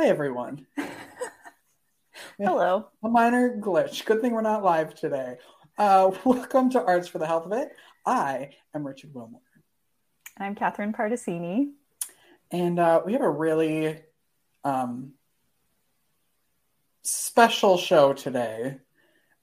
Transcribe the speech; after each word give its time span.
Hi, 0.00 0.06
everyone. 0.06 0.64
Hello. 2.38 2.86
A 3.02 3.08
minor 3.08 3.58
glitch. 3.58 4.04
Good 4.04 4.20
thing 4.20 4.32
we're 4.32 4.42
not 4.42 4.62
live 4.62 4.94
today. 4.94 5.38
Uh, 5.76 6.12
welcome 6.24 6.70
to 6.70 6.84
Arts 6.84 7.08
for 7.08 7.18
the 7.18 7.26
Health 7.26 7.46
of 7.46 7.52
It. 7.52 7.70
I 8.06 8.50
am 8.72 8.86
Richard 8.86 9.12
Wilmore. 9.12 9.40
I'm 10.38 10.54
Catherine 10.54 10.92
Particini. 10.92 11.70
And 12.52 12.78
uh, 12.78 13.02
we 13.04 13.14
have 13.14 13.22
a 13.22 13.28
really 13.28 13.98
um, 14.62 15.14
special 17.02 17.76
show 17.76 18.12
today 18.12 18.78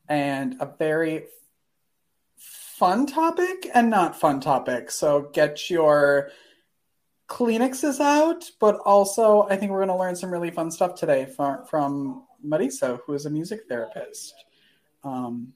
and 0.07 0.55
a 0.61 0.73
very 0.79 1.25
fun 2.37 3.07
topic 3.07 3.69
and 3.73 3.89
not 3.89 4.17
fun 4.17 4.39
topic. 4.39 4.89
So 4.89 5.29
get 5.33 5.69
your 5.69 6.29
Kleenexes 7.27 7.99
out, 7.99 8.49
but 8.59 8.75
also 8.85 9.47
I 9.49 9.55
think 9.55 9.71
we're 9.71 9.85
going 9.85 9.89
to 9.89 9.97
learn 9.97 10.15
some 10.15 10.31
really 10.31 10.51
fun 10.51 10.69
stuff 10.71 10.95
today 10.95 11.25
from, 11.25 11.65
from 11.65 12.23
Marisa, 12.45 12.99
who 13.05 13.13
is 13.13 13.25
a 13.25 13.29
music 13.29 13.61
therapist. 13.67 14.33
Um, 15.03 15.53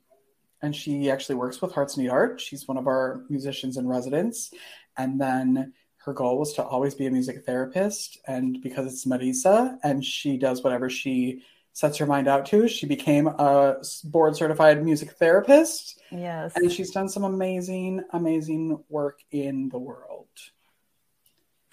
and 0.61 0.75
she 0.75 1.09
actually 1.09 1.35
works 1.35 1.61
with 1.61 1.71
Hearts 1.73 1.95
Need 1.95 2.09
Art. 2.09 2.41
She's 2.41 2.67
one 2.67 2.77
of 2.77 2.87
our 2.87 3.23
musicians 3.29 3.77
in 3.77 3.87
residence. 3.87 4.51
And 4.97 5.19
then 5.19 5.73
her 5.97 6.13
goal 6.13 6.39
was 6.39 6.53
to 6.53 6.63
always 6.63 6.95
be 6.95 7.05
a 7.05 7.11
music 7.11 7.45
therapist. 7.45 8.19
And 8.27 8.61
because 8.61 8.91
it's 8.91 9.05
Marisa 9.05 9.77
and 9.83 10.03
she 10.03 10.37
does 10.37 10.63
whatever 10.63 10.89
she 10.89 11.43
sets 11.73 11.97
her 11.97 12.05
mind 12.05 12.27
out 12.27 12.45
to, 12.47 12.67
she 12.67 12.85
became 12.85 13.27
a 13.27 13.77
board 14.05 14.35
certified 14.35 14.83
music 14.83 15.11
therapist. 15.11 16.01
Yes. 16.11 16.51
And 16.55 16.71
she's 16.71 16.91
done 16.91 17.07
some 17.07 17.23
amazing, 17.23 18.03
amazing 18.11 18.83
work 18.89 19.19
in 19.31 19.69
the 19.69 19.79
world. 19.79 20.27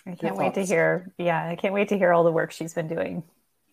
I 0.06 0.14
can't 0.14 0.36
wait 0.36 0.54
to 0.54 0.64
hear. 0.64 1.12
Yeah, 1.18 1.48
I 1.48 1.56
can't 1.56 1.74
wait 1.74 1.88
to 1.88 1.98
hear 1.98 2.12
all 2.12 2.24
the 2.24 2.32
work 2.32 2.52
she's 2.52 2.74
been 2.74 2.88
doing. 2.88 3.22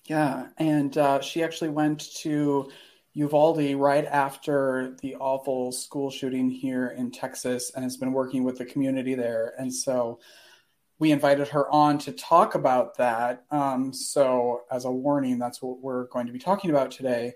Yeah, 0.06 0.48
and 0.58 0.98
uh, 0.98 1.22
she 1.22 1.44
actually 1.44 1.70
went 1.70 2.14
to 2.18 2.70
Uvalde 3.14 3.76
right 3.76 4.06
after 4.06 4.98
the 5.02 5.16
awful 5.16 5.72
school 5.72 6.10
shooting 6.10 6.50
here 6.50 6.88
in 6.88 7.12
Texas 7.12 7.72
and 7.76 7.84
has 7.84 7.96
been 7.96 8.12
working 8.12 8.44
with 8.44 8.58
the 8.58 8.66
community 8.66 9.14
there. 9.14 9.54
And 9.60 9.74
so 9.74 10.20
we 11.00 11.12
invited 11.12 11.48
her 11.50 11.70
on 11.72 12.00
to 12.00 12.12
talk 12.12 12.56
about 12.56 12.98
that. 12.98 13.44
Um, 13.52 13.94
so, 13.94 14.62
as 14.72 14.86
a 14.86 14.92
warning, 14.92 15.38
that's 15.38 15.62
what 15.62 15.80
we're 15.80 16.06
going 16.06 16.28
to 16.28 16.34
be 16.34 16.40
talking 16.40 16.70
about 16.70 16.92
today. 16.92 17.34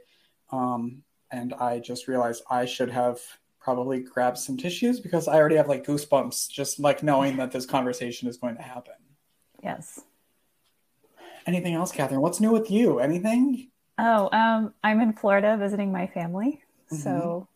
Um, 0.52 1.04
and 1.32 1.54
I 1.54 1.80
just 1.80 2.08
realized 2.08 2.44
I 2.50 2.66
should 2.66 2.90
have 2.90 3.20
probably 3.68 4.00
grab 4.00 4.38
some 4.38 4.56
tissues 4.56 5.02
because 5.02 5.28
I 5.28 5.36
already 5.36 5.58
have 5.58 5.68
like 5.68 5.84
goosebumps 5.84 6.50
just 6.50 6.80
like 6.80 7.04
knowing 7.04 7.36
that 7.36 7.52
this 7.52 7.66
conversation 7.66 8.30
is 8.30 8.38
going 8.38 8.56
to 8.56 8.62
happen. 8.62 8.94
Yes. 9.62 10.00
Anything 11.46 11.74
else, 11.74 11.92
Catherine? 11.92 12.22
What's 12.22 12.40
new 12.40 12.54
with 12.54 12.72
you? 12.72 13.00
Anything? 13.00 13.70
Oh, 13.98 14.30
um, 14.32 14.74
I'm 14.86 15.02
in 15.02 15.12
Florida 15.12 15.58
visiting 15.60 15.92
my 15.92 16.08
family. 16.08 16.62
Mm-hmm. 16.90 16.96
So 16.96 17.50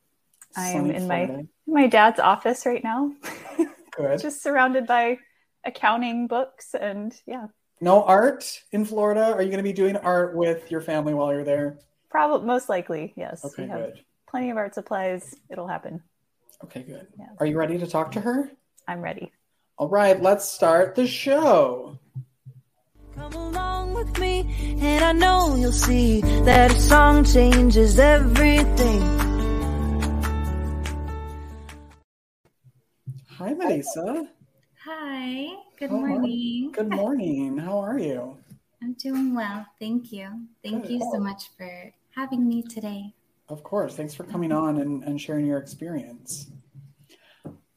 I 0.58 0.72
am 0.72 0.92
in 0.92 1.06
Florida. 1.06 1.48
my 1.66 1.82
my 1.82 1.88
dad's 1.88 2.20
office 2.20 2.66
right 2.66 2.84
now. 2.84 3.14
Good. 3.96 4.20
just 4.20 4.44
surrounded 4.44 4.86
by 4.86 5.18
accounting 5.64 6.28
books 6.28 6.76
and 6.76 7.16
yeah. 7.26 7.48
No 7.80 8.04
art 8.04 8.64
in 8.74 8.84
Florida? 8.84 9.32
Are 9.32 9.42
you 9.42 9.48
going 9.48 9.64
to 9.64 9.64
be 9.64 9.72
doing 9.72 9.96
art 9.96 10.36
with 10.36 10.70
your 10.70 10.82
family 10.82 11.14
while 11.14 11.32
you're 11.32 11.46
there? 11.46 11.78
Probably 12.10 12.46
most 12.46 12.68
likely, 12.68 13.14
yes. 13.16 13.46
Okay, 13.46 13.66
good 13.66 14.04
plenty 14.32 14.50
of 14.50 14.58
art 14.58 14.74
supplies. 14.74 15.36
It'll 15.50 15.68
happen. 15.68 16.02
Okay, 16.64 16.84
good. 16.84 17.08
Yeah. 17.20 17.28
Are 17.40 17.46
you 17.46 17.58
ready 17.58 17.78
to 17.78 17.86
talk 17.86 18.14
to 18.14 18.22
her? 18.22 18.50
I'm 18.88 19.02
ready. 19.02 19.32
All 19.78 19.90
right, 19.90 20.20
let's 20.22 20.50
start 20.50 20.96
the 20.96 21.06
show. 21.06 22.00
Come 23.16 23.34
along 23.34 23.94
with 23.94 24.18
me, 24.18 24.78
and 24.80 25.04
I 25.04 25.12
know 25.12 25.56
you'll 25.56 25.72
see 25.72 26.22
that 26.22 26.72
a 26.72 26.80
song 26.80 27.26
changes 27.26 28.00
everything. 28.00 29.02
Hi, 33.38 33.54
Marisa. 33.54 34.28
Hi, 34.86 35.48
good 35.78 35.92
morning. 35.92 36.72
Good 36.72 36.90
morning. 37.02 37.58
How 37.58 37.80
are 37.80 38.00
you? 38.00 38.38
I'm 38.82 38.94
doing 38.94 39.36
well. 39.36 39.66
Thank 39.80 40.12
you. 40.12 40.30
Thank 40.64 40.84
good. 40.84 40.92
you 40.92 41.00
so 41.12 41.20
much 41.20 41.50
for 41.58 41.92
having 42.16 42.48
me 42.48 42.64
today. 42.64 43.14
Of 43.52 43.64
course. 43.64 43.98
Thanks 43.98 44.14
for 44.14 44.24
coming 44.24 44.54
on 44.54 44.78
and, 44.78 45.04
and 45.04 45.20
sharing 45.20 45.46
your 45.46 45.58
experience. 45.58 46.50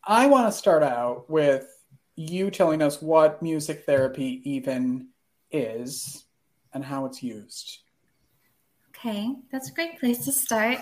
I 0.04 0.28
want 0.28 0.46
to 0.46 0.56
start 0.56 0.84
out 0.84 1.28
with 1.28 1.66
you 2.14 2.52
telling 2.52 2.80
us 2.80 3.02
what 3.02 3.42
music 3.42 3.84
therapy 3.84 4.40
even 4.44 5.08
is 5.50 6.26
and 6.72 6.84
how 6.84 7.06
it's 7.06 7.24
used. 7.24 7.80
Okay, 8.90 9.34
that's 9.50 9.70
a 9.70 9.72
great 9.72 9.98
place 9.98 10.24
to 10.26 10.30
start. 10.30 10.78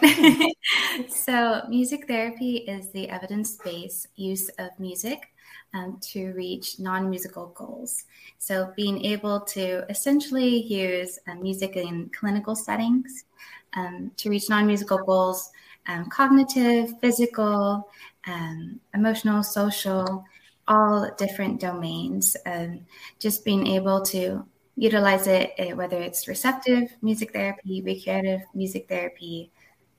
so, 1.08 1.62
music 1.70 2.06
therapy 2.06 2.56
is 2.58 2.90
the 2.90 3.08
evidence 3.08 3.56
based 3.64 4.08
use 4.16 4.50
of 4.58 4.78
music 4.78 5.32
um, 5.72 5.98
to 6.02 6.32
reach 6.34 6.78
non 6.78 7.08
musical 7.08 7.46
goals. 7.56 8.04
So, 8.36 8.74
being 8.76 9.02
able 9.06 9.40
to 9.40 9.90
essentially 9.90 10.62
use 10.64 11.18
uh, 11.26 11.34
music 11.36 11.76
in 11.76 12.10
clinical 12.14 12.54
settings 12.54 13.24
um, 13.74 14.10
to 14.16 14.30
reach 14.30 14.48
non 14.48 14.66
musical 14.66 14.98
goals 14.98 15.50
um, 15.86 16.08
cognitive, 16.08 16.98
physical, 17.00 17.88
um, 18.26 18.80
emotional, 18.94 19.42
social, 19.42 20.24
all 20.68 21.10
different 21.18 21.60
domains. 21.60 22.36
Um, 22.46 22.86
just 23.18 23.44
being 23.44 23.66
able 23.66 24.00
to 24.02 24.46
utilize 24.76 25.26
it, 25.26 25.52
eh, 25.58 25.72
whether 25.72 26.00
it's 26.00 26.28
receptive 26.28 26.90
music 27.02 27.32
therapy, 27.32 27.82
recreative 27.82 28.42
music 28.54 28.88
therapy, 28.88 29.50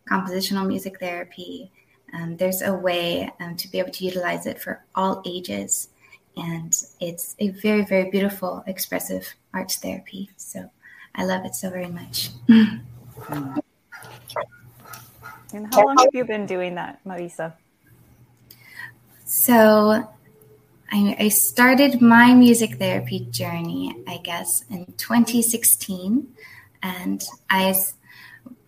compositional 0.10 0.68
music 0.68 1.00
therapy. 1.00 1.72
Um, 2.14 2.38
there's 2.38 2.62
a 2.62 2.74
way 2.74 3.30
um, 3.40 3.56
to 3.58 3.68
be 3.68 3.80
able 3.80 3.92
to 3.92 4.06
utilize 4.06 4.46
it 4.46 4.62
for 4.62 4.84
all 4.96 5.22
ages. 5.26 5.90
And 6.36 6.76
it's 7.00 7.36
a 7.40 7.50
very, 7.50 7.86
very 7.86 8.10
beautiful, 8.10 8.64
expressive 8.66 9.36
arts 9.54 9.76
therapy. 9.76 10.30
So 10.38 10.70
I 11.14 11.26
love 11.26 11.46
it 11.46 11.56
so 11.56 11.70
very 11.70 11.88
much. 11.88 12.30
And 15.54 15.74
how 15.74 15.86
long 15.86 15.98
have 15.98 16.10
you 16.14 16.26
been 16.26 16.46
doing 16.46 16.76
that, 16.76 17.00
Marisa? 17.06 17.54
So 19.26 20.08
I, 20.92 21.16
I 21.20 21.28
started 21.30 22.02
my 22.02 22.34
music 22.34 22.78
therapy 22.78 23.28
journey, 23.32 23.96
I 24.08 24.18
guess, 24.18 24.64
in 24.70 24.86
2016. 24.98 26.28
And 26.82 27.24
I 27.50 27.76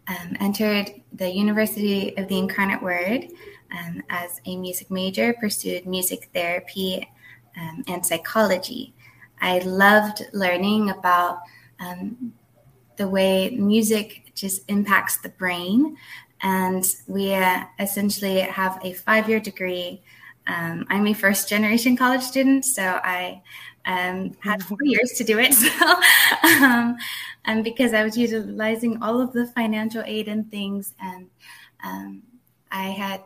um, 0.07 0.38
entered 0.40 0.91
the 1.13 1.29
University 1.29 2.16
of 2.18 2.28
the 2.28 2.38
Incarnate 2.38 2.81
Word 2.81 3.28
um, 3.72 4.02
as 4.09 4.40
a 4.46 4.56
music 4.56 4.91
major, 4.91 5.34
pursued 5.34 5.85
music 5.85 6.29
therapy 6.34 7.09
um, 7.57 7.84
and 7.88 8.06
psychology. 8.06 8.94
I 9.41 9.59
loved 9.59 10.23
learning 10.34 10.91
about 10.91 11.40
um, 11.79 12.34
the 12.97 13.07
way 13.07 13.50
music 13.50 14.31
just 14.35 14.62
impacts 14.69 15.17
the 15.17 15.29
brain. 15.29 15.97
And 16.41 16.85
we 17.07 17.34
uh, 17.34 17.63
essentially 17.79 18.40
have 18.40 18.79
a 18.84 18.94
five 18.94 19.29
year 19.29 19.40
degree. 19.40 20.01
Um, 20.47 20.85
I'm 20.90 21.07
a 21.07 21.13
first 21.13 21.50
generation 21.50 21.97
college 21.97 22.22
student, 22.22 22.66
so 22.66 22.84
I 22.84 23.41
um, 23.85 24.35
had 24.40 24.63
four 24.63 24.78
years 24.84 25.12
to 25.13 25.23
do 25.23 25.40
it. 25.40 25.53
So, 25.53 25.96
um, 26.63 26.97
and 27.46 27.63
because 27.63 27.94
I 27.94 28.03
was 28.03 28.18
utilizing 28.18 29.01
all 29.01 29.22
of 29.22 29.34
the 29.34 29.47
financial 29.47 30.03
aid 30.06 30.28
and 30.28 30.50
things, 30.50 30.94
and 31.00 31.28
um, 31.84 32.23
I 32.72 32.90
had 32.90 33.22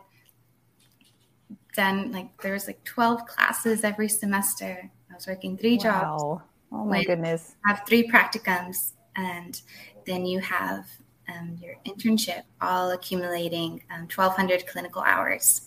done 1.74 2.12
like 2.12 2.40
there 2.42 2.52
was 2.52 2.66
like 2.66 2.82
12 2.84 3.26
classes 3.26 3.84
every 3.84 4.08
semester. 4.08 4.90
I 5.10 5.14
was 5.14 5.26
working 5.26 5.56
three 5.56 5.76
wow. 5.78 5.82
jobs. 5.82 6.42
Oh 6.72 6.84
my 6.84 7.04
goodness! 7.04 7.56
Have 7.66 7.82
three 7.86 8.08
practicums 8.08 8.92
and 9.16 9.60
then 10.06 10.26
you 10.26 10.40
have 10.40 10.86
um, 11.30 11.56
your 11.60 11.74
internship 11.86 12.42
all 12.60 12.90
accumulating 12.90 13.82
um, 13.90 14.02
1200 14.02 14.66
clinical 14.66 15.02
hours. 15.02 15.62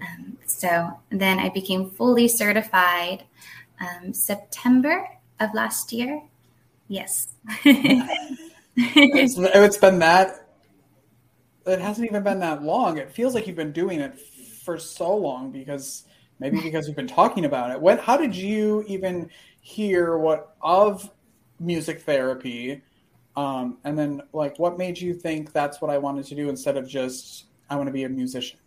Um, 0.00 0.38
so 0.46 0.98
then 1.10 1.38
i 1.38 1.50
became 1.50 1.90
fully 1.90 2.26
certified 2.26 3.24
um, 3.80 4.14
september 4.14 5.06
of 5.40 5.52
last 5.54 5.92
year. 5.92 6.22
Yes. 6.88 7.34
It's, 7.64 9.36
it's 9.38 9.76
been 9.76 9.98
that 9.98 10.48
it 11.66 11.80
hasn't 11.80 12.08
even 12.08 12.22
been 12.22 12.40
that 12.40 12.62
long. 12.62 12.98
It 12.98 13.10
feels 13.10 13.34
like 13.34 13.46
you've 13.46 13.56
been 13.56 13.72
doing 13.72 14.00
it 14.00 14.18
for 14.18 14.78
so 14.78 15.14
long 15.16 15.50
because 15.50 16.04
maybe 16.38 16.60
because 16.60 16.86
we've 16.86 16.96
been 16.96 17.06
talking 17.06 17.44
about 17.44 17.70
it. 17.70 17.80
What 17.80 18.00
how 18.00 18.16
did 18.16 18.34
you 18.34 18.84
even 18.86 19.30
hear 19.60 20.16
what 20.16 20.56
of 20.62 21.10
music 21.58 22.02
therapy 22.02 22.82
um, 23.40 23.78
and 23.84 23.98
then 23.98 24.22
like 24.32 24.58
what 24.58 24.78
made 24.78 25.00
you 25.00 25.14
think 25.14 25.52
that's 25.52 25.80
what 25.80 25.90
i 25.90 25.98
wanted 25.98 26.24
to 26.24 26.34
do 26.34 26.48
instead 26.48 26.76
of 26.76 26.88
just 26.88 27.46
i 27.68 27.76
want 27.76 27.86
to 27.86 27.92
be 27.92 28.04
a 28.04 28.08
musician 28.08 28.58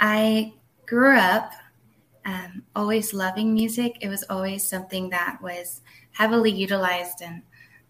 i 0.00 0.52
grew 0.86 1.16
up 1.16 1.52
um, 2.24 2.62
always 2.76 3.12
loving 3.12 3.52
music 3.52 3.98
it 4.00 4.08
was 4.08 4.24
always 4.30 4.62
something 4.68 5.10
that 5.10 5.38
was 5.42 5.82
heavily 6.12 6.50
utilized 6.50 7.20
in 7.20 7.42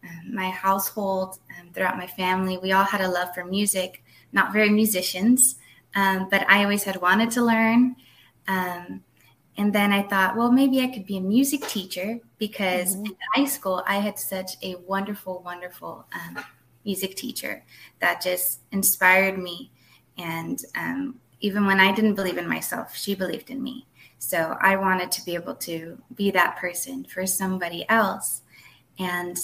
um, 0.04 0.34
my 0.34 0.50
household, 0.50 1.38
um, 1.58 1.72
throughout 1.72 1.96
my 1.96 2.06
family, 2.06 2.58
we 2.58 2.72
all 2.72 2.84
had 2.84 3.00
a 3.00 3.08
love 3.08 3.32
for 3.34 3.44
music. 3.44 4.02
Not 4.32 4.52
very 4.52 4.70
musicians, 4.70 5.56
um, 5.94 6.28
but 6.30 6.48
I 6.48 6.64
always 6.64 6.82
had 6.84 7.00
wanted 7.00 7.30
to 7.32 7.42
learn. 7.42 7.96
Um, 8.48 9.02
and 9.56 9.72
then 9.72 9.92
I 9.92 10.02
thought, 10.02 10.36
well, 10.36 10.50
maybe 10.50 10.80
I 10.80 10.88
could 10.88 11.06
be 11.06 11.18
a 11.18 11.20
music 11.20 11.66
teacher 11.66 12.18
because 12.38 12.96
mm-hmm. 12.96 13.06
in 13.06 13.16
high 13.34 13.44
school 13.44 13.82
I 13.86 13.96
had 13.96 14.18
such 14.18 14.52
a 14.62 14.76
wonderful, 14.86 15.42
wonderful 15.44 16.06
um, 16.14 16.42
music 16.84 17.16
teacher 17.16 17.62
that 18.00 18.22
just 18.22 18.60
inspired 18.72 19.38
me. 19.38 19.70
And 20.16 20.58
um, 20.74 21.20
even 21.40 21.66
when 21.66 21.80
I 21.80 21.92
didn't 21.92 22.14
believe 22.14 22.38
in 22.38 22.48
myself, 22.48 22.96
she 22.96 23.14
believed 23.14 23.50
in 23.50 23.62
me. 23.62 23.86
So 24.18 24.56
I 24.60 24.76
wanted 24.76 25.10
to 25.12 25.24
be 25.24 25.34
able 25.34 25.56
to 25.56 26.00
be 26.14 26.30
that 26.30 26.56
person 26.56 27.04
for 27.04 27.26
somebody 27.26 27.84
else. 27.88 28.42
And 28.98 29.36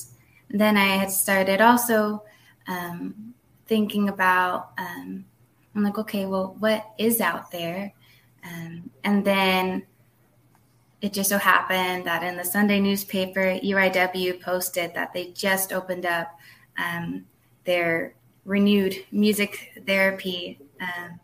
then 0.48 0.76
I 0.76 0.96
had 0.96 1.10
started 1.10 1.60
also 1.60 2.22
um, 2.66 3.34
thinking 3.66 4.08
about, 4.08 4.70
um, 4.78 5.24
I'm 5.74 5.82
like, 5.82 5.98
okay, 5.98 6.26
well, 6.26 6.56
what 6.60 6.86
is 6.96 7.20
out 7.20 7.50
there? 7.50 7.92
Um, 8.44 8.90
and 9.04 9.24
then 9.24 9.84
it 11.00 11.12
just 11.12 11.28
so 11.28 11.38
happened 11.38 12.04
that 12.06 12.22
in 12.22 12.36
the 12.36 12.44
Sunday 12.44 12.80
newspaper, 12.80 13.58
UIW 13.62 14.40
posted 14.40 14.94
that 14.94 15.12
they 15.12 15.26
just 15.26 15.72
opened 15.72 16.06
up 16.06 16.36
um, 16.76 17.24
their 17.64 18.14
renewed 18.44 19.04
music 19.12 19.82
therapy 19.86 20.58
um, 20.80 21.20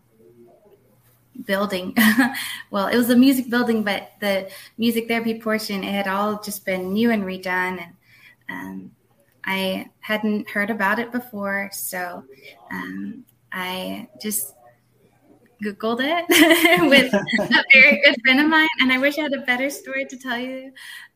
building. 1.44 1.96
well, 2.70 2.86
it 2.86 2.96
was 2.96 3.10
a 3.10 3.16
music 3.16 3.50
building, 3.50 3.82
but 3.82 4.12
the 4.20 4.48
music 4.78 5.08
therapy 5.08 5.40
portion, 5.40 5.82
it 5.82 5.92
had 5.92 6.06
all 6.06 6.40
just 6.40 6.64
been 6.64 6.92
new 6.92 7.10
and 7.10 7.24
redone. 7.24 7.84
And 8.48 8.82
um, 8.82 8.90
I 9.44 9.90
hadn't 10.00 10.48
heard 10.48 10.70
about 10.70 10.98
it 10.98 11.10
before. 11.10 11.70
So 11.72 12.24
um, 12.70 13.24
I 13.52 14.08
just 14.20 14.54
Googled 15.64 16.00
it 16.00 16.24
with 16.90 17.12
a 17.14 17.64
very 17.72 18.02
good 18.04 18.16
friend 18.22 18.40
of 18.40 18.48
mine. 18.48 18.68
And 18.80 18.92
I 18.92 18.98
wish 18.98 19.18
I 19.18 19.22
had 19.22 19.32
a 19.32 19.40
better 19.42 19.70
story 19.70 20.04
to 20.06 20.16
tell 20.16 20.38
you. 20.38 20.72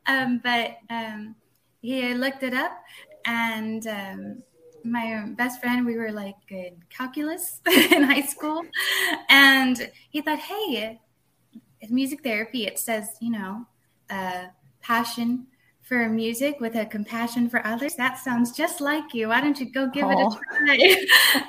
Um, 0.06 0.40
but 0.42 0.76
um, 0.90 1.36
he 1.80 2.14
looked 2.14 2.42
it 2.42 2.54
up 2.54 2.82
and 3.24 3.86
um, 3.86 4.42
my 4.84 5.24
best 5.36 5.60
friend, 5.60 5.84
we 5.84 5.96
were 5.96 6.12
like 6.12 6.36
in 6.48 6.82
calculus 6.88 7.60
in 7.66 8.02
high 8.02 8.22
school. 8.22 8.62
And 9.28 9.90
he 10.10 10.22
thought, 10.22 10.38
hey, 10.38 11.00
music 11.88 12.22
therapy, 12.22 12.66
it 12.66 12.78
says, 12.78 13.16
you 13.20 13.30
know, 13.30 13.66
uh, 14.10 14.46
passion 14.80 15.46
for 15.88 16.06
music 16.06 16.60
with 16.60 16.74
a 16.74 16.84
compassion 16.84 17.48
for 17.48 17.66
others. 17.66 17.94
That 17.94 18.18
sounds 18.18 18.52
just 18.52 18.82
like 18.82 19.14
you. 19.14 19.28
Why 19.28 19.40
don't 19.40 19.58
you 19.58 19.72
go 19.72 19.88
give 19.88 20.04
it 20.06 20.18
a 20.18 20.38
try? 20.38 20.96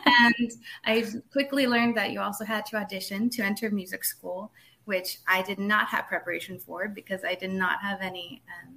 and 0.23 0.51
I 0.85 1.05
quickly 1.29 1.67
learned 1.67 1.97
that 1.97 2.11
you 2.11 2.21
also 2.21 2.45
had 2.45 2.65
to 2.67 2.77
audition 2.77 3.29
to 3.31 3.43
enter 3.43 3.69
music 3.69 4.05
school, 4.05 4.53
which 4.85 5.19
I 5.27 5.41
did 5.41 5.59
not 5.59 5.89
have 5.89 6.07
preparation 6.07 6.57
for 6.57 6.87
because 6.87 7.25
I 7.25 7.35
did 7.35 7.51
not 7.51 7.81
have 7.81 7.99
any 7.99 8.41
um, 8.63 8.75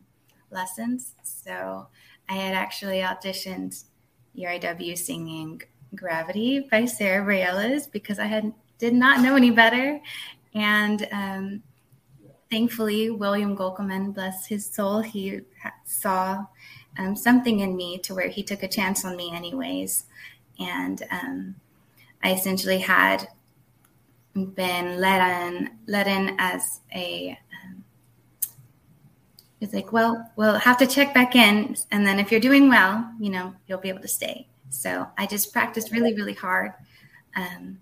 lessons. 0.51 1.15
So 1.23 1.87
I 2.29 2.35
had 2.35 2.55
actually 2.55 2.99
auditioned 2.99 3.85
UIW 4.37 4.99
singing 4.99 5.63
Gravity 5.95 6.67
by 6.71 6.87
Sarah 6.87 7.25
Bareilles 7.25 7.91
because 7.91 8.19
I 8.19 8.25
had 8.25 8.53
did 8.79 8.95
not 8.95 9.21
know 9.21 9.37
any 9.37 9.53
better. 9.53 10.01
And 10.55 11.07
um, 11.13 11.63
thankfully, 12.53 13.09
William 13.09 13.57
Golkeman, 13.57 14.13
bless 14.13 14.47
his 14.47 14.67
soul, 14.67 15.01
he 15.01 15.41
saw 15.87 16.45
um, 16.99 17.17
something 17.17 17.61
in 17.61 17.75
me 17.75 17.99
to 18.01 18.15
where 18.15 18.29
he 18.29 18.43
took 18.43 18.63
a 18.63 18.69
chance 18.69 19.07
on 19.07 19.17
me, 19.17 19.33
anyways. 19.35 20.05
And 20.61 21.03
um, 21.11 21.55
I 22.23 22.35
essentially 22.35 22.79
had 22.79 23.27
been 24.35 25.01
let 25.01 25.47
in, 25.47 25.71
let 25.87 26.07
in 26.07 26.37
as 26.39 26.81
a. 26.95 27.39
Um, 27.65 27.85
it's 29.63 29.73
like, 29.73 29.91
well, 29.91 30.31
we'll 30.37 30.59
have 30.59 30.77
to 30.79 30.87
check 30.87 31.15
back 31.15 31.35
in, 31.35 31.75
and 31.91 32.07
then 32.07 32.21
if 32.21 32.31
you're 32.31 32.41
doing 32.41 32.69
well, 32.69 33.11
you 33.19 33.31
know, 33.31 33.55
you'll 33.67 33.79
be 33.79 33.89
able 33.89 34.03
to 34.03 34.09
stay. 34.09 34.47
So 34.69 35.07
I 35.17 35.25
just 35.25 35.55
practiced 35.55 35.91
really, 35.91 36.15
really 36.15 36.35
hard. 36.35 36.73
Um, 37.35 37.79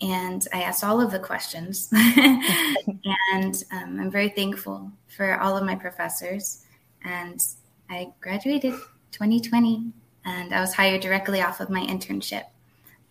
and 0.00 0.46
I 0.52 0.62
asked 0.62 0.84
all 0.84 1.00
of 1.00 1.10
the 1.10 1.18
questions. 1.18 1.88
and 1.92 3.64
um, 3.72 4.00
I'm 4.00 4.10
very 4.10 4.28
thankful 4.28 4.90
for 5.08 5.40
all 5.40 5.56
of 5.56 5.64
my 5.64 5.74
professors. 5.74 6.64
And 7.04 7.40
I 7.88 8.12
graduated 8.20 8.72
2020, 9.12 9.92
and 10.24 10.54
I 10.54 10.60
was 10.60 10.74
hired 10.74 11.00
directly 11.00 11.40
off 11.40 11.60
of 11.60 11.70
my 11.70 11.80
internship. 11.86 12.44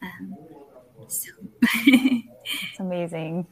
Um, 0.01 0.35
so 1.07 1.31
it's 1.61 2.79
amazing. 2.79 3.47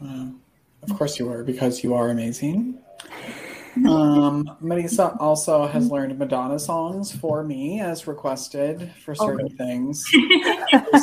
Of 0.00 0.96
course, 0.96 1.18
you 1.18 1.26
were 1.26 1.42
because 1.42 1.82
you 1.82 1.94
are 1.94 2.10
amazing. 2.10 2.78
Um, 3.84 4.56
Marisa 4.62 5.20
also 5.20 5.66
has 5.66 5.90
learned 5.90 6.18
Madonna 6.18 6.58
songs 6.58 7.12
for 7.12 7.42
me 7.42 7.80
as 7.80 8.06
requested 8.06 8.90
for 9.04 9.14
oh, 9.18 9.26
certain 9.26 9.48
oh, 9.52 9.56
things. 9.56 10.04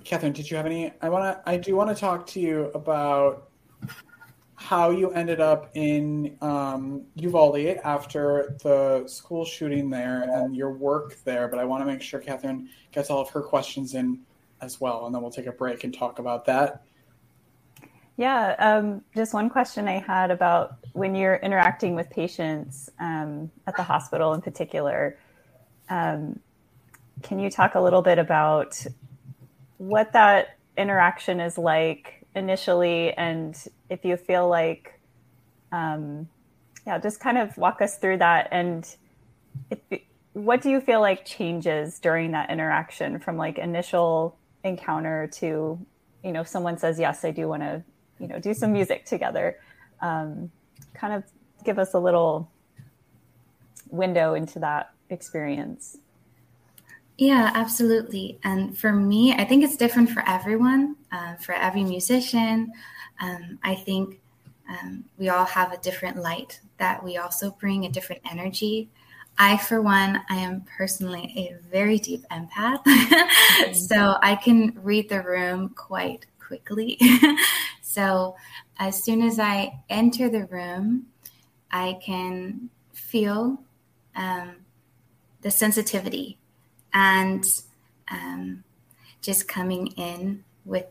Catherine, 0.04 0.34
did 0.34 0.50
you 0.50 0.58
have 0.58 0.66
any? 0.66 0.92
I 1.02 1.10
want 1.10 1.24
to. 1.24 1.50
I 1.50 1.58
do 1.58 1.76
want 1.76 1.90
to 1.90 1.96
talk 1.96 2.26
to 2.28 2.40
you 2.40 2.72
about 2.74 3.50
how 4.56 4.92
you 4.92 5.12
ended 5.12 5.42
up 5.42 5.72
in 5.74 6.38
um, 6.42 7.04
Uvalde 7.16 7.80
after 7.84 8.56
the 8.64 9.04
school 9.08 9.44
shooting 9.44 9.90
there 9.90 10.24
and 10.24 10.56
your 10.56 10.72
work 10.72 11.18
there. 11.24 11.48
But 11.48 11.60
I 11.60 11.66
want 11.66 11.82
to 11.82 11.86
make 11.86 12.02
sure 12.02 12.20
Catherine 12.20 12.70
gets 12.92 13.10
all 13.10 13.22
of 13.22 13.30
her 13.32 13.42
questions 13.42 13.96
in 13.96 14.20
as 14.62 14.80
well, 14.80 15.06
and 15.06 15.16
then 15.16 15.22
we'll 15.22 15.32
take 15.32 15.48
a 15.48 15.52
break 15.52 15.84
and 15.84 15.94
talk 15.94 16.20
about 16.20 16.46
that. 16.46 16.84
Yeah, 18.18 18.56
um, 18.60 19.02
just 19.16 19.34
one 19.34 19.50
question 19.50 19.88
I 19.88 20.00
had 20.00 20.30
about 20.30 20.78
when 20.94 21.16
you're 21.16 21.38
interacting 21.38 21.96
with 21.96 22.10
patients 22.10 22.90
um, 23.00 23.50
at 23.66 23.76
the 23.76 23.84
hospital 23.84 24.34
in 24.34 24.42
particular. 24.42 25.18
Um, 25.90 26.40
can 27.24 27.40
you 27.40 27.50
talk 27.50 27.76
a 27.76 27.82
little 27.82 28.02
bit 28.02 28.20
about 28.20 28.86
what 29.82 30.14
that 30.14 30.58
interaction 30.78 31.40
is 31.40 31.58
like 31.58 32.26
initially, 32.36 33.14
and 33.14 33.58
if 33.90 34.06
you 34.06 34.16
feel 34.16 34.48
like, 34.48 35.00
um, 35.72 36.28
yeah, 36.86 37.00
just 37.00 37.20
kind 37.20 37.38
of 37.38 37.58
walk 37.58 37.82
us 37.82 37.98
through 37.98 38.18
that, 38.18 38.48
and 38.52 38.96
if, 39.70 39.80
what 40.34 40.62
do 40.62 40.70
you 40.70 40.80
feel 40.80 41.02
like 41.02 41.26
changes 41.26 42.00
during 42.00 42.32
that 42.32 42.50
interaction 42.50 43.20
from 43.20 43.38
like 43.38 43.58
initial 43.58 44.38
encounter 44.64 45.28
to, 45.34 45.80
you 46.24 46.32
know, 46.32 46.44
someone 46.44 46.78
says 46.78 47.00
yes, 47.00 47.26
I 47.26 47.32
do 47.32 47.48
want 47.48 47.64
to 47.64 47.84
you 48.22 48.28
know 48.28 48.40
do 48.40 48.54
some 48.54 48.72
music 48.72 49.06
together 49.06 49.58
um, 50.02 50.52
kind 50.94 51.14
of 51.14 51.24
give 51.66 51.80
us 51.80 51.94
a 51.94 52.00
little 52.00 52.50
window 53.90 54.36
into 54.36 54.60
that 54.60 54.94
experience 55.10 55.98
yeah 57.22 57.52
absolutely 57.54 58.40
and 58.44 58.76
for 58.76 58.92
me 58.92 59.32
i 59.34 59.44
think 59.44 59.64
it's 59.64 59.78
different 59.78 60.10
for 60.10 60.28
everyone 60.28 60.96
uh, 61.12 61.36
for 61.36 61.54
every 61.54 61.84
musician 61.84 62.72
um, 63.22 63.60
i 63.64 63.76
think 63.76 64.20
um, 64.68 65.04
we 65.18 65.30
all 65.30 65.46
have 65.46 65.72
a 65.72 65.78
different 65.78 66.18
light 66.18 66.60
that 66.78 67.04
we 67.04 67.18
also 67.18 67.52
bring 67.60 67.86
a 67.86 67.90
different 67.90 68.22
energy 68.30 68.90
I, 69.38 69.56
for 69.58 69.82
one, 69.82 70.22
I 70.30 70.36
am 70.36 70.66
personally 70.78 71.34
a 71.38 71.56
very 71.72 71.98
deep 71.98 72.26
empath. 72.30 72.84
so 73.74 74.18
I 74.22 74.36
can 74.36 74.78
read 74.84 75.08
the 75.08 75.22
room 75.24 75.70
quite 75.70 76.26
quickly. 76.38 77.00
So 77.92 78.36
as 78.80 79.04
soon 79.04 79.22
as 79.22 79.38
I 79.38 79.84
enter 79.90 80.30
the 80.30 80.46
room, 80.46 81.08
I 81.72 82.00
can 82.02 82.70
feel 82.94 83.62
um, 84.16 84.56
the 85.42 85.52
sensitivity 85.52 86.38
and 86.94 87.46
um, 88.10 88.64
just 89.22 89.48
coming 89.48 89.88
in 89.98 90.44
with, 90.66 90.88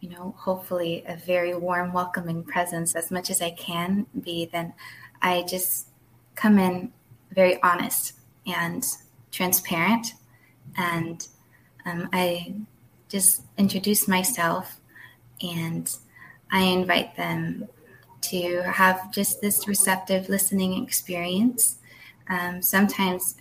you 0.00 0.10
know, 0.10 0.34
hopefully 0.38 1.04
a 1.06 1.16
very 1.16 1.54
warm, 1.54 1.92
welcoming 1.92 2.42
presence 2.42 2.94
as 2.94 3.10
much 3.10 3.30
as 3.30 3.40
I 3.40 3.50
can 3.50 4.06
be, 4.20 4.46
then 4.46 4.74
I 5.22 5.42
just 5.42 5.88
come 6.34 6.58
in 6.58 6.92
very 7.32 7.60
honest 7.62 8.14
and 8.46 8.84
transparent. 9.32 10.14
And 10.76 11.26
um, 11.84 12.08
I 12.12 12.54
just 13.08 13.42
introduce 13.56 14.08
myself 14.08 14.80
and 15.42 15.94
I 16.50 16.60
invite 16.60 17.16
them 17.16 17.68
to 18.22 18.62
have 18.62 19.12
just 19.12 19.40
this 19.40 19.68
receptive 19.68 20.28
listening 20.28 20.82
experience. 20.82 21.78
Um, 22.28 22.60
sometimes 22.60 23.36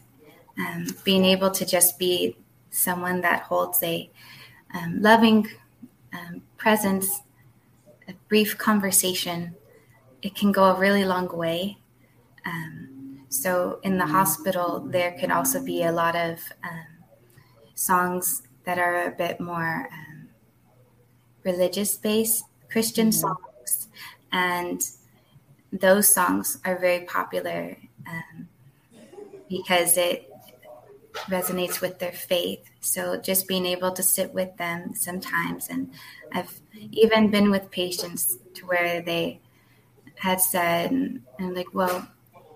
um, 0.60 0.88
being 1.04 1.26
able 1.26 1.52
to 1.52 1.66
just 1.66 2.00
be 2.00 2.38
someone 2.72 3.22
that 3.22 3.44
holds 3.44 3.82
a 3.84 4.10
um, 4.74 5.02
loving 5.02 5.48
um, 6.14 6.42
presence, 6.58 7.22
a 8.08 8.14
brief 8.28 8.58
conversation, 8.58 9.56
it 10.22 10.36
can 10.36 10.52
go 10.52 10.64
a 10.66 10.80
really 10.80 11.06
long 11.06 11.28
way. 11.36 11.78
Um, 12.46 13.22
so 13.30 13.80
in 13.84 13.98
the 13.98 14.06
hospital, 14.06 14.80
there 14.80 15.12
can 15.14 15.32
also 15.32 15.64
be 15.64 15.84
a 15.84 15.92
lot 15.92 16.16
of 16.16 16.40
um, 16.64 16.88
songs 17.74 18.44
that 18.66 18.78
are 18.78 19.08
a 19.08 19.12
bit 19.12 19.40
more 19.40 19.88
religious 21.46 21.96
based 21.96 22.44
Christian 22.70 23.10
mm-hmm. 23.10 23.20
songs. 23.22 23.88
And 24.34 24.82
those 25.72 26.14
songs 26.14 26.60
are 26.66 26.78
very 26.78 27.06
popular 27.06 27.78
um, 28.08 28.50
because 29.48 29.96
it 29.96 30.30
resonates 31.28 31.82
with 31.82 32.00
their 32.00 32.12
faith. 32.12 32.64
So 32.82 33.20
just 33.20 33.48
being 33.48 33.66
able 33.66 33.92
to 33.92 34.04
sit 34.04 34.34
with 34.34 34.56
them 34.58 34.94
sometimes. 34.96 35.70
And 35.70 35.92
I've 36.32 36.60
even 36.92 37.32
been 37.32 37.52
with 37.52 37.72
patients 37.72 38.38
to 38.56 38.66
where 38.66 39.02
they 39.02 39.40
had 40.16 40.40
said, 40.40 40.92
and 40.92 41.22
I'm 41.40 41.54
like, 41.54 41.74
well, 41.74 42.08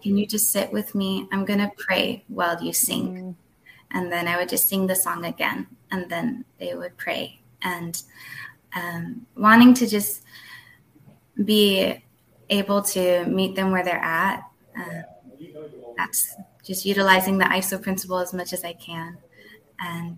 can 0.02 0.18
you 0.18 0.26
just 0.26 0.52
sit 0.52 0.72
with 0.72 0.96
me? 0.96 1.28
I'm 1.32 1.46
going 1.46 1.60
to 1.60 1.72
pray 1.78 2.24
while 2.28 2.62
you 2.64 2.74
sing. 2.74 3.16
Mm. 3.16 3.36
And 3.92 4.12
then 4.12 4.28
I 4.28 4.38
would 4.38 4.50
just 4.50 4.70
sing 4.70 4.88
the 4.88 4.96
song 4.96 5.26
again, 5.26 5.66
and 5.90 6.10
then 6.10 6.46
they 6.60 6.76
would 6.76 6.96
pray. 6.96 7.40
And 7.64 8.00
um, 8.76 9.26
wanting 9.36 9.74
to 9.76 9.88
just 9.88 10.24
be 11.44 12.04
able 12.50 12.82
to 12.84 13.26
meet 13.26 13.56
them 13.56 13.72
where 13.72 13.84
they're 13.84 13.96
at. 13.96 14.44
Uh, 14.78 15.02
that's 15.98 16.36
just 16.64 16.86
utilizing 16.86 17.38
the 17.38 17.46
ISO 17.46 17.82
principle 17.82 18.20
as 18.20 18.34
much 18.34 18.54
as 18.54 18.64
I 18.64 18.74
can. 18.74 19.18
And 19.80 20.18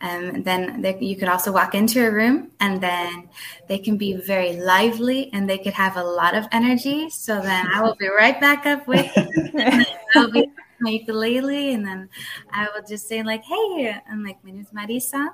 um, 0.00 0.42
then 0.42 0.82
they, 0.82 0.98
you 0.98 1.16
could 1.16 1.28
also 1.28 1.52
walk 1.52 1.74
into 1.74 2.06
a 2.06 2.10
room 2.10 2.50
and 2.60 2.80
then 2.80 3.28
they 3.68 3.78
can 3.78 3.96
be 3.96 4.14
very 4.14 4.56
lively 4.56 5.30
and 5.32 5.48
they 5.48 5.58
could 5.58 5.72
have 5.72 5.96
a 5.96 6.04
lot 6.04 6.34
of 6.34 6.46
energy. 6.52 7.08
So 7.10 7.40
then 7.40 7.66
I 7.74 7.82
will 7.82 7.94
be 7.94 8.08
right 8.08 8.38
back 8.40 8.66
up 8.66 8.86
with 8.86 9.10
I'll 10.14 10.30
be 10.30 10.46
my 10.80 10.90
ukulele 10.90 11.72
and 11.72 11.86
then 11.86 12.08
I 12.50 12.68
will 12.74 12.86
just 12.86 13.08
say 13.08 13.22
like, 13.22 13.44
hey, 13.44 13.96
I'm 14.10 14.24
like, 14.24 14.44
my 14.44 14.50
name 14.50 14.60
is 14.60 14.70
Marisa 14.70 15.28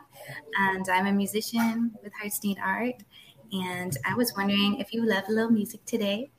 and 0.58 0.88
I'm 0.88 1.06
a 1.06 1.12
musician 1.12 1.92
with 2.02 2.12
Hearts 2.12 2.42
Need 2.44 2.58
Art. 2.62 3.02
And 3.52 3.96
I 4.06 4.14
was 4.14 4.32
wondering 4.36 4.78
if 4.78 4.92
you 4.92 5.04
love 5.04 5.24
a 5.28 5.32
little 5.32 5.50
music 5.50 5.84
today. 5.84 6.30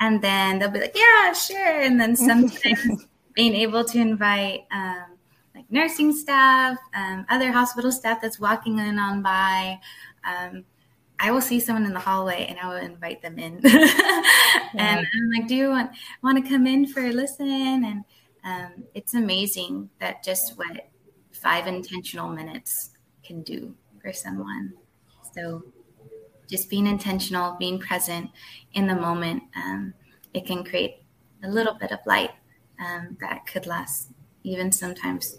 And 0.00 0.20
then 0.22 0.58
they'll 0.58 0.70
be 0.70 0.80
like, 0.80 0.96
yeah, 0.96 1.32
sure. 1.32 1.80
And 1.80 2.00
then 2.00 2.16
sometimes 2.16 3.06
being 3.34 3.54
able 3.54 3.84
to 3.84 3.98
invite 3.98 4.66
um, 4.72 5.16
like 5.54 5.70
nursing 5.70 6.12
staff, 6.12 6.76
um, 6.94 7.26
other 7.28 7.52
hospital 7.52 7.92
staff 7.92 8.20
that's 8.20 8.38
walking 8.40 8.78
in 8.78 8.98
on 8.98 9.22
by. 9.22 9.78
Um, 10.24 10.64
I 11.18 11.30
will 11.30 11.40
see 11.40 11.60
someone 11.60 11.86
in 11.86 11.94
the 11.94 12.00
hallway 12.00 12.46
and 12.48 12.58
I 12.58 12.68
will 12.68 12.84
invite 12.84 13.22
them 13.22 13.38
in. 13.38 13.60
and 13.64 15.06
I'm 15.06 15.30
like, 15.34 15.48
do 15.48 15.54
you 15.54 15.70
want, 15.70 15.90
want 16.22 16.42
to 16.42 16.50
come 16.50 16.66
in 16.66 16.86
for 16.86 17.00
a 17.00 17.10
listen? 17.10 17.84
And 17.84 18.04
um, 18.44 18.84
it's 18.94 19.14
amazing 19.14 19.88
that 19.98 20.22
just 20.22 20.58
what 20.58 20.88
five 21.32 21.66
intentional 21.66 22.28
minutes 22.28 22.90
can 23.24 23.42
do 23.42 23.74
for 24.00 24.12
someone. 24.12 24.74
So, 25.34 25.64
just 26.48 26.70
being 26.70 26.86
intentional, 26.86 27.56
being 27.58 27.78
present 27.78 28.30
in 28.74 28.86
the 28.86 28.94
moment, 28.94 29.42
um, 29.56 29.92
it 30.34 30.46
can 30.46 30.64
create 30.64 31.02
a 31.44 31.48
little 31.48 31.74
bit 31.74 31.92
of 31.92 31.98
light 32.06 32.30
um, 32.80 33.16
that 33.20 33.46
could 33.46 33.66
last 33.66 34.10
even 34.42 34.70
sometimes 34.70 35.38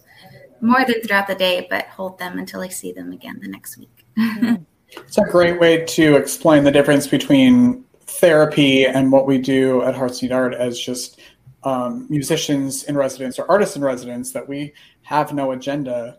more 0.61 0.83
than 0.85 1.01
throughout 1.01 1.27
the 1.27 1.35
day, 1.35 1.67
but 1.69 1.85
hold 1.85 2.17
them 2.17 2.39
until 2.39 2.61
I 2.61 2.67
see 2.67 2.91
them 2.91 3.11
again 3.11 3.39
the 3.41 3.47
next 3.47 3.77
week. 3.77 4.05
it's 4.89 5.17
a 5.17 5.23
great 5.23 5.59
way 5.59 5.85
to 5.85 6.15
explain 6.15 6.63
the 6.63 6.71
difference 6.71 7.07
between 7.07 7.85
therapy 8.01 8.85
and 8.85 9.11
what 9.11 9.27
we 9.27 9.37
do 9.37 9.83
at 9.83 9.95
Hearts 9.95 10.21
Need 10.21 10.31
Art 10.31 10.53
as 10.53 10.79
just 10.79 11.19
um, 11.63 12.07
musicians 12.09 12.83
in 12.83 12.97
residence 12.97 13.37
or 13.37 13.49
artists 13.49 13.75
in 13.75 13.81
residence 13.81 14.31
that 14.31 14.47
we 14.47 14.73
have 15.03 15.33
no 15.33 15.51
agenda 15.51 16.17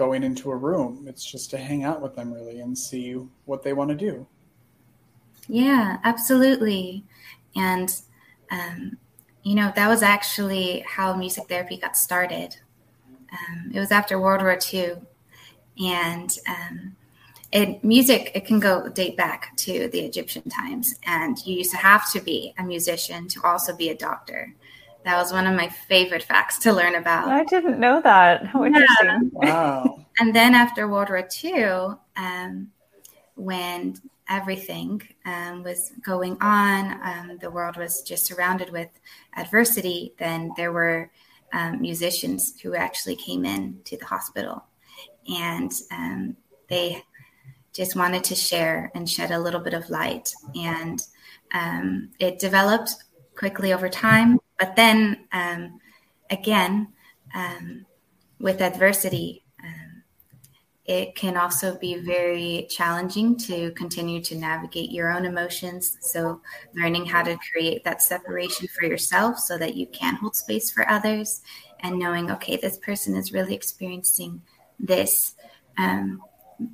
going 0.00 0.24
into 0.24 0.50
a 0.50 0.56
room. 0.56 1.04
It's 1.06 1.22
just 1.22 1.50
to 1.50 1.58
hang 1.58 1.84
out 1.84 2.00
with 2.00 2.16
them 2.16 2.32
really 2.32 2.60
and 2.60 2.76
see 2.76 3.18
what 3.44 3.62
they 3.62 3.74
want 3.74 3.90
to 3.90 3.94
do. 3.94 4.26
Yeah, 5.46 5.98
absolutely. 6.04 7.04
And, 7.54 7.94
um, 8.50 8.96
you 9.42 9.54
know, 9.54 9.70
that 9.76 9.88
was 9.88 10.02
actually 10.02 10.82
how 10.88 11.14
music 11.14 11.48
therapy 11.48 11.76
got 11.76 11.98
started. 11.98 12.56
Um, 13.30 13.72
it 13.74 13.78
was 13.78 13.92
after 13.92 14.18
World 14.18 14.40
War 14.40 14.58
II. 14.72 14.94
And 15.84 16.34
um, 16.48 16.96
it, 17.52 17.84
music, 17.84 18.32
it 18.34 18.46
can 18.46 18.58
go 18.58 18.88
date 18.88 19.18
back 19.18 19.54
to 19.58 19.90
the 19.92 20.00
Egyptian 20.00 20.48
times. 20.48 20.94
And 21.04 21.36
you 21.44 21.56
used 21.56 21.72
to 21.72 21.76
have 21.76 22.10
to 22.12 22.20
be 22.22 22.54
a 22.58 22.62
musician 22.62 23.28
to 23.28 23.42
also 23.44 23.76
be 23.76 23.90
a 23.90 23.94
doctor. 23.94 24.54
That 25.04 25.16
was 25.16 25.32
one 25.32 25.46
of 25.46 25.54
my 25.54 25.68
favorite 25.68 26.22
facts 26.22 26.58
to 26.60 26.72
learn 26.72 26.94
about. 26.94 27.28
I 27.28 27.44
didn't 27.44 27.80
know 27.80 28.02
that. 28.02 28.46
How 28.46 28.64
interesting. 28.64 29.30
Yeah. 29.42 29.52
Wow. 29.84 30.06
and 30.20 30.34
then 30.34 30.54
after 30.54 30.88
World 30.88 31.08
War 31.08 31.26
II, 31.42 31.96
um, 32.16 32.68
when 33.34 33.96
everything 34.28 35.02
um, 35.24 35.62
was 35.62 35.92
going 36.02 36.36
on, 36.40 37.00
um, 37.02 37.38
the 37.40 37.50
world 37.50 37.76
was 37.76 38.02
just 38.02 38.26
surrounded 38.26 38.70
with 38.70 38.88
adversity, 39.36 40.14
then 40.18 40.52
there 40.56 40.72
were 40.72 41.10
um, 41.52 41.80
musicians 41.80 42.60
who 42.60 42.74
actually 42.74 43.16
came 43.16 43.44
in 43.44 43.80
to 43.84 43.96
the 43.96 44.04
hospital. 44.04 44.64
And 45.28 45.72
um, 45.90 46.36
they 46.68 47.02
just 47.72 47.96
wanted 47.96 48.24
to 48.24 48.34
share 48.34 48.90
and 48.94 49.08
shed 49.08 49.30
a 49.30 49.38
little 49.38 49.60
bit 49.60 49.74
of 49.74 49.90
light. 49.90 50.32
And 50.54 51.02
um, 51.52 52.10
it 52.18 52.38
developed 52.38 52.94
quickly 53.36 53.72
over 53.72 53.88
time. 53.88 54.38
But 54.60 54.76
then 54.76 55.26
um, 55.32 55.80
again, 56.28 56.88
um, 57.34 57.86
with 58.38 58.60
adversity, 58.60 59.42
um, 59.64 60.02
it 60.84 61.14
can 61.14 61.36
also 61.36 61.78
be 61.78 61.96
very 61.96 62.66
challenging 62.68 63.38
to 63.38 63.70
continue 63.72 64.20
to 64.22 64.36
navigate 64.36 64.90
your 64.90 65.10
own 65.10 65.24
emotions. 65.24 65.96
So, 66.02 66.42
learning 66.74 67.06
how 67.06 67.22
to 67.22 67.38
create 67.50 67.84
that 67.84 68.02
separation 68.02 68.68
for 68.68 68.84
yourself 68.84 69.38
so 69.38 69.56
that 69.56 69.76
you 69.76 69.86
can 69.86 70.16
hold 70.16 70.36
space 70.36 70.70
for 70.70 70.88
others 70.88 71.42
and 71.80 71.98
knowing, 71.98 72.30
okay, 72.30 72.56
this 72.56 72.76
person 72.78 73.16
is 73.16 73.32
really 73.32 73.54
experiencing 73.54 74.42
this. 74.78 75.36
Um, 75.78 76.22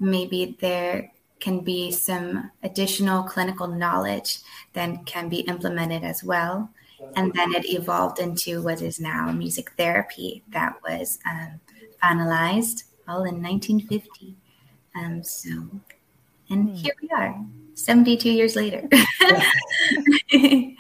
maybe 0.00 0.56
there 0.60 1.12
can 1.38 1.60
be 1.60 1.92
some 1.92 2.50
additional 2.62 3.22
clinical 3.22 3.68
knowledge 3.68 4.38
that 4.72 5.06
can 5.06 5.28
be 5.28 5.40
implemented 5.40 6.02
as 6.02 6.24
well. 6.24 6.70
And 7.14 7.32
then 7.34 7.54
it 7.54 7.66
evolved 7.66 8.18
into 8.18 8.62
what 8.62 8.82
is 8.82 9.00
now 9.00 9.30
music 9.32 9.72
therapy 9.72 10.42
that 10.48 10.76
was 10.82 11.18
um, 11.30 11.60
finalized 12.02 12.84
all 13.08 13.24
in 13.24 13.42
1950. 13.42 14.36
Um, 14.94 15.22
so, 15.22 15.50
and 16.48 16.70
hmm. 16.70 16.74
here 16.74 16.94
we 17.02 17.08
are, 17.10 17.44
72 17.74 18.30
years 18.30 18.56
later. 18.56 18.88
you 20.30 20.76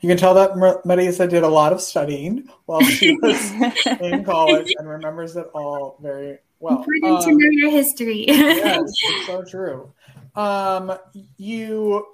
can 0.00 0.16
tell 0.16 0.34
that 0.34 0.52
Marisa 0.52 1.28
did 1.28 1.42
a 1.42 1.48
lot 1.48 1.72
of 1.72 1.80
studying 1.80 2.48
while 2.66 2.80
she 2.80 3.16
was 3.22 3.52
in 4.00 4.24
college 4.24 4.74
and 4.78 4.88
remembers 4.88 5.36
it 5.36 5.46
all 5.54 5.98
very 6.00 6.38
well. 6.60 6.78
Important 6.78 7.04
um, 7.04 7.22
to 7.22 7.30
know 7.32 7.50
your 7.50 7.70
history. 7.70 8.24
yes, 8.28 8.82
it's 9.02 9.26
so 9.26 9.44
true. 9.44 9.92
Um, 10.34 10.96
you 11.36 12.06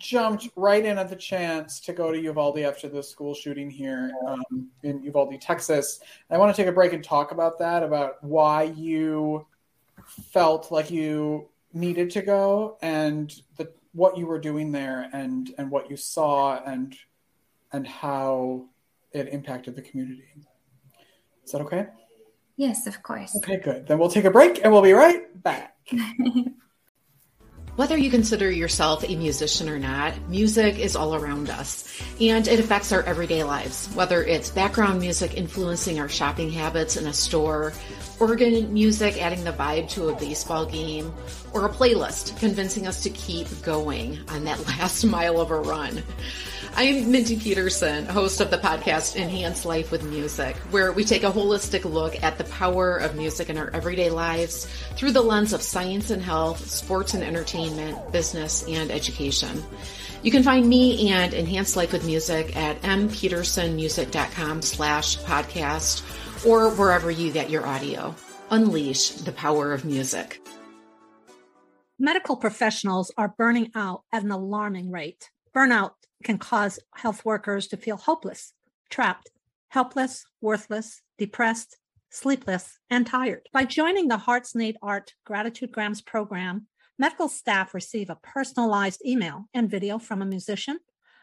jumped 0.00 0.48
right 0.56 0.84
in 0.84 0.98
at 0.98 1.08
the 1.08 1.14
chance 1.14 1.78
to 1.78 1.92
go 1.92 2.10
to 2.10 2.20
Uvalde 2.20 2.58
after 2.60 2.88
the 2.88 3.02
school 3.02 3.34
shooting 3.34 3.70
here 3.70 4.10
um, 4.26 4.68
in 4.82 5.02
Uvalde, 5.02 5.40
Texas. 5.40 6.00
I 6.30 6.38
want 6.38 6.54
to 6.54 6.60
take 6.60 6.68
a 6.68 6.72
break 6.72 6.92
and 6.92 7.04
talk 7.04 7.30
about 7.30 7.58
that, 7.60 7.82
about 7.82 8.22
why 8.24 8.64
you 8.64 9.46
felt 10.32 10.72
like 10.72 10.90
you 10.90 11.48
needed 11.72 12.10
to 12.10 12.22
go 12.22 12.78
and 12.82 13.32
the 13.56 13.70
what 13.92 14.16
you 14.16 14.26
were 14.26 14.38
doing 14.38 14.72
there 14.72 15.08
and 15.12 15.52
and 15.58 15.70
what 15.70 15.90
you 15.90 15.96
saw 15.96 16.62
and 16.64 16.96
and 17.72 17.86
how 17.86 18.64
it 19.12 19.28
impacted 19.28 19.76
the 19.76 19.82
community. 19.82 20.24
Is 21.44 21.52
that 21.52 21.60
okay? 21.62 21.86
Yes, 22.56 22.86
of 22.86 23.02
course. 23.02 23.36
Okay, 23.36 23.58
good. 23.58 23.86
Then 23.86 23.98
we'll 23.98 24.10
take 24.10 24.24
a 24.24 24.30
break 24.30 24.62
and 24.62 24.72
we'll 24.72 24.82
be 24.82 24.92
right 24.92 25.42
back. 25.42 25.76
Whether 27.80 27.96
you 27.96 28.10
consider 28.10 28.50
yourself 28.50 29.08
a 29.08 29.16
musician 29.16 29.66
or 29.66 29.78
not, 29.78 30.12
music 30.28 30.78
is 30.78 30.94
all 30.94 31.14
around 31.14 31.48
us 31.48 31.98
and 32.20 32.46
it 32.46 32.60
affects 32.60 32.92
our 32.92 33.02
everyday 33.04 33.42
lives. 33.42 33.86
Whether 33.94 34.22
it's 34.22 34.50
background 34.50 35.00
music 35.00 35.38
influencing 35.38 35.98
our 35.98 36.06
shopping 36.06 36.50
habits 36.50 36.98
in 36.98 37.06
a 37.06 37.14
store, 37.14 37.72
organ 38.18 38.70
music 38.70 39.16
adding 39.22 39.44
the 39.44 39.52
vibe 39.52 39.88
to 39.92 40.10
a 40.10 40.16
baseball 40.16 40.66
game, 40.66 41.10
or 41.54 41.64
a 41.64 41.70
playlist 41.70 42.38
convincing 42.38 42.86
us 42.86 43.02
to 43.04 43.08
keep 43.08 43.48
going 43.62 44.18
on 44.28 44.44
that 44.44 44.66
last 44.66 45.02
mile 45.04 45.40
of 45.40 45.50
a 45.50 45.58
run. 45.58 46.02
I'm 46.76 47.10
Mindy 47.10 47.36
Peterson, 47.36 48.06
host 48.06 48.40
of 48.40 48.50
the 48.50 48.58
podcast 48.58 49.16
Enhance 49.16 49.64
Life 49.64 49.90
with 49.90 50.02
Music, 50.02 50.56
where 50.70 50.92
we 50.92 51.04
take 51.04 51.22
a 51.22 51.30
holistic 51.30 51.84
look 51.84 52.22
at 52.22 52.38
the 52.38 52.44
power 52.44 52.96
of 52.96 53.16
music 53.16 53.50
in 53.50 53.58
our 53.58 53.70
everyday 53.70 54.10
lives 54.10 54.66
through 54.96 55.12
the 55.12 55.22
lens 55.22 55.52
of 55.52 55.62
science 55.62 56.10
and 56.10 56.22
health, 56.22 56.70
sports 56.70 57.14
and 57.14 57.24
entertainment, 57.24 58.12
business, 58.12 58.64
and 58.68 58.90
education. 58.90 59.62
You 60.22 60.30
can 60.30 60.42
find 60.42 60.68
me 60.68 61.10
and 61.10 61.32
Enhance 61.34 61.76
Life 61.76 61.92
with 61.92 62.04
Music 62.04 62.56
at 62.56 62.80
mpetersonmusic.com 62.82 64.62
slash 64.62 65.18
podcast 65.18 66.46
or 66.46 66.70
wherever 66.70 67.10
you 67.10 67.32
get 67.32 67.50
your 67.50 67.66
audio. 67.66 68.14
Unleash 68.50 69.10
the 69.10 69.32
power 69.32 69.72
of 69.72 69.84
music. 69.84 70.40
Medical 71.98 72.36
professionals 72.36 73.12
are 73.16 73.34
burning 73.36 73.70
out 73.74 74.02
at 74.12 74.22
an 74.22 74.30
alarming 74.30 74.90
rate. 74.90 75.30
Burnout 75.54 75.90
can 76.22 76.38
cause 76.38 76.78
health 76.94 77.24
workers 77.24 77.66
to 77.68 77.76
feel 77.76 77.96
hopeless, 77.96 78.52
trapped, 78.90 79.30
helpless, 79.68 80.24
worthless, 80.40 81.02
depressed, 81.18 81.76
sleepless, 82.10 82.78
and 82.90 83.06
tired. 83.06 83.48
By 83.52 83.64
joining 83.64 84.08
the 84.08 84.18
Hearts 84.18 84.54
Need 84.54 84.76
Art 84.82 85.14
Gratitude 85.24 85.72
Grams 85.72 86.02
program, 86.02 86.66
medical 86.98 87.28
staff 87.28 87.72
receive 87.72 88.10
a 88.10 88.18
personalized 88.22 89.00
email 89.06 89.46
and 89.54 89.70
video 89.70 89.98
from 89.98 90.20
a 90.20 90.26
musician, 90.26 90.78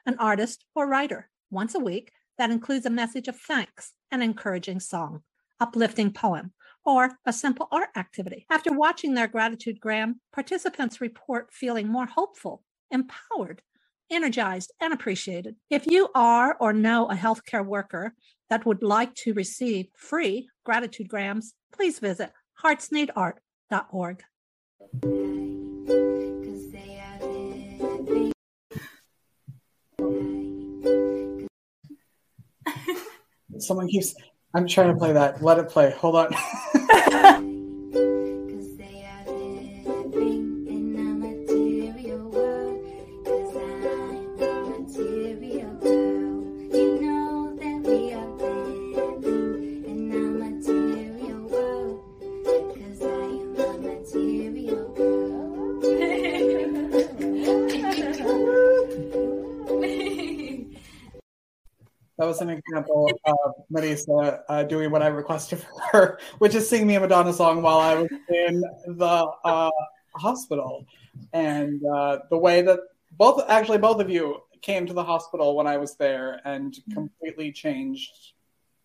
an 0.06 0.16
artist, 0.18 0.66
or 0.76 0.88
writer 0.88 1.30
once 1.52 1.76
a 1.76 1.80
week 1.80 2.12
that 2.38 2.52
includes 2.52 2.86
a 2.86 2.90
message 2.90 3.28
of 3.28 3.38
thanks, 3.38 3.94
an 4.12 4.22
encouraging 4.22 4.80
song, 4.80 5.22
uplifting 5.60 6.12
poem, 6.12 6.54
or 6.86 7.18
a 7.26 7.34
simple 7.34 7.68
art 7.72 7.90
activity. 7.98 8.46
After 8.50 8.72
watching 8.72 9.14
their 9.14 9.28
gratitude 9.28 9.80
gram, 9.82 10.22
participants 10.32 11.02
report 11.02 11.52
feeling 11.52 11.88
more 11.88 12.06
hopeful, 12.06 12.64
empowered, 12.92 13.62
energized, 14.12 14.72
and 14.80 14.94
appreciated. 14.94 15.56
If 15.70 15.88
you 15.88 16.10
are 16.16 16.56
or 16.60 16.74
know 16.74 17.10
a 17.10 17.16
healthcare 17.16 17.66
worker 17.66 18.14
that 18.50 18.66
would 18.66 18.84
like 18.84 19.14
to 19.16 19.34
receive 19.34 19.88
free 19.96 20.50
gratitude 20.66 21.10
grams, 21.10 21.54
please 21.74 22.00
visit 22.00 22.32
heartsneedart.org. 22.64 24.24
Someone 33.60 33.88
keeps. 33.88 34.16
I'm 34.54 34.68
trying 34.68 34.94
to 34.94 34.98
play 34.98 35.14
that. 35.14 35.42
Let 35.42 35.60
it 35.60 35.70
play. 35.70 35.92
Hold 35.92 36.16
on. 36.16 36.36
example 62.78 63.10
of 63.26 63.56
Marisa 63.72 64.42
uh, 64.50 64.64
doing 64.64 64.92
what 64.92 65.02
I 65.02 65.08
requested 65.08 65.60
for 65.60 65.82
her, 65.92 66.20
which 66.38 66.56
is 66.56 66.70
sing 66.70 66.86
me 66.86 66.96
a 66.96 67.00
Madonna 67.00 67.34
song 67.34 67.62
while 67.62 67.80
I 67.80 67.96
was 67.96 68.10
in 68.30 68.62
the 68.98 69.28
uh, 69.44 69.72
hospital. 70.16 70.86
And 71.34 71.84
uh, 71.86 72.20
the 72.30 72.38
way 72.38 72.62
that 72.62 72.80
both, 73.18 73.44
actually, 73.50 73.80
both 73.80 74.00
of 74.00 74.10
you 74.10 74.42
came 74.62 74.86
to 74.86 74.94
the 74.94 75.04
hospital 75.04 75.56
when 75.56 75.68
I 75.68 75.78
was 75.78 75.96
there 75.96 76.42
and 76.46 76.74
mm-hmm. 76.74 76.94
completely 76.94 77.52
changed 77.52 78.34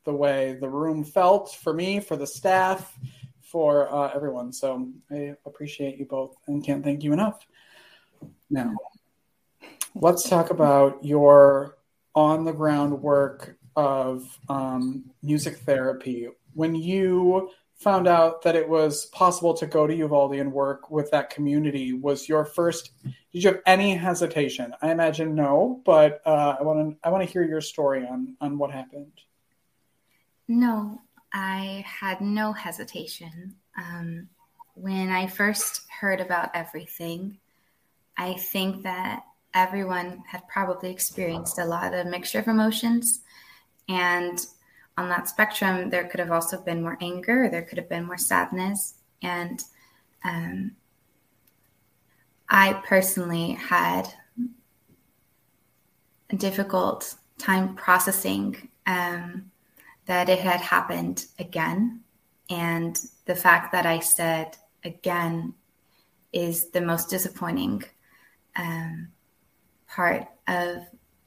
the 0.05 0.12
way 0.12 0.57
the 0.61 0.68
room 0.68 1.05
felt 1.05 1.55
for 1.55 1.72
me, 1.72 2.00
for 2.00 2.16
the 2.16 2.26
staff, 2.26 2.98
for 3.40 3.92
uh, 3.92 4.11
everyone. 4.14 4.52
So 4.52 4.88
I 5.11 5.35
appreciate 5.44 5.98
you 5.98 6.07
both 6.07 6.35
and 6.46 6.64
can't 6.64 6.83
thank 6.83 7.02
you 7.02 7.12
enough. 7.12 7.46
Now, 8.50 8.74
let's 9.94 10.28
talk 10.28 10.50
about 10.50 11.05
your 11.05 11.76
on 12.14 12.44
the 12.44 12.52
ground 12.52 13.00
work 13.00 13.57
of 13.76 14.38
um, 14.48 15.11
music 15.22 15.58
therapy. 15.58 16.28
When 16.54 16.74
you 16.74 17.50
found 17.76 18.06
out 18.06 18.42
that 18.42 18.54
it 18.54 18.68
was 18.68 19.06
possible 19.06 19.54
to 19.54 19.66
go 19.66 19.87
to 19.87 19.94
Uvalde 19.94 20.35
and 20.37 20.52
work 20.52 20.90
with 20.90 21.11
that 21.11 21.30
community, 21.30 21.92
was 21.92 22.28
your 22.28 22.44
first? 22.44 22.92
Did 23.32 23.42
you 23.44 23.50
have 23.50 23.61
any 23.66 23.96
hesitation? 23.96 24.74
I 24.80 24.90
imagine 24.90 25.35
no, 25.35 25.80
but 25.85 26.20
uh, 26.24 26.56
I 26.58 26.62
want 26.62 26.90
to 26.90 27.08
I 27.08 27.11
want 27.11 27.26
to 27.26 27.32
hear 27.32 27.44
your 27.44 27.61
story 27.61 28.06
on 28.06 28.37
on 28.40 28.58
what 28.58 28.70
happened. 28.70 29.12
No, 30.48 31.00
I 31.32 31.85
had 31.87 32.20
no 32.20 32.52
hesitation. 32.52 33.56
Um, 33.76 34.28
when 34.74 35.11
I 35.11 35.26
first 35.26 35.82
heard 35.88 36.20
about 36.20 36.50
everything, 36.54 37.38
I 38.16 38.35
think 38.35 38.82
that 38.82 39.24
everyone 39.54 40.22
had 40.26 40.46
probably 40.48 40.90
experienced 40.90 41.58
a 41.58 41.64
lot 41.64 41.94
of 41.94 42.06
mixture 42.06 42.38
of 42.38 42.48
emotions. 42.48 43.20
And 43.88 44.45
on 44.97 45.09
that 45.09 45.29
spectrum, 45.29 45.90
there 45.90 46.05
could 46.05 46.21
have 46.21 46.31
also 46.31 46.61
been 46.61 46.83
more 46.83 46.99
anger, 47.01 47.49
there 47.51 47.62
could 47.62 47.79
have 47.79 47.88
been 47.88 48.05
more 48.05 48.18
sadness. 48.18 48.95
And 49.23 49.62
um, 50.25 50.73
I 52.49 52.75
personally 52.87 53.53
had 53.53 54.09
a 56.31 56.37
difficult 56.37 57.14
time 57.38 57.75
processing 57.75 58.68
um, 58.87 59.51
that 60.07 60.29
it 60.29 60.40
had 60.40 60.61
happened 60.61 61.27
again. 61.38 62.01
And 62.51 62.99
the 63.25 63.35
fact 63.35 63.73
that 63.73 63.87
I 63.87 64.01
said 64.01 64.57
again 64.85 65.55
is 66.33 66.71
the 66.71 66.81
most 66.81 67.09
disappointing 67.09 67.85
um, 68.57 69.09
part 69.88 70.27
of 70.49 70.83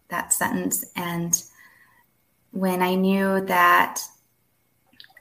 that 0.09 0.33
sentence. 0.33 0.85
And 0.95 1.41
when 2.55 2.81
I 2.81 2.95
knew 2.95 3.45
that 3.47 3.99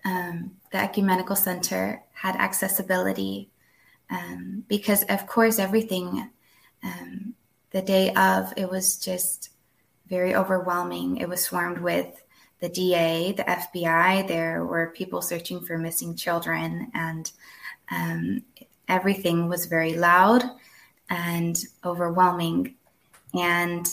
um, 0.05 0.53
the 0.71 0.79
ecumenical 0.79 1.35
center 1.35 2.01
had 2.13 2.37
accessibility 2.37 3.51
um, 4.09 4.63
because, 4.69 5.03
of 5.09 5.27
course, 5.27 5.59
everything 5.59 6.31
um, 6.85 7.35
the 7.73 7.83
day 7.83 8.15
of 8.15 8.53
it 8.57 8.71
was 8.71 8.97
just 8.99 9.51
very 10.07 10.33
overwhelming. 10.33 11.17
It 11.17 11.29
was 11.29 11.43
swarmed 11.43 11.79
with 11.79 12.23
the 12.61 12.69
DA, 12.69 13.33
the 13.33 13.43
FBI. 13.43 14.29
There 14.29 14.65
were 14.65 14.95
people 14.95 15.21
searching 15.21 15.61
for 15.65 15.77
missing 15.77 16.15
children, 16.15 16.93
and 16.95 17.33
um, 17.91 18.45
everything 18.87 19.49
was 19.49 19.67
very 19.67 19.95
loud 19.95 20.45
and 21.11 21.59
overwhelming. 21.85 22.77
And 23.35 23.89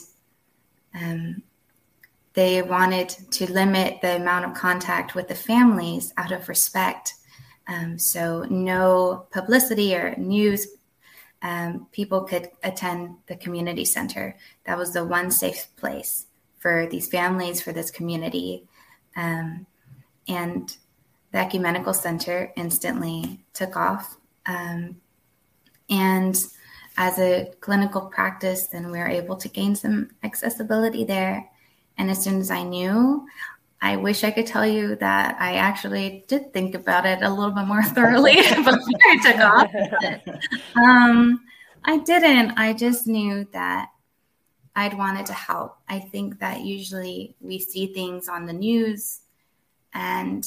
um, 0.93 1.41
they 2.33 2.61
wanted 2.61 3.09
to 3.31 3.51
limit 3.51 4.01
the 4.01 4.15
amount 4.15 4.45
of 4.45 4.53
contact 4.53 5.15
with 5.15 5.27
the 5.27 5.35
families 5.35 6.13
out 6.17 6.31
of 6.31 6.47
respect. 6.47 7.15
Um, 7.67 7.99
so, 7.99 8.43
no 8.49 9.27
publicity 9.31 9.95
or 9.95 10.15
news. 10.17 10.67
Um, 11.41 11.87
people 11.91 12.21
could 12.21 12.49
attend 12.63 13.15
the 13.27 13.35
community 13.35 13.85
center. 13.85 14.37
That 14.65 14.77
was 14.77 14.93
the 14.93 15.03
one 15.03 15.31
safe 15.31 15.67
place 15.75 16.27
for 16.59 16.87
these 16.87 17.07
families, 17.07 17.61
for 17.61 17.71
this 17.71 17.89
community. 17.89 18.67
Um, 19.15 19.65
and 20.27 20.75
the 21.31 21.39
ecumenical 21.39 21.93
center 21.93 22.53
instantly 22.55 23.39
took 23.53 23.75
off. 23.75 24.17
Um, 24.45 25.01
and 25.89 26.37
as 26.97 27.19
a 27.19 27.51
clinical 27.61 28.01
practice, 28.01 28.67
then 28.67 28.91
we 28.91 28.99
were 28.99 29.07
able 29.07 29.35
to 29.37 29.49
gain 29.49 29.75
some 29.75 30.11
accessibility 30.23 31.03
there. 31.03 31.49
And 32.01 32.09
as 32.09 32.23
soon 32.23 32.39
as 32.39 32.49
I 32.49 32.63
knew, 32.63 33.27
I 33.79 33.95
wish 33.95 34.23
I 34.23 34.31
could 34.31 34.47
tell 34.47 34.65
you 34.65 34.95
that 34.95 35.37
I 35.39 35.57
actually 35.57 36.25
did 36.27 36.51
think 36.51 36.73
about 36.73 37.05
it 37.05 37.21
a 37.21 37.29
little 37.29 37.51
bit 37.51 37.67
more 37.67 37.83
thoroughly 37.95 38.33
before 38.41 38.73
I 38.73 39.19
took 39.21 40.35
off. 40.35 40.75
Um, 40.75 41.41
I 41.85 41.99
didn't. 41.99 42.57
I 42.57 42.73
just 42.73 43.05
knew 43.05 43.47
that 43.53 43.89
I'd 44.75 44.97
wanted 44.97 45.27
to 45.27 45.33
help. 45.33 45.77
I 45.87 45.99
think 45.99 46.39
that 46.39 46.61
usually 46.61 47.35
we 47.39 47.59
see 47.59 47.93
things 47.93 48.27
on 48.27 48.47
the 48.47 48.53
news 48.53 49.19
and 49.93 50.43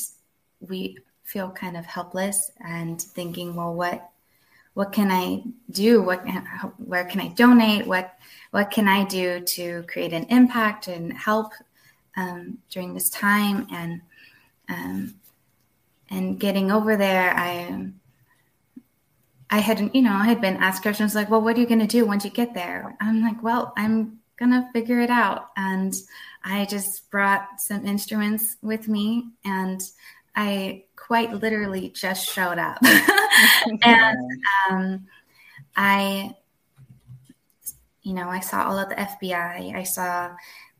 we 0.58 0.98
feel 1.22 1.50
kind 1.50 1.76
of 1.76 1.86
helpless 1.86 2.50
and 2.66 3.00
thinking, 3.00 3.54
well, 3.54 3.74
what 3.74 4.10
what 4.74 4.92
can 4.92 5.10
I 5.10 5.42
do? 5.70 6.02
What 6.02 6.26
where 6.78 7.04
can 7.04 7.20
I 7.20 7.28
donate? 7.28 7.86
What 7.86 8.14
what 8.50 8.70
can 8.70 8.88
I 8.88 9.04
do 9.04 9.40
to 9.40 9.84
create 9.84 10.12
an 10.12 10.24
impact 10.24 10.88
and 10.88 11.12
help 11.12 11.52
um, 12.16 12.58
during 12.70 12.92
this 12.92 13.10
time? 13.10 13.66
And 13.70 14.00
um, 14.68 15.14
and 16.10 16.38
getting 16.38 16.70
over 16.70 16.96
there, 16.96 17.32
I 17.36 17.90
I 19.50 19.58
had, 19.58 19.90
you 19.94 20.02
know, 20.02 20.12
I 20.12 20.24
had 20.24 20.40
been 20.40 20.56
asked 20.56 20.82
questions 20.82 21.14
like, 21.14 21.30
well, 21.30 21.40
what 21.40 21.56
are 21.56 21.60
you 21.60 21.66
going 21.66 21.80
to 21.80 21.86
do 21.86 22.04
once 22.04 22.24
you 22.24 22.30
get 22.30 22.54
there? 22.54 22.96
I'm 23.00 23.22
like, 23.22 23.40
well, 23.42 23.72
I'm 23.76 24.18
to 24.40 24.68
figure 24.72 25.00
it 25.00 25.10
out. 25.10 25.50
And 25.56 25.94
I 26.44 26.64
just 26.64 27.10
brought 27.10 27.60
some 27.60 27.86
instruments 27.86 28.56
with 28.62 28.88
me 28.88 29.28
and 29.44 29.80
I 30.34 30.84
quite 31.06 31.32
literally 31.32 31.90
just 31.90 32.28
showed 32.28 32.58
up. 32.58 32.78
and 33.82 34.18
um, 34.70 35.06
I, 35.76 36.34
you 38.02 38.14
know, 38.14 38.28
I 38.28 38.40
saw 38.40 38.64
all 38.64 38.78
of 38.78 38.88
the 38.88 38.94
FBI, 38.94 39.74
I 39.74 39.82
saw 39.82 40.30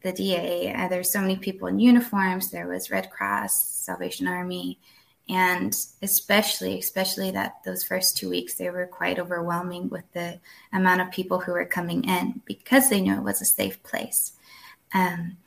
the 0.02 0.12
DA. 0.12 0.72
Uh, 0.72 0.88
there's 0.88 1.12
so 1.12 1.20
many 1.20 1.36
people 1.36 1.68
in 1.68 1.78
uniforms. 1.78 2.50
There 2.50 2.68
was 2.68 2.90
Red 2.90 3.10
Cross, 3.10 3.64
Salvation 3.64 4.28
Army, 4.28 4.78
and 5.28 5.74
especially 6.02 6.78
especially 6.78 7.30
that 7.30 7.54
those 7.64 7.82
first 7.82 8.16
two 8.16 8.28
weeks 8.28 8.54
they 8.54 8.68
were 8.68 8.86
quite 8.86 9.18
overwhelming 9.18 9.88
with 9.88 10.04
the 10.12 10.38
amount 10.72 11.00
of 11.00 11.10
people 11.10 11.40
who 11.40 11.52
were 11.52 11.64
coming 11.64 12.04
in 12.04 12.42
because 12.44 12.90
they 12.90 13.00
knew 13.00 13.14
it 13.14 13.22
was 13.22 13.40
a 13.40 13.46
safe 13.46 13.82
place 13.82 14.32
um, 14.92 15.38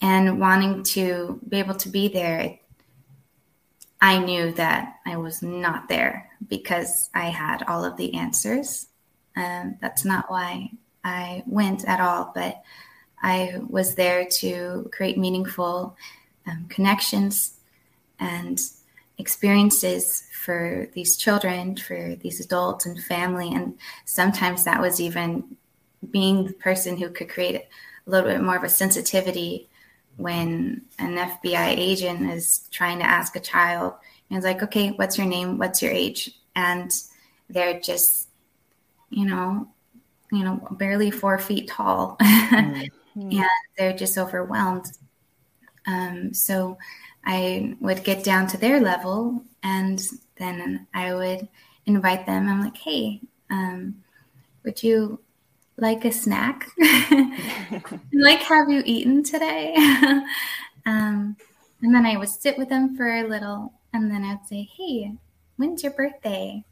and 0.00 0.40
wanting 0.40 0.82
to 0.82 1.38
be 1.46 1.58
able 1.58 1.74
to 1.74 1.90
be 1.90 2.08
there 2.08 2.58
i 4.00 4.18
knew 4.18 4.52
that 4.52 4.96
i 5.06 5.16
was 5.16 5.42
not 5.42 5.88
there 5.88 6.30
because 6.48 7.10
i 7.14 7.26
had 7.26 7.62
all 7.64 7.84
of 7.84 7.96
the 7.96 8.14
answers 8.14 8.86
um, 9.36 9.76
that's 9.80 10.04
not 10.04 10.30
why 10.30 10.70
i 11.04 11.42
went 11.46 11.84
at 11.86 12.00
all 12.00 12.32
but 12.34 12.62
i 13.22 13.54
was 13.68 13.94
there 13.94 14.26
to 14.26 14.88
create 14.92 15.18
meaningful 15.18 15.96
um, 16.46 16.66
connections 16.68 17.54
and 18.18 18.60
experiences 19.18 20.28
for 20.32 20.88
these 20.94 21.16
children, 21.16 21.76
for 21.76 22.14
these 22.22 22.40
adults 22.40 22.86
and 22.86 23.02
family. 23.04 23.52
And 23.52 23.76
sometimes 24.04 24.64
that 24.64 24.80
was 24.80 25.00
even 25.00 25.56
being 26.10 26.46
the 26.46 26.52
person 26.54 26.96
who 26.96 27.10
could 27.10 27.28
create 27.28 27.56
a 27.56 28.10
little 28.10 28.30
bit 28.30 28.40
more 28.40 28.56
of 28.56 28.64
a 28.64 28.68
sensitivity 28.68 29.67
when 30.18 30.82
an 30.98 31.16
FBI 31.16 31.68
agent 31.78 32.30
is 32.30 32.68
trying 32.70 32.98
to 32.98 33.06
ask 33.06 33.34
a 33.36 33.40
child, 33.40 33.94
and 34.28 34.36
it's 34.36 34.44
like, 34.44 34.62
okay, 34.62 34.90
what's 34.90 35.16
your 35.16 35.26
name? 35.26 35.56
What's 35.56 35.80
your 35.80 35.92
age? 35.92 36.38
And 36.54 36.90
they're 37.48 37.80
just, 37.80 38.28
you 39.08 39.24
know, 39.24 39.68
you 40.30 40.44
know, 40.44 40.60
barely 40.72 41.10
four 41.10 41.38
feet 41.38 41.68
tall, 41.68 42.16
mm-hmm. 42.22 43.30
and 43.32 43.48
they're 43.78 43.96
just 43.96 44.18
overwhelmed. 44.18 44.86
Um, 45.86 46.34
so 46.34 46.76
I 47.24 47.76
would 47.80 48.04
get 48.04 48.24
down 48.24 48.46
to 48.48 48.58
their 48.58 48.80
level 48.80 49.42
and 49.62 50.02
then 50.36 50.86
I 50.92 51.14
would 51.14 51.48
invite 51.86 52.26
them. 52.26 52.48
I'm 52.48 52.62
like, 52.62 52.76
hey, 52.76 53.20
um, 53.50 54.02
would 54.64 54.82
you 54.82 55.20
like 55.78 56.04
a 56.04 56.12
snack? 56.12 56.68
like, 58.12 58.40
have 58.40 58.68
you 58.68 58.82
eaten 58.84 59.22
today? 59.22 59.74
um, 60.86 61.36
and 61.82 61.94
then 61.94 62.04
I 62.04 62.16
would 62.16 62.28
sit 62.28 62.58
with 62.58 62.68
them 62.68 62.96
for 62.96 63.08
a 63.08 63.26
little 63.26 63.72
and 63.92 64.10
then 64.10 64.24
I'd 64.24 64.46
say, 64.46 64.68
hey, 64.76 65.14
when's 65.56 65.82
your 65.82 65.92
birthday? 65.92 66.64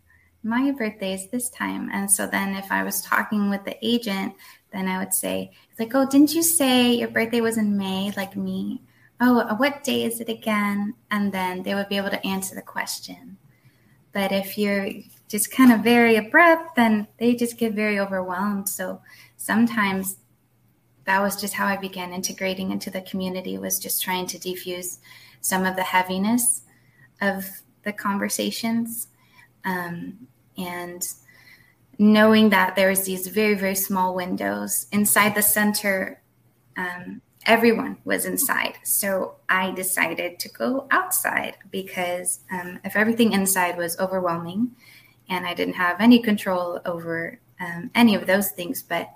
My 0.43 0.71
birthday 0.71 1.15
is 1.15 1.29
this 1.29 1.49
time. 1.49 1.89
And 1.93 2.11
so 2.11 2.27
then 2.27 2.55
if 2.55 2.71
I 2.71 2.83
was 2.83 3.01
talking 3.01 3.49
with 3.49 3.65
the 3.65 3.77
agent, 3.85 4.35
then 4.73 4.87
I 4.87 4.99
would 4.99 5.15
say, 5.15 5.51
it's 5.71 5.81
like, 5.81 5.95
oh, 5.95 6.07
didn't 6.07 6.35
you 6.35 6.43
say 6.43 6.93
your 6.93 7.09
birthday 7.09 7.41
was 7.41 7.57
in 7.57 7.77
May, 7.77 8.13
like 8.17 8.37
me? 8.37 8.83
oh, 9.21 9.55
what 9.57 9.85
day 9.85 10.05
is 10.05 10.21
it 10.21 10.29
again? 10.29 10.95
And 11.11 11.33
then 11.33 11.63
they 11.63 11.75
would 11.75 11.89
be 11.89 11.97
able 11.97 12.11
to 12.11 12.27
answer 12.27 12.55
the 12.55 12.63
question. 12.63 13.39
But 14.13 14.33
if 14.33 14.59
you're 14.59 14.89
just 15.29 15.51
kind 15.51 15.73
of 15.73 15.81
very 15.81 16.17
abrupt, 16.17 16.77
then 16.77 17.09
they 17.19 17.35
just 17.35 17.59
get 17.59 17.75
very 17.75 17.99
overwhelmed. 17.99 18.69
So 18.69 19.01
sometimes 19.37 20.17
that 21.05 21.21
was 21.21 21.41
just 21.41 21.55
how 21.55 21.67
I 21.67 21.77
began 21.77 22.13
integrating 22.13 22.71
into 22.71 22.91
the 22.91 23.01
community 23.01 23.59
was 23.59 23.79
just 23.79 24.03
trying 24.03 24.27
to 24.29 24.39
defuse 24.39 24.99
some 25.41 25.65
of 25.65 25.77
the 25.77 25.83
heaviness 25.83 26.63
of 27.21 27.63
the 27.83 27.93
conversations. 27.93 29.09
Um, 29.65 30.29
and 30.57 31.07
knowing 31.99 32.51
that 32.51 32.77
there 32.77 32.89
was 32.89 33.05
these 33.05 33.27
very, 33.27 33.55
very 33.55 33.75
small 33.75 34.15
windows 34.15 34.87
inside 34.93 35.35
the 35.35 35.43
center 35.43 36.23
um, 36.77 37.23
everyone 37.47 37.97
was 38.05 38.27
inside. 38.27 38.75
So 38.83 39.37
I 39.49 39.71
decided 39.71 40.39
to 40.41 40.49
go 40.49 40.87
outside 40.91 41.57
because 41.71 42.41
um, 42.51 42.81
if 42.85 42.97
everything 42.97 43.33
inside 43.33 43.77
was 43.77 43.99
overwhelming 43.99 44.73
and 45.29 45.47
I 45.47 45.55
didn't 45.55 45.75
have 45.75 46.01
any 46.01 46.21
control 46.21 46.81
over 46.85 47.39
um, 47.61 47.91
any 47.95 48.15
of 48.15 48.27
those 48.27 48.51
things, 48.51 48.83
but 48.83 49.11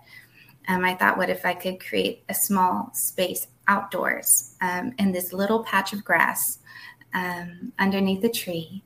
um, 0.68 0.84
I 0.84 0.94
thought, 0.94 1.18
what 1.18 1.30
if 1.30 1.44
I 1.44 1.54
could 1.54 1.80
create 1.80 2.22
a 2.28 2.34
small 2.34 2.90
space 2.94 3.48
outdoors 3.68 4.54
um, 4.60 4.92
in 4.98 5.12
this 5.12 5.32
little 5.32 5.64
patch 5.64 5.92
of 5.92 6.04
grass 6.04 6.58
um, 7.14 7.72
underneath 7.78 8.24
a 8.24 8.28
tree? 8.28 8.82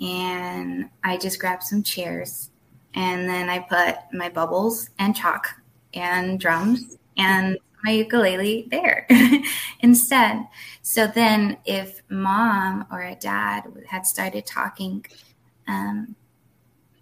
And 0.00 0.90
I 1.02 1.16
just 1.16 1.40
grabbed 1.40 1.62
some 1.62 1.82
chairs 1.82 2.50
and 2.94 3.28
then 3.28 3.48
I 3.48 3.60
put 3.60 3.96
my 4.12 4.28
bubbles 4.28 4.90
and 4.98 5.14
chalk 5.14 5.54
and 5.94 6.40
drums 6.40 6.96
and 7.16 7.58
my 7.84 7.92
ukulele 7.92 8.66
there 8.70 9.06
instead. 9.80 10.46
So 10.82 11.06
then, 11.06 11.58
if 11.64 12.02
mom 12.08 12.86
or 12.90 13.02
a 13.02 13.14
dad 13.14 13.64
had 13.86 14.06
started 14.06 14.46
talking 14.46 15.04
um, 15.68 16.16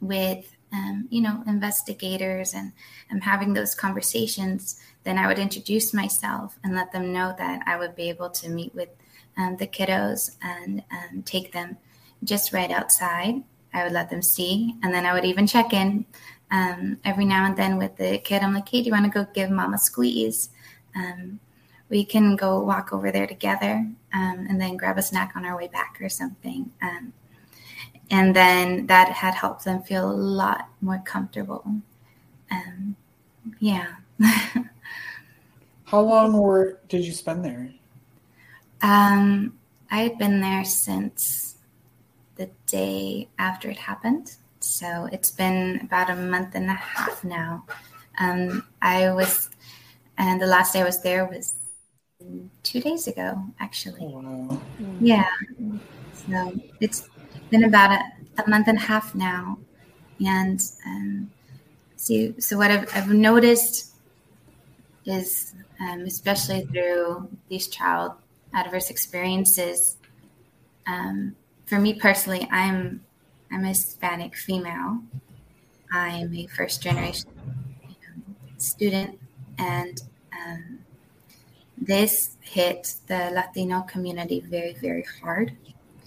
with, 0.00 0.56
um, 0.72 1.06
you 1.10 1.20
know, 1.20 1.42
investigators 1.46 2.54
and 2.54 2.72
I'm 3.10 3.20
having 3.20 3.52
those 3.52 3.74
conversations, 3.74 4.80
then 5.04 5.18
I 5.18 5.26
would 5.26 5.38
introduce 5.38 5.94
myself 5.94 6.58
and 6.64 6.74
let 6.74 6.92
them 6.92 7.12
know 7.12 7.34
that 7.38 7.62
I 7.66 7.76
would 7.76 7.94
be 7.94 8.08
able 8.08 8.30
to 8.30 8.48
meet 8.48 8.74
with 8.74 8.88
um, 9.36 9.56
the 9.56 9.66
kiddos 9.66 10.36
and 10.42 10.82
um, 10.90 11.22
take 11.22 11.52
them 11.52 11.76
just 12.22 12.52
right 12.52 12.70
outside. 12.70 13.42
I 13.72 13.82
would 13.82 13.92
let 13.92 14.08
them 14.08 14.22
see, 14.22 14.76
and 14.84 14.94
then 14.94 15.04
I 15.04 15.12
would 15.12 15.24
even 15.24 15.48
check 15.48 15.72
in 15.72 16.06
um, 16.52 16.98
every 17.04 17.24
now 17.24 17.44
and 17.44 17.56
then 17.56 17.76
with 17.76 17.96
the 17.96 18.18
kid. 18.18 18.42
I'm 18.42 18.54
like, 18.54 18.68
hey, 18.68 18.80
do 18.80 18.86
you 18.86 18.92
want 18.92 19.04
to 19.04 19.10
go 19.10 19.26
give 19.34 19.50
mom 19.50 19.74
a 19.74 19.78
squeeze? 19.78 20.48
um, 20.94 21.40
we 21.88 22.04
can 22.04 22.36
go 22.36 22.60
walk 22.60 22.92
over 22.92 23.10
there 23.10 23.26
together 23.26 23.86
um, 24.12 24.46
and 24.48 24.60
then 24.60 24.76
grab 24.76 24.98
a 24.98 25.02
snack 25.02 25.32
on 25.36 25.44
our 25.44 25.56
way 25.56 25.68
back 25.68 25.98
or 26.00 26.08
something. 26.08 26.70
And 28.10 28.34
then 28.36 28.86
that 28.86 29.08
had 29.10 29.34
helped 29.34 29.64
them 29.64 29.82
feel 29.82 30.10
a 30.10 30.12
lot 30.12 30.68
more 30.80 31.02
comfortable. 31.04 31.64
Um, 32.50 32.96
yeah. 33.58 33.96
How 35.84 36.00
long 36.00 36.32
were 36.38 36.80
did 36.88 37.04
you 37.04 37.12
spend 37.12 37.44
there? 37.44 37.72
Um, 38.82 39.58
I 39.90 40.02
had 40.02 40.18
been 40.18 40.40
there 40.40 40.64
since 40.64 41.56
the 42.36 42.50
day 42.66 43.28
after 43.38 43.70
it 43.70 43.78
happened. 43.78 44.36
So 44.60 45.08
it's 45.12 45.30
been 45.30 45.80
about 45.82 46.10
a 46.10 46.16
month 46.16 46.54
and 46.54 46.70
a 46.70 46.74
half 46.74 47.22
now. 47.24 47.64
Um, 48.18 48.66
I 48.82 49.12
was, 49.12 49.50
and 50.18 50.40
the 50.40 50.46
last 50.46 50.72
day 50.72 50.80
I 50.80 50.84
was 50.84 51.02
there 51.02 51.26
was 51.26 51.54
two 52.62 52.80
days 52.80 53.06
ago, 53.06 53.42
actually. 53.60 54.00
Oh, 54.02 54.20
wow. 54.20 54.62
Yeah. 55.00 55.28
So 56.14 56.52
it's 56.80 57.08
been 57.54 57.64
about 57.64 57.92
a, 57.92 58.42
a 58.42 58.48
month 58.48 58.66
and 58.66 58.78
a 58.78 58.80
half 58.80 59.14
now. 59.14 59.58
And 60.24 60.60
um, 60.86 61.30
see, 61.96 62.34
so 62.40 62.56
what 62.56 62.70
I've, 62.70 62.88
I've 62.96 63.10
noticed 63.10 63.94
is, 65.04 65.54
um, 65.80 66.00
especially 66.00 66.62
through 66.66 67.28
these 67.48 67.68
child 67.68 68.12
adverse 68.52 68.90
experiences, 68.90 69.98
um, 70.86 71.36
for 71.66 71.78
me 71.78 71.94
personally, 71.94 72.48
I'm 72.50 73.04
I'm 73.52 73.64
a 73.64 73.68
Hispanic 73.68 74.36
female. 74.36 75.00
I'm 75.92 76.34
a 76.34 76.46
first 76.48 76.82
generation 76.82 77.30
student, 78.58 79.18
and 79.58 80.02
um, 80.32 80.78
this 81.78 82.36
hit 82.40 82.96
the 83.06 83.30
Latino 83.32 83.82
community 83.82 84.40
very, 84.40 84.74
very 84.74 85.06
hard. 85.22 85.52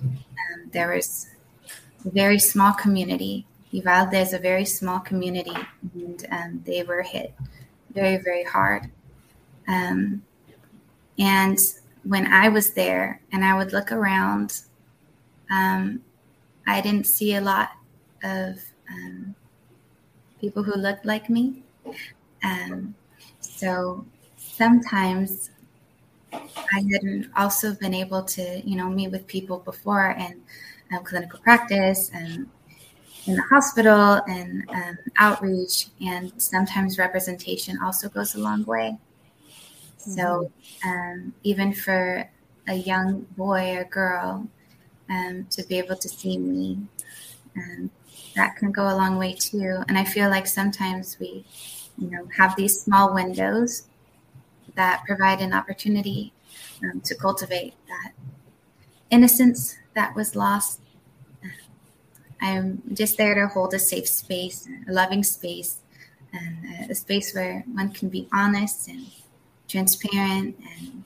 Um, 0.03 0.69
there 0.71 0.93
was 0.93 1.27
very 2.05 2.39
small 2.39 2.73
community. 2.73 3.45
Uvalde 3.71 4.13
is 4.13 4.33
a 4.33 4.39
very 4.39 4.65
small 4.65 4.99
community, 4.99 5.55
and 5.93 6.25
um, 6.31 6.63
they 6.65 6.83
were 6.83 7.01
hit 7.01 7.33
very, 7.93 8.17
very 8.17 8.43
hard. 8.43 8.89
Um, 9.67 10.23
and 11.19 11.59
when 12.03 12.27
I 12.27 12.49
was 12.49 12.73
there 12.73 13.21
and 13.31 13.43
I 13.43 13.57
would 13.57 13.73
look 13.73 13.91
around, 13.91 14.61
um, 15.51 16.01
I 16.65 16.81
didn't 16.81 17.07
see 17.07 17.35
a 17.35 17.41
lot 17.41 17.69
of 18.23 18.59
um, 18.89 19.35
people 20.39 20.63
who 20.63 20.75
looked 20.75 21.05
like 21.05 21.29
me. 21.29 21.63
Um, 22.43 22.95
so 23.39 24.05
sometimes 24.37 25.49
I 26.33 26.85
had 26.91 27.29
also 27.35 27.73
been 27.73 27.93
able 27.93 28.23
to, 28.23 28.61
you 28.63 28.75
know, 28.75 28.89
meet 28.89 29.11
with 29.11 29.27
people 29.27 29.59
before 29.59 30.09
and 30.17 30.41
um, 30.93 31.03
clinical 31.03 31.39
practice 31.39 32.09
and 32.13 32.47
in 33.25 33.35
the 33.35 33.41
hospital 33.43 34.21
and 34.27 34.63
um, 34.69 34.97
outreach, 35.17 35.87
and 36.01 36.31
sometimes 36.41 36.97
representation 36.97 37.77
also 37.83 38.07
goes 38.07 38.35
a 38.35 38.39
long 38.39 38.63
way. 38.63 38.97
So 39.97 40.49
um, 40.85 41.33
even 41.43 41.73
for 41.73 42.29
a 42.67 42.73
young 42.73 43.21
boy 43.35 43.75
or 43.75 43.83
girl 43.83 44.47
um, 45.09 45.45
to 45.51 45.63
be 45.63 45.77
able 45.77 45.97
to 45.97 46.07
see 46.07 46.37
me, 46.37 46.79
um, 47.57 47.91
that 48.35 48.55
can 48.55 48.71
go 48.71 48.83
a 48.83 48.95
long 48.95 49.17
way 49.17 49.33
too. 49.33 49.83
And 49.89 49.97
I 49.97 50.05
feel 50.05 50.29
like 50.29 50.47
sometimes 50.47 51.17
we, 51.19 51.45
you 51.97 52.09
know, 52.09 52.27
have 52.37 52.55
these 52.55 52.79
small 52.79 53.13
windows 53.13 53.87
that 54.75 55.03
provide 55.05 55.41
an 55.41 55.53
opportunity 55.53 56.31
um, 56.83 57.01
to 57.01 57.15
cultivate 57.15 57.73
that 57.87 58.13
innocence 59.09 59.75
that 59.97 60.15
was 60.15 60.35
lost. 60.35 60.79
I'm 62.39 62.83
just 62.93 63.17
there 63.17 63.33
to 63.33 63.47
hold 63.47 63.73
a 63.73 63.79
safe 63.79 64.07
space, 64.07 64.67
a 64.87 64.91
loving 64.93 65.23
space, 65.23 65.79
and 66.31 66.91
a 66.91 66.93
space 66.93 67.33
where 67.33 67.65
one 67.73 67.89
can 67.91 68.09
be 68.09 68.29
honest 68.31 68.87
and 68.89 69.07
transparent 69.67 70.55
and 70.59 71.03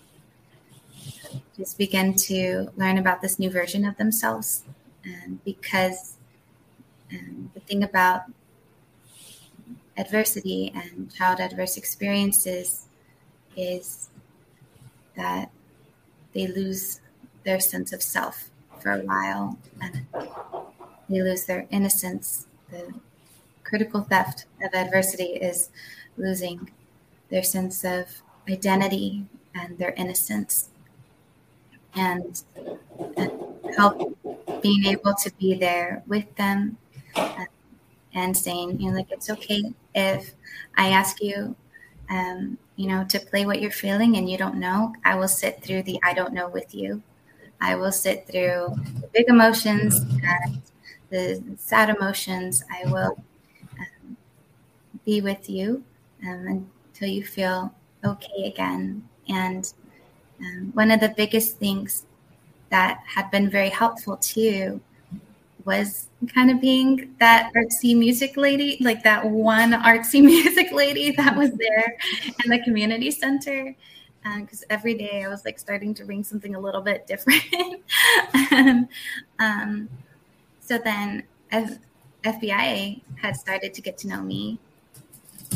just 1.55 1.77
begin 1.77 2.13
to 2.15 2.69
learn 2.75 2.97
about 2.97 3.21
this 3.21 3.39
new 3.39 3.49
version 3.49 3.85
of 3.85 3.95
themselves. 3.95 4.65
And 5.05 5.41
because 5.45 6.17
um, 7.13 7.49
the 7.53 7.61
thing 7.61 7.83
about 7.83 8.23
adversity 9.95 10.73
and 10.75 11.13
child 11.15 11.39
adverse 11.39 11.77
experiences 11.77 12.87
is 13.55 14.09
that 15.15 15.49
they 16.33 16.45
lose 16.45 16.99
their 17.45 17.61
sense 17.61 17.93
of 17.93 18.01
self 18.01 18.50
for 18.81 18.91
a 18.91 18.99
while 18.99 19.57
and 19.81 20.05
they 21.09 21.21
lose 21.21 21.45
their 21.45 21.67
innocence. 21.69 22.47
The 22.69 22.93
critical 23.63 24.01
theft 24.01 24.45
of 24.63 24.73
adversity 24.73 25.33
is 25.33 25.69
losing 26.17 26.71
their 27.29 27.43
sense 27.43 27.83
of 27.83 28.07
identity 28.49 29.25
and 29.55 29.77
their 29.77 29.91
innocence 29.91 30.69
and, 31.95 32.41
and 33.17 33.31
help 33.77 34.17
being 34.61 34.85
able 34.85 35.13
to 35.15 35.31
be 35.39 35.53
there 35.53 36.03
with 36.07 36.35
them 36.35 36.77
and, 38.13 38.35
saying, 38.35 38.79
you 38.79 38.89
know, 38.89 38.97
like 38.97 39.11
it's 39.11 39.29
okay 39.29 39.63
if 39.95 40.33
I 40.77 40.89
ask 40.89 41.21
you 41.21 41.55
um, 42.11 42.57
you 42.75 42.87
know, 42.87 43.05
to 43.09 43.19
play 43.19 43.45
what 43.45 43.61
you're 43.61 43.71
feeling 43.71 44.17
and 44.17 44.29
you 44.29 44.37
don't 44.37 44.55
know, 44.55 44.93
I 45.05 45.15
will 45.15 45.27
sit 45.27 45.63
through 45.63 45.83
the 45.83 45.99
I 46.03 46.13
don't 46.13 46.33
know 46.33 46.49
with 46.49 46.75
you. 46.75 47.01
I 47.61 47.75
will 47.75 47.91
sit 47.91 48.27
through 48.27 48.75
the 49.01 49.07
big 49.13 49.29
emotions 49.29 49.99
and 50.01 50.61
the 51.09 51.43
sad 51.57 51.89
emotions. 51.89 52.63
I 52.71 52.89
will 52.89 53.17
um, 53.79 54.17
be 55.05 55.21
with 55.21 55.49
you 55.49 55.83
um, 56.25 56.69
until 56.93 57.09
you 57.09 57.23
feel 57.25 57.73
okay 58.05 58.45
again. 58.47 59.07
And 59.29 59.71
um, 60.41 60.71
one 60.73 60.91
of 60.91 60.99
the 60.99 61.13
biggest 61.15 61.57
things 61.57 62.05
that 62.69 63.01
had 63.05 63.31
been 63.31 63.49
very 63.49 63.69
helpful 63.69 64.17
too 64.17 64.81
was 65.65 66.07
kind 66.33 66.49
of 66.51 66.59
being 66.61 67.15
that 67.19 67.51
artsy 67.55 67.95
music 67.97 68.35
lady, 68.37 68.77
like 68.81 69.03
that 69.03 69.25
one 69.25 69.71
artsy 69.73 70.21
music 70.23 70.71
lady 70.71 71.11
that 71.11 71.35
was 71.35 71.51
there 71.51 71.97
in 72.43 72.51
the 72.51 72.59
community 72.63 73.11
center. 73.11 73.75
Because 74.23 74.61
um, 74.61 74.67
every 74.69 74.93
day 74.93 75.23
I 75.23 75.27
was 75.27 75.45
like 75.45 75.57
starting 75.57 75.93
to 75.95 76.05
bring 76.05 76.23
something 76.23 76.55
a 76.55 76.59
little 76.59 76.81
bit 76.81 77.07
different. 77.07 77.43
and, 78.51 78.87
um, 79.39 79.89
so 80.59 80.77
then, 80.77 81.23
as 81.51 81.79
FBI 82.23 83.01
had 83.19 83.35
started 83.35 83.73
to 83.73 83.81
get 83.81 83.97
to 83.99 84.07
know 84.07 84.21
me, 84.21 84.59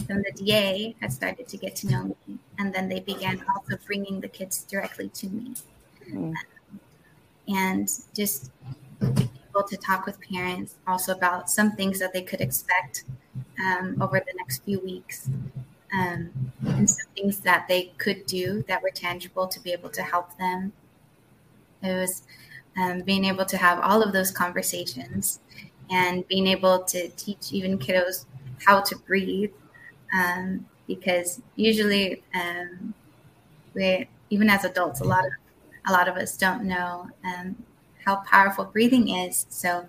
then 0.08 0.24
the 0.24 0.44
DA 0.44 0.96
had 1.00 1.14
started 1.14 1.48
to 1.48 1.58
get 1.58 1.76
to 1.78 1.88
know 1.88 2.04
me, 2.06 2.40
and 2.58 2.74
then 2.74 2.90
they 2.90 3.00
began 3.00 3.44
also 3.56 3.78
bringing 3.86 4.20
the 4.20 4.28
kids 4.28 4.64
directly 4.64 5.10
to 5.10 5.28
me. 5.28 5.54
Mm. 6.12 6.36
and 7.48 7.90
just 8.14 8.52
able 9.02 9.68
to 9.68 9.78
talk 9.78 10.06
with 10.06 10.20
parents 10.22 10.76
also 10.86 11.14
about 11.14 11.50
some 11.50 11.72
things 11.72 12.00
that 12.00 12.14
they 12.14 12.22
could 12.22 12.42
expect 12.42 13.06
um, 13.60 14.00
over 14.02 14.20
the 14.20 14.34
next 14.38 14.64
few 14.64 14.80
weeks 14.82 15.30
um, 15.94 16.52
and 16.66 16.90
some 16.90 17.08
things 17.16 17.40
that 17.40 17.68
they 17.68 17.94
could 17.98 18.26
do 18.26 18.64
that 18.68 18.82
were 18.82 18.92
tangible 18.92 19.48
to 19.48 19.60
be 19.60 19.72
able 19.72 19.90
to 19.90 20.02
help 20.02 20.38
them. 20.38 20.74
It 21.82 21.94
was 21.94 22.24
um, 22.78 23.02
being 23.02 23.26
able 23.26 23.46
to 23.46 23.58
have 23.58 23.80
all 23.80 24.02
of 24.02 24.12
those 24.12 24.32
conversations 24.32 25.40
and 25.90 26.28
being 26.28 26.48
able 26.48 26.84
to 26.84 27.10
teach 27.10 27.52
even 27.54 27.78
kiddos 27.78 28.26
how 28.66 28.82
to 28.82 28.96
breathe 29.00 29.52
um, 30.14 30.66
because 30.88 31.42
usually 31.56 32.24
um, 32.34 32.94
we 33.74 34.08
even 34.30 34.50
as 34.50 34.66
adults 34.66 35.02
a 35.02 35.04
lot 35.04 35.26
of 35.26 35.32
a 35.88 35.92
lot 35.92 36.08
of 36.08 36.16
us 36.16 36.36
don't 36.36 36.64
know 36.64 37.08
um, 37.24 37.56
how 38.04 38.18
powerful 38.28 38.66
breathing 38.66 39.10
is. 39.10 39.46
So 39.50 39.86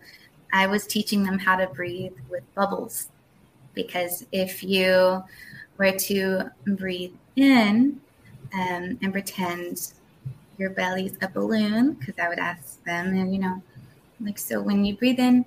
I 0.53 0.67
was 0.67 0.87
teaching 0.87 1.25
them 1.25 1.39
how 1.39 1.57
to 1.57 1.67
breathe 1.69 2.13
with 2.31 2.43
bubbles 2.55 3.09
because 3.75 4.27
if 4.33 4.63
you 4.63 5.23
were 5.79 5.93
to 5.93 6.51
breathe 6.67 7.15
in 7.37 8.01
um, 8.55 8.99
and 9.03 9.13
pretend 9.13 9.93
your 10.59 10.71
belly's 10.71 11.17
a 11.23 11.29
balloon, 11.29 11.93
because 11.95 12.15
I 12.19 12.29
would 12.29 12.39
ask 12.39 12.83
them, 12.85 13.09
and 13.09 13.33
you 13.33 13.41
know, 13.41 13.63
like, 14.21 14.39
so 14.39 14.61
when 14.61 14.85
you 14.85 14.97
breathe 14.97 15.19
in 15.19 15.45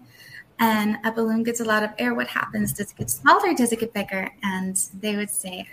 and 0.60 0.98
a 1.04 1.12
balloon 1.12 1.44
gets 1.44 1.60
a 1.60 1.66
lot 1.66 1.84
of 1.84 1.92
air, 1.98 2.14
what 2.14 2.28
happens? 2.28 2.74
Does 2.74 2.92
it 2.92 2.98
get 2.98 3.10
smaller? 3.10 3.54
Does 3.54 3.72
it 3.72 3.80
get 3.80 3.94
bigger? 3.94 4.30
And 4.44 4.78
they 5.00 5.16
would 5.16 5.30
say, 5.30 5.68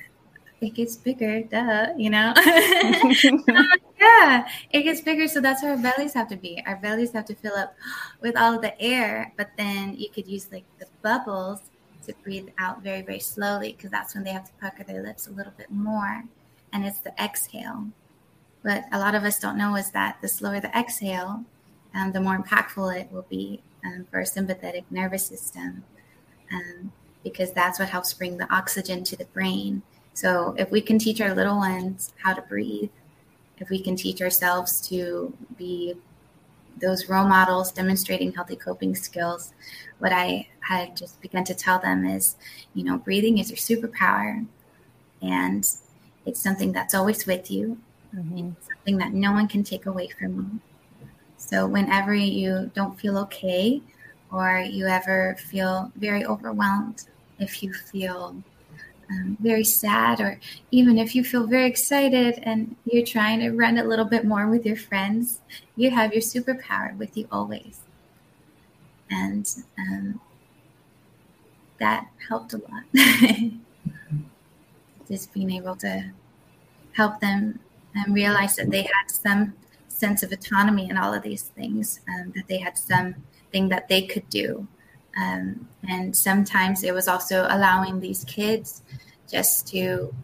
it 0.61 0.71
gets 0.75 0.97
bigger, 0.97 1.42
duh, 1.42 1.88
you 1.97 2.09
know? 2.09 2.33
yeah, 4.01 4.49
it 4.71 4.83
gets 4.83 5.01
bigger. 5.03 5.29
So 5.29 5.40
that's 5.40 5.62
where 5.62 5.73
our 5.73 5.79
bellies 5.79 6.14
have 6.14 6.29
to 6.29 6.37
be. 6.37 6.62
Our 6.66 6.77
bellies 6.77 7.12
have 7.12 7.27
to 7.27 7.35
fill 7.35 7.55
up 7.55 7.75
with 8.23 8.37
all 8.37 8.59
the 8.59 8.81
air, 8.81 9.33
but 9.37 9.51
then 9.59 9.95
you 9.97 10.09
could 10.09 10.27
use 10.27 10.51
like 10.51 10.64
the 10.79 10.87
bubbles 11.03 11.61
to 12.07 12.14
breathe 12.23 12.49
out 12.59 12.83
very, 12.83 13.03
very 13.03 13.21
slowly 13.21 13.73
because 13.73 13.90
that's 13.90 14.14
when 14.14 14.25
they 14.25 14.31
have 14.31 14.47
to 14.47 14.53
pucker 14.61 14.85
their 14.85 15.03
lips 15.03 15.27
a 15.27 15.33
little 15.33 15.53
bit 15.57 15.71
more. 15.71 16.25
And 16.73 16.85
it's 16.85 17.01
the 17.01 17.12
exhale. 17.23 17.88
What 18.62 18.85
a 18.92 18.99
lot 18.99 19.14
of 19.14 19.25
us 19.25 19.38
don't 19.38 19.59
know 19.59 19.77
is 19.77 19.90
that 19.92 20.19
the 20.21 20.29
slower 20.29 20.61
the 20.61 20.77
exhale, 20.77 21.45
um, 21.95 22.12
the 22.12 22.21
more 22.21 22.38
impactful 22.38 23.01
it 23.01 23.11
will 23.12 23.27
be 23.29 23.62
um, 23.85 24.07
for 24.11 24.19
our 24.19 24.25
sympathetic 24.25 24.85
nervous 24.90 25.27
system 25.27 25.85
um, 26.53 26.92
because 27.23 27.53
that's 27.53 27.79
what 27.79 27.88
helps 27.88 28.12
bring 28.14 28.37
the 28.37 28.53
oxygen 28.53 29.05
to 29.05 29.16
the 29.16 29.25
brain. 29.27 29.83
So 30.14 30.55
if 30.59 30.71
we 30.71 30.81
can 30.81 30.99
teach 30.99 31.21
our 31.21 31.35
little 31.35 31.57
ones 31.57 32.12
how 32.23 32.35
to 32.35 32.42
breathe, 32.42 32.90
if 33.59 33.69
we 33.71 33.81
can 33.81 33.97
teach 33.97 34.21
ourselves 34.21 34.81
to 34.88 35.33
be 35.57 35.95
those 36.80 37.08
role 37.08 37.26
models 37.26 37.72
demonstrating 37.72 38.32
healthy 38.32 38.56
coping 38.56 38.94
skills, 38.94 39.52
what 39.98 40.12
I 40.12 40.48
had 40.60 40.96
just 40.96 41.20
begun 41.20 41.44
to 41.44 41.54
tell 41.54 41.78
them 41.78 42.04
is, 42.06 42.36
you 42.74 42.84
know, 42.84 42.98
breathing 42.98 43.38
is 43.38 43.50
your 43.50 43.56
superpower 43.56 44.46
and 45.22 45.66
it's 46.26 46.40
something 46.40 46.72
that's 46.72 46.94
always 46.94 47.26
with 47.26 47.50
you. 47.50 47.78
Mm-hmm. 48.14 48.50
It's 48.56 48.68
something 48.68 48.98
that 48.98 49.12
no 49.12 49.32
one 49.32 49.48
can 49.48 49.64
take 49.64 49.86
away 49.86 50.08
from 50.08 50.36
you. 50.36 51.06
So 51.36 51.66
whenever 51.66 52.14
you 52.14 52.70
don't 52.74 52.98
feel 52.98 53.18
okay 53.18 53.80
or 54.32 54.60
you 54.60 54.86
ever 54.86 55.36
feel 55.38 55.92
very 55.96 56.24
overwhelmed, 56.24 57.04
if 57.38 57.62
you 57.62 57.72
feel 57.72 58.36
um, 59.11 59.37
very 59.40 59.64
sad, 59.64 60.21
or 60.21 60.38
even 60.71 60.99
if 60.99 61.14
you 61.14 61.23
feel 61.23 61.47
very 61.47 61.66
excited 61.66 62.40
and 62.42 62.75
you're 62.85 63.07
trying 63.07 63.40
to 63.40 63.51
run 63.51 63.79
a 63.79 63.85
little 63.85 64.05
bit 64.05 64.25
more 64.25 64.49
with 64.49 64.66
your 64.66 64.77
friends, 64.77 65.40
you 65.77 65.90
have 65.90 66.12
your 66.12 66.23
superpower 66.23 66.97
with 66.97 67.16
you 67.16 67.29
always. 67.31 67.81
And 69.11 69.49
um, 69.79 70.21
that 71.79 72.09
helped 72.29 72.53
a 72.53 72.59
lot. 72.59 72.83
Just 75.09 75.33
being 75.33 75.53
able 75.53 75.77
to 75.77 76.11
help 76.92 77.21
them 77.21 77.61
and 77.95 78.14
realize 78.14 78.57
that 78.57 78.71
they 78.71 78.83
had 78.83 79.09
some 79.09 79.55
sense 79.88 80.23
of 80.23 80.33
autonomy 80.33 80.90
in 80.90 80.97
all 80.97 81.14
of 81.14 81.23
these 81.23 81.42
things, 81.42 82.01
um, 82.09 82.33
that 82.35 82.49
they 82.49 82.59
had 82.59 82.77
something 82.77 83.69
that 83.69 83.88
they 83.88 84.03
could 84.03 84.29
do 84.29 84.66
um, 85.16 85.68
and 85.88 86.14
sometimes 86.14 86.83
it 86.83 86.92
was 86.92 87.09
also 87.09 87.46
allowing 87.48 88.00
these 88.00 88.24
kids 88.24 88.83
just 89.31 89.66
to 89.68 90.14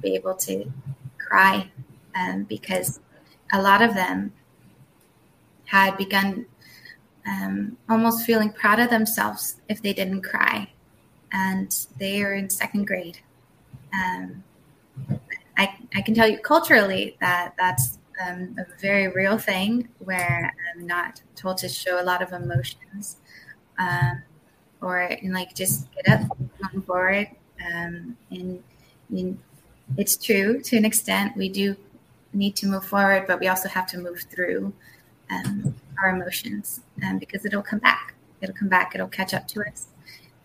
be 0.00 0.14
able 0.14 0.34
to 0.34 0.70
cry 1.18 1.70
um, 2.14 2.44
because 2.44 3.00
a 3.52 3.60
lot 3.60 3.82
of 3.82 3.94
them 3.94 4.32
had 5.66 5.96
begun 5.96 6.46
um, 7.26 7.76
almost 7.88 8.24
feeling 8.24 8.50
proud 8.50 8.80
of 8.80 8.90
themselves 8.90 9.60
if 9.68 9.82
they 9.82 9.92
didn't 9.92 10.22
cry. 10.22 10.70
And 11.32 11.74
they 11.98 12.22
are 12.22 12.32
in 12.32 12.48
second 12.48 12.86
grade. 12.86 13.18
Um, 13.92 14.44
I, 15.58 15.76
I 15.94 16.00
can 16.00 16.14
tell 16.14 16.28
you 16.28 16.38
culturally 16.38 17.16
that 17.20 17.54
that's 17.58 17.98
um, 18.26 18.56
a 18.58 18.80
very 18.80 19.08
real 19.08 19.36
thing 19.36 19.88
where 19.98 20.54
I'm 20.74 20.86
not 20.86 21.20
told 21.36 21.58
to 21.58 21.68
show 21.68 22.00
a 22.00 22.04
lot 22.04 22.22
of 22.22 22.32
emotions. 22.32 23.16
Um, 23.78 24.22
or 24.80 24.98
and 24.98 25.32
like 25.32 25.54
just 25.54 25.88
get 25.92 26.08
up, 26.08 26.38
come 26.62 26.82
forward. 26.82 27.28
Um, 27.66 28.16
and, 28.30 28.62
and 29.10 29.38
it's 29.96 30.16
true 30.16 30.60
to 30.60 30.76
an 30.76 30.84
extent. 30.84 31.36
We 31.36 31.48
do 31.48 31.76
need 32.32 32.56
to 32.56 32.66
move 32.66 32.84
forward, 32.84 33.26
but 33.26 33.40
we 33.40 33.48
also 33.48 33.68
have 33.68 33.86
to 33.88 33.98
move 33.98 34.20
through 34.30 34.72
um, 35.30 35.74
our 36.02 36.10
emotions 36.10 36.80
um, 37.04 37.18
because 37.18 37.44
it'll 37.44 37.62
come 37.62 37.78
back. 37.80 38.14
It'll 38.40 38.54
come 38.54 38.68
back. 38.68 38.94
It'll 38.94 39.08
catch 39.08 39.34
up 39.34 39.48
to 39.48 39.62
us. 39.62 39.86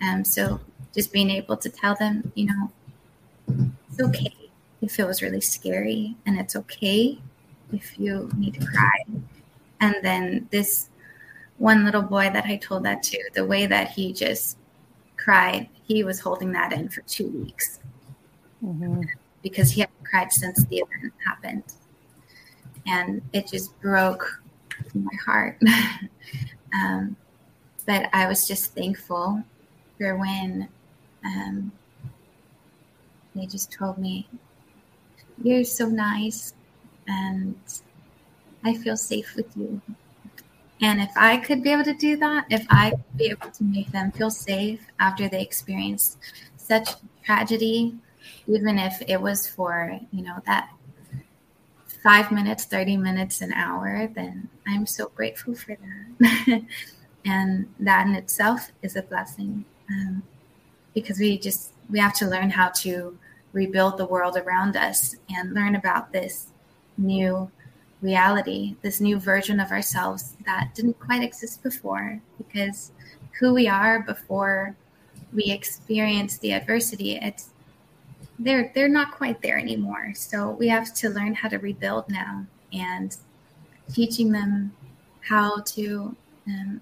Um, 0.02 0.26
so 0.26 0.60
just 0.94 1.12
being 1.12 1.30
able 1.30 1.58
to 1.58 1.70
tell 1.70 1.96
them, 1.96 2.32
you 2.36 2.48
know, 2.48 3.72
it's 3.90 4.00
okay 4.00 4.34
if 4.82 5.00
it 5.00 5.06
was 5.06 5.22
really 5.22 5.42
scary, 5.42 6.16
and 6.26 6.38
it's 6.40 6.56
okay 6.56 7.18
if 7.72 7.98
you 7.98 8.30
need 8.38 8.56
to 8.56 8.66
cry. 8.66 9.04
And 9.80 9.96
then 10.02 10.48
this 10.52 10.90
one 11.58 11.86
little 11.86 12.02
boy 12.02 12.30
that 12.32 12.46
I 12.46 12.58
told 12.58 12.84
that 12.84 13.04
to, 13.04 13.30
the 13.34 13.46
way 13.46 13.66
that 13.66 13.90
he 13.90 14.14
just 14.14 14.58
cried, 15.18 15.70
he 15.84 16.04
was 16.04 16.20
holding 16.20 16.52
that 16.54 16.74
in 16.74 16.90
for 16.90 17.02
two 17.02 17.28
weeks 17.28 17.80
mm-hmm. 18.64 19.02
because 19.42 19.72
he 19.72 19.82
hadn't 19.82 20.04
cried 20.04 20.32
since 20.32 20.66
the 20.66 20.78
event 20.78 21.14
happened. 21.26 21.64
And 22.86 23.22
it 23.32 23.48
just 23.48 23.80
broke 23.82 24.42
my 24.94 25.16
heart. 25.26 25.62
um, 26.74 27.16
but 27.86 28.10
I 28.14 28.28
was 28.28 28.48
just 28.48 28.74
thankful 28.74 29.44
for 29.98 30.18
when 30.18 30.68
um, 31.26 31.72
they 33.36 33.46
just 33.46 33.72
told 33.72 33.98
me, 33.98 34.28
You're 35.42 35.64
so 35.64 35.88
nice, 35.88 36.54
and 37.08 37.56
I 38.64 38.76
feel 38.76 38.98
safe 38.98 39.36
with 39.36 39.56
you. 39.56 39.82
And 40.84 41.00
if 41.00 41.12
I 41.16 41.38
could 41.38 41.64
be 41.64 41.72
able 41.72 41.86
to 41.86 41.94
do 41.94 42.18
that, 42.18 42.46
if 42.50 42.66
I 42.70 42.90
could 42.90 43.18
be 43.18 43.30
able 43.30 43.50
to 43.52 43.64
make 43.64 43.90
them 43.94 44.12
feel 44.12 44.30
safe 44.30 44.82
after 45.00 45.30
they 45.30 45.42
experience 45.42 46.18
such 46.58 46.90
tragedy, 47.24 47.96
even 48.48 48.78
if 48.78 49.02
it 49.08 49.22
was 49.22 49.48
for, 49.48 49.98
you 50.12 50.24
know, 50.24 50.42
that 50.46 50.70
five 52.04 52.34
minutes, 52.34 52.66
30 52.66 52.98
minutes, 52.98 53.40
an 53.40 53.54
hour, 53.54 54.10
then 54.14 54.50
I'm 54.68 54.86
so 54.86 55.08
grateful 55.16 55.56
for 55.56 55.78
that. 56.20 56.64
and 57.26 57.74
that 57.80 58.06
in 58.06 58.16
itself 58.16 58.70
is 58.82 58.98
a 58.98 59.04
blessing 59.04 59.64
um, 59.90 60.22
because 60.94 61.18
we 61.18 61.38
just, 61.38 61.72
we 61.90 62.00
have 62.00 62.14
to 62.16 62.28
learn 62.28 62.50
how 62.50 62.68
to 62.82 63.18
rebuild 63.54 63.98
the 63.98 64.06
world 64.06 64.36
around 64.36 64.76
us 64.76 65.16
and 65.34 65.54
learn 65.54 65.76
about 65.76 66.12
this 66.12 66.48
new 66.98 67.50
reality, 68.04 68.76
this 68.82 69.02
new 69.02 69.18
version 69.18 69.60
of 69.60 69.72
ourselves 69.72 70.36
that 70.46 70.76
didn't 70.76 71.00
quite 71.00 71.24
exist 71.24 71.64
before, 71.64 72.20
because 72.38 72.92
who 73.40 73.54
we 73.54 73.68
are 73.68 74.02
before 74.04 74.76
we 75.34 75.46
experience 75.46 76.38
the 76.38 76.52
adversity, 76.54 77.16
it's 77.16 77.50
they're 78.38 78.72
they're 78.76 78.90
not 78.90 79.12
quite 79.12 79.42
there 79.42 79.58
anymore. 79.58 80.14
So 80.16 80.52
we 80.52 80.68
have 80.68 80.94
to 80.96 81.10
learn 81.10 81.34
how 81.34 81.50
to 81.50 81.58
rebuild 81.58 82.10
now, 82.10 82.46
and 82.72 83.16
teaching 83.92 84.32
them 84.32 84.74
how 85.22 85.62
to 85.62 86.16
um, 86.48 86.82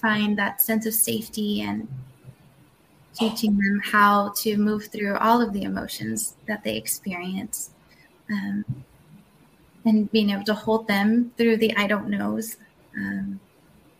find 0.00 0.38
that 0.38 0.60
sense 0.60 0.86
of 0.86 0.94
safety 0.94 1.62
and 1.62 1.88
teaching 3.14 3.56
them 3.56 3.80
how 3.84 4.32
to 4.36 4.56
move 4.56 4.86
through 4.86 5.16
all 5.18 5.40
of 5.40 5.52
the 5.52 5.62
emotions 5.62 6.34
that 6.46 6.64
they 6.64 6.76
experience. 6.76 7.70
Um, 8.30 8.64
and 9.84 10.10
being 10.10 10.30
able 10.30 10.44
to 10.44 10.54
hold 10.54 10.88
them 10.88 11.32
through 11.36 11.58
the 11.58 11.76
I 11.76 11.86
don't 11.86 12.08
knows. 12.08 12.56
Um, 12.96 13.40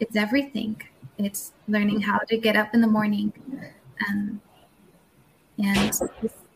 it's 0.01 0.17
everything. 0.17 0.81
It's 1.19 1.53
learning 1.69 2.01
how 2.03 2.19
to 2.19 2.37
get 2.37 2.57
up 2.57 2.75
in 2.75 2.81
the 2.81 2.87
morning 2.87 3.33
um, 4.09 4.41
and 5.59 5.93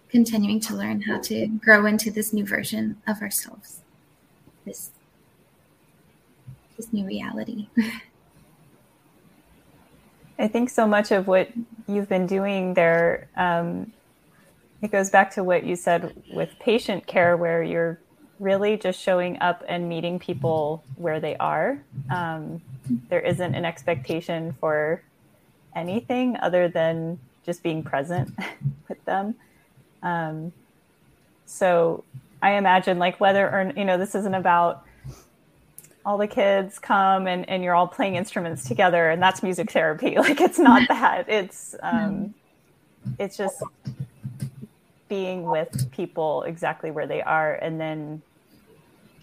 continuing 0.08 0.60
to 0.60 0.74
learn 0.74 1.02
how 1.02 1.20
to 1.20 1.46
grow 1.46 1.86
into 1.86 2.10
this 2.10 2.32
new 2.32 2.44
version 2.44 3.00
of 3.06 3.20
ourselves, 3.22 3.80
this, 4.64 4.90
this 6.76 6.92
new 6.92 7.04
reality. 7.06 7.68
I 10.38 10.46
think 10.48 10.70
so 10.70 10.86
much 10.86 11.10
of 11.10 11.26
what 11.26 11.50
you've 11.86 12.08
been 12.08 12.26
doing 12.26 12.74
there, 12.74 13.28
um, 13.36 13.92
it 14.80 14.92
goes 14.92 15.10
back 15.10 15.32
to 15.34 15.42
what 15.42 15.64
you 15.64 15.74
said 15.74 16.14
with 16.32 16.50
patient 16.60 17.06
care, 17.06 17.36
where 17.36 17.62
you're 17.62 17.98
really 18.38 18.76
just 18.76 19.00
showing 19.00 19.38
up 19.40 19.64
and 19.68 19.88
meeting 19.88 20.18
people 20.18 20.84
where 20.96 21.20
they 21.20 21.36
are. 21.36 21.82
Um, 22.10 22.62
there 23.08 23.20
isn't 23.20 23.54
an 23.54 23.64
expectation 23.64 24.54
for 24.60 25.02
anything 25.74 26.36
other 26.40 26.68
than 26.68 27.18
just 27.44 27.62
being 27.62 27.82
present 27.82 28.30
with 28.88 29.04
them. 29.04 29.34
Um, 30.02 30.52
so 31.46 32.04
I 32.42 32.52
imagine, 32.52 32.98
like, 32.98 33.18
whether 33.20 33.48
or 33.48 33.72
you 33.76 33.84
know, 33.84 33.98
this 33.98 34.14
isn't 34.14 34.34
about 34.34 34.84
all 36.04 36.16
the 36.16 36.26
kids 36.26 36.78
come 36.78 37.26
and, 37.26 37.48
and 37.48 37.62
you're 37.62 37.74
all 37.74 37.86
playing 37.88 38.14
instruments 38.14 38.66
together 38.66 39.10
and 39.10 39.22
that's 39.22 39.42
music 39.42 39.70
therapy. 39.70 40.14
Like, 40.16 40.40
it's 40.40 40.58
not 40.58 40.88
that. 40.88 41.28
It's 41.28 41.74
um, 41.82 42.34
it's 43.18 43.36
just 43.36 43.62
being 45.08 45.44
with 45.44 45.90
people 45.90 46.42
exactly 46.42 46.90
where 46.90 47.06
they 47.06 47.22
are 47.22 47.54
and 47.54 47.80
then 47.80 48.22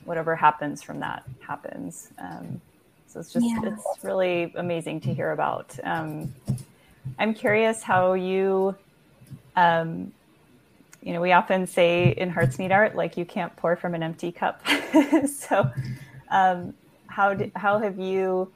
whatever 0.05 0.35
happens 0.35 0.81
from 0.81 0.99
that 0.99 1.23
happens. 1.39 2.09
Um, 2.17 2.61
so 3.07 3.19
it's 3.19 3.33
just, 3.33 3.45
yeah. 3.45 3.61
it's 3.63 4.03
really 4.03 4.53
amazing 4.55 5.01
to 5.01 5.13
hear 5.13 5.31
about. 5.31 5.77
Um, 5.83 6.33
I'm 7.17 7.33
curious 7.33 7.81
how 7.81 8.13
you, 8.13 8.75
um, 9.55 10.11
you 11.01 11.13
know, 11.13 11.21
we 11.21 11.31
often 11.31 11.67
say 11.67 12.11
in 12.11 12.29
Hearts 12.29 12.59
Need 12.59 12.71
Art, 12.71 12.95
like 12.95 13.17
you 13.17 13.25
can't 13.25 13.55
pour 13.55 13.75
from 13.75 13.93
an 13.93 14.03
empty 14.03 14.31
cup. 14.31 14.61
so, 15.27 15.69
um, 16.29 16.73
how 17.07 17.33
did, 17.33 17.51
how 17.55 17.79
have 17.79 17.99
you 17.99 18.51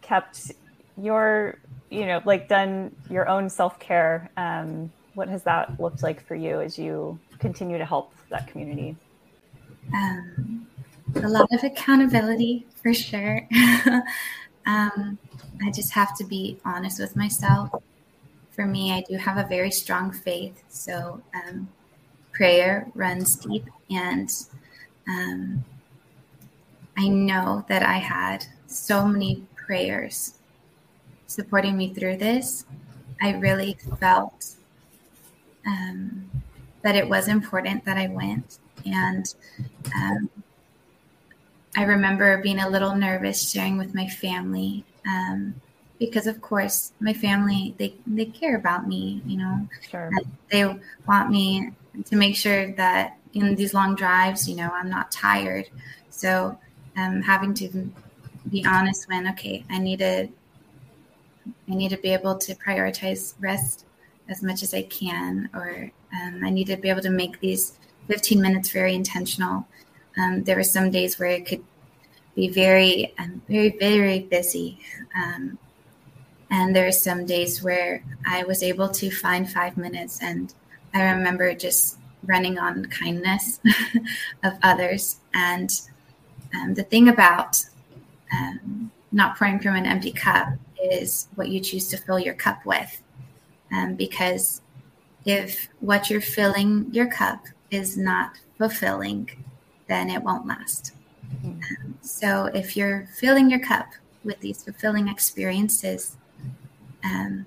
kept 0.00 0.52
your, 0.96 1.58
you 1.90 2.06
know, 2.06 2.22
like 2.24 2.48
done 2.48 2.94
your 3.10 3.28
own 3.28 3.50
self 3.50 3.78
care? 3.78 4.30
Um, 4.36 4.90
what 5.14 5.28
has 5.28 5.42
that 5.42 5.78
looked 5.78 6.02
like 6.02 6.24
for 6.24 6.34
you 6.34 6.60
as 6.60 6.78
you 6.78 7.18
continue 7.38 7.78
to 7.78 7.84
help 7.84 8.14
that 8.30 8.46
community? 8.46 8.96
Um, 9.94 10.66
a 11.16 11.28
lot 11.28 11.48
of 11.52 11.64
accountability 11.64 12.66
for 12.82 12.94
sure. 12.94 13.46
Um, 14.66 15.18
I 15.64 15.70
just 15.70 15.92
have 15.92 16.16
to 16.18 16.24
be 16.24 16.58
honest 16.64 17.00
with 17.00 17.16
myself. 17.16 17.70
For 18.50 18.66
me, 18.66 18.92
I 18.92 19.02
do 19.08 19.16
have 19.16 19.36
a 19.36 19.48
very 19.48 19.70
strong 19.70 20.12
faith. 20.12 20.62
So 20.68 21.22
um, 21.34 21.68
prayer 22.32 22.86
runs 22.94 23.36
deep. 23.36 23.64
And 23.90 24.30
um, 25.08 25.64
I 26.96 27.08
know 27.08 27.64
that 27.68 27.82
I 27.82 27.96
had 27.96 28.46
so 28.66 29.06
many 29.06 29.44
prayers 29.56 30.34
supporting 31.26 31.76
me 31.76 31.94
through 31.94 32.18
this. 32.18 32.64
I 33.22 33.32
really 33.32 33.76
felt 33.98 34.56
um, 35.66 36.30
that 36.82 36.96
it 36.96 37.08
was 37.08 37.28
important 37.28 37.84
that 37.84 37.96
I 37.96 38.08
went. 38.08 38.58
And 38.86 39.32
um, 39.94 40.30
I 41.76 41.84
remember 41.84 42.38
being 42.42 42.58
a 42.60 42.68
little 42.68 42.94
nervous 42.94 43.50
sharing 43.50 43.78
with 43.78 43.94
my 43.94 44.06
family 44.08 44.84
um, 45.06 45.54
because, 45.98 46.26
of 46.26 46.40
course, 46.40 46.92
my 47.00 47.12
family 47.12 47.74
they 47.78 47.94
they 48.06 48.26
care 48.26 48.56
about 48.56 48.88
me. 48.88 49.22
You 49.26 49.38
know, 49.38 49.68
Sure. 49.90 50.10
they 50.50 50.64
want 51.06 51.30
me 51.30 51.70
to 52.04 52.16
make 52.16 52.34
sure 52.36 52.72
that 52.72 53.18
in 53.34 53.54
these 53.54 53.74
long 53.74 53.94
drives, 53.94 54.48
you 54.48 54.56
know, 54.56 54.70
I'm 54.72 54.90
not 54.90 55.12
tired. 55.12 55.68
So 56.10 56.58
um, 56.96 57.22
having 57.22 57.54
to 57.54 57.90
be 58.50 58.64
honest 58.66 59.08
when 59.08 59.28
okay, 59.28 59.64
I 59.70 59.78
need 59.78 60.00
to 60.00 60.28
I 61.70 61.74
need 61.74 61.90
to 61.90 61.96
be 61.96 62.12
able 62.12 62.36
to 62.38 62.54
prioritize 62.56 63.34
rest 63.40 63.84
as 64.28 64.42
much 64.42 64.62
as 64.62 64.74
I 64.74 64.82
can, 64.82 65.48
or 65.54 65.90
um, 66.14 66.42
I 66.44 66.50
need 66.50 66.66
to 66.68 66.76
be 66.76 66.88
able 66.88 67.02
to 67.02 67.10
make 67.10 67.40
these 67.40 67.78
15 68.10 68.42
minutes 68.42 68.70
very 68.70 68.92
intentional. 68.92 69.64
Um, 70.18 70.42
there 70.42 70.56
were 70.56 70.64
some 70.64 70.90
days 70.90 71.16
where 71.16 71.30
it 71.30 71.46
could 71.46 71.62
be 72.34 72.48
very, 72.48 73.14
um, 73.18 73.40
very, 73.48 73.76
very 73.78 74.18
busy. 74.18 74.80
Um, 75.16 75.56
and 76.50 76.74
there 76.74 76.86
were 76.86 76.92
some 77.08 77.24
days 77.24 77.62
where 77.62 78.02
I 78.26 78.42
was 78.42 78.64
able 78.64 78.88
to 78.88 79.12
find 79.12 79.48
five 79.48 79.76
minutes. 79.76 80.20
And 80.20 80.52
I 80.92 81.02
remember 81.04 81.54
just 81.54 81.98
running 82.24 82.58
on 82.58 82.86
kindness 82.86 83.60
of 84.42 84.54
others. 84.64 85.20
And 85.32 85.70
um, 86.52 86.74
the 86.74 86.82
thing 86.82 87.08
about 87.08 87.64
um, 88.32 88.90
not 89.12 89.38
pouring 89.38 89.60
from 89.60 89.76
an 89.76 89.86
empty 89.86 90.10
cup 90.10 90.48
is 90.82 91.28
what 91.36 91.48
you 91.48 91.60
choose 91.60 91.86
to 91.90 91.96
fill 91.96 92.18
your 92.18 92.34
cup 92.34 92.66
with. 92.66 93.00
Um, 93.70 93.94
because 93.94 94.62
if 95.24 95.68
what 95.78 96.10
you're 96.10 96.20
filling 96.20 96.88
your 96.92 97.06
cup 97.06 97.46
is 97.70 97.96
not 97.96 98.32
fulfilling, 98.58 99.30
then 99.88 100.10
it 100.10 100.22
won't 100.22 100.46
last. 100.46 100.92
Um, 101.44 101.98
so 102.00 102.46
if 102.46 102.76
you're 102.76 103.08
filling 103.14 103.50
your 103.50 103.60
cup 103.60 103.86
with 104.24 104.40
these 104.40 104.62
fulfilling 104.64 105.08
experiences, 105.08 106.16
um, 107.04 107.46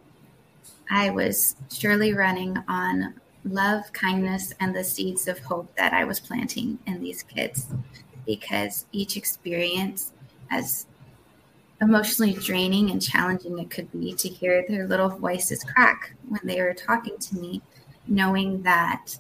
I 0.90 1.10
was 1.10 1.56
surely 1.72 2.14
running 2.14 2.58
on 2.68 3.14
love, 3.46 3.92
kindness, 3.94 4.54
and 4.60 4.76
the 4.76 4.84
seeds 4.84 5.28
of 5.28 5.40
hope 5.40 5.76
that 5.76 5.94
I 5.94 6.06
was 6.06 6.20
planting 6.20 6.80
in 6.86 7.02
these 7.02 7.24
kids 7.24 7.68
because 8.26 8.86
each 8.92 9.18
experience, 9.18 10.14
as 10.50 10.88
emotionally 11.82 12.34
draining 12.34 12.92
and 12.92 13.02
challenging 13.02 13.60
it 13.60 13.70
could 13.70 13.92
be 13.92 14.14
to 14.14 14.30
hear 14.30 14.64
their 14.68 14.88
little 14.88 15.10
voices 15.10 15.64
crack 15.64 16.14
when 16.30 16.42
they 16.44 16.62
were 16.62 16.74
talking 16.74 17.18
to 17.18 17.36
me, 17.36 17.62
knowing 18.08 18.62
that 18.64 19.18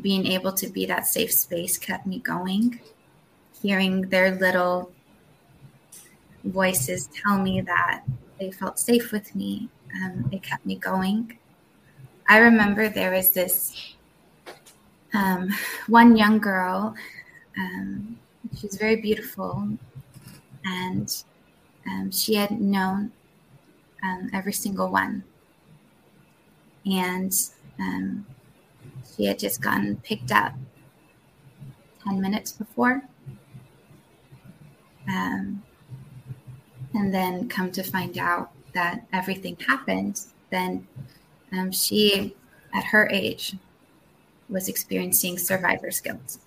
being 0.00 0.26
able 0.26 0.52
to 0.52 0.68
be 0.68 0.86
that 0.86 1.06
safe 1.06 1.32
space 1.32 1.78
kept 1.78 2.06
me 2.06 2.18
going. 2.18 2.80
Hearing 3.62 4.02
their 4.02 4.34
little 4.34 4.92
voices 6.44 7.08
tell 7.08 7.38
me 7.38 7.60
that 7.62 8.02
they 8.38 8.50
felt 8.50 8.78
safe 8.78 9.12
with 9.12 9.34
me, 9.34 9.68
um, 9.94 10.28
it 10.32 10.42
kept 10.42 10.66
me 10.66 10.76
going. 10.76 11.38
I 12.28 12.38
remember 12.38 12.88
there 12.88 13.12
was 13.12 13.30
this 13.30 13.94
um, 15.12 15.50
one 15.86 16.16
young 16.16 16.38
girl. 16.38 16.94
Um, 17.56 18.18
she 18.58 18.66
was 18.66 18.76
very 18.76 18.96
beautiful, 18.96 19.68
and 20.64 21.24
um, 21.86 22.10
she 22.10 22.34
had 22.34 22.60
known 22.60 23.12
um, 24.02 24.30
every 24.32 24.52
single 24.52 24.90
one. 24.90 25.22
And 26.84 27.32
um, 27.78 28.26
she 29.16 29.26
had 29.26 29.38
just 29.38 29.60
gotten 29.60 29.96
picked 29.98 30.32
up 30.32 30.54
10 32.04 32.20
minutes 32.20 32.52
before. 32.52 33.02
Um, 35.08 35.62
and 36.94 37.12
then 37.12 37.48
come 37.48 37.70
to 37.72 37.82
find 37.82 38.16
out 38.18 38.50
that 38.72 39.06
everything 39.12 39.56
happened, 39.66 40.20
then 40.50 40.86
um, 41.52 41.70
she, 41.72 42.34
at 42.72 42.84
her 42.84 43.08
age, 43.10 43.56
was 44.48 44.68
experiencing 44.68 45.38
survivor's 45.38 46.00
guilt. 46.00 46.38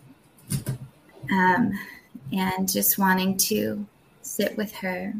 Um, 1.31 1.77
and 2.31 2.71
just 2.71 2.97
wanting 2.97 3.37
to 3.37 3.85
sit 4.21 4.55
with 4.57 4.73
her. 4.73 5.13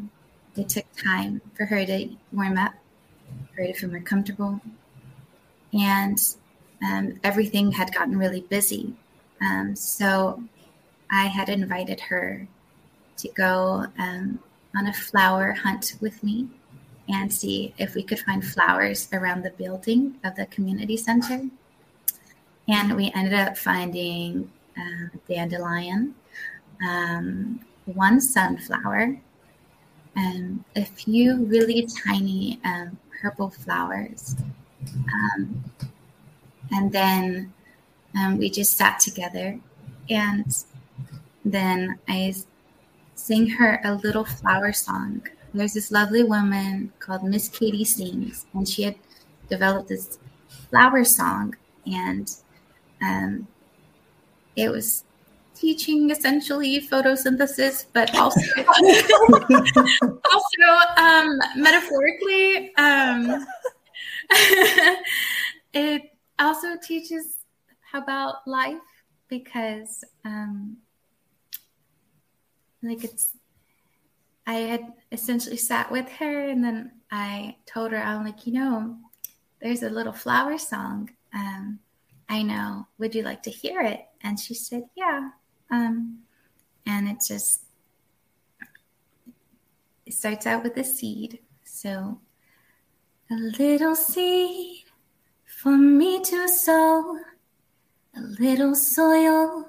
It 0.56 0.68
took 0.68 0.84
time 0.96 1.40
for 1.54 1.64
her 1.66 1.84
to 1.86 2.08
warm 2.32 2.58
up, 2.58 2.74
for 3.54 3.62
her 3.62 3.68
to 3.68 3.72
feel 3.74 3.90
more 3.90 4.00
comfortable. 4.00 4.60
And 5.72 6.18
um, 6.82 7.18
everything 7.24 7.72
had 7.72 7.94
gotten 7.94 8.18
really 8.18 8.42
busy. 8.42 8.94
Um, 9.40 9.74
so 9.74 10.42
I 11.10 11.26
had 11.26 11.48
invited 11.48 12.00
her 12.00 12.46
to 13.18 13.28
go 13.30 13.86
um, 13.98 14.38
on 14.76 14.86
a 14.86 14.92
flower 14.92 15.52
hunt 15.52 15.96
with 16.00 16.22
me 16.22 16.48
and 17.08 17.32
see 17.32 17.74
if 17.78 17.94
we 17.94 18.02
could 18.02 18.20
find 18.20 18.44
flowers 18.44 19.08
around 19.12 19.42
the 19.42 19.50
building 19.50 20.16
of 20.24 20.36
the 20.36 20.46
community 20.46 20.96
center. 20.96 21.46
And 22.68 22.94
we 22.94 23.10
ended 23.14 23.34
up 23.34 23.56
finding 23.56 24.50
uh, 24.76 25.16
dandelion, 25.28 26.14
um, 26.86 27.60
one 27.86 28.20
sunflower, 28.20 29.18
and 30.16 30.64
a 30.76 30.84
few 30.84 31.44
really 31.46 31.88
tiny 32.04 32.60
um, 32.64 32.98
purple 33.22 33.50
flowers. 33.50 34.36
Um, 35.12 35.64
and 36.70 36.92
then 36.92 37.52
um, 38.18 38.38
we 38.38 38.50
just 38.50 38.76
sat 38.76 39.00
together, 39.00 39.58
and 40.10 40.64
then 41.44 41.98
I 42.08 42.34
sang 43.14 43.48
her 43.48 43.80
a 43.84 43.94
little 43.94 44.24
flower 44.24 44.72
song. 44.72 45.22
There's 45.54 45.74
this 45.74 45.90
lovely 45.90 46.22
woman 46.22 46.92
called 46.98 47.24
Miss 47.24 47.48
Katie 47.48 47.84
Sings, 47.84 48.46
and 48.54 48.68
she 48.68 48.82
had 48.82 48.96
developed 49.48 49.88
this 49.88 50.18
flower 50.70 51.04
song, 51.04 51.56
and 51.86 52.30
um, 53.02 53.46
it 54.56 54.70
was 54.70 55.04
teaching 55.54 56.10
essentially 56.10 56.80
photosynthesis, 56.80 57.86
but 57.92 58.14
also 58.16 58.40
also 60.32 60.68
um, 60.96 61.38
metaphorically, 61.56 62.72
um, 62.76 63.46
it 65.72 66.12
also 66.38 66.76
teaches 66.76 67.38
about 67.94 68.46
life 68.46 68.76
because, 69.28 70.04
um, 70.24 70.76
like, 72.82 73.04
it's. 73.04 73.32
I 74.46 74.54
had 74.54 74.92
essentially 75.12 75.58
sat 75.58 75.90
with 75.90 76.08
her, 76.08 76.48
and 76.48 76.64
then 76.64 76.92
I 77.10 77.56
told 77.66 77.92
her, 77.92 77.98
I'm 77.98 78.24
like, 78.24 78.46
you 78.46 78.54
know, 78.54 78.96
there's 79.60 79.82
a 79.82 79.90
little 79.90 80.12
flower 80.12 80.56
song. 80.56 81.10
Um, 81.34 81.80
I 82.28 82.42
know. 82.42 82.86
Would 82.98 83.14
you 83.14 83.22
like 83.22 83.42
to 83.44 83.50
hear 83.50 83.80
it? 83.80 84.06
And 84.22 84.38
she 84.38 84.54
said, 84.54 84.84
yeah. 84.96 85.30
Um, 85.70 86.20
and 86.86 87.08
it 87.08 87.18
just 87.26 87.64
it 90.06 90.14
starts 90.14 90.46
out 90.46 90.62
with 90.62 90.76
a 90.76 90.84
seed. 90.84 91.40
So 91.64 92.20
a 93.30 93.34
little 93.34 93.94
seed 93.94 94.84
for 95.58 95.76
me 95.76 96.20
to 96.22 96.48
sow, 96.48 97.18
a 98.16 98.20
little 98.20 98.76
soil 98.76 99.68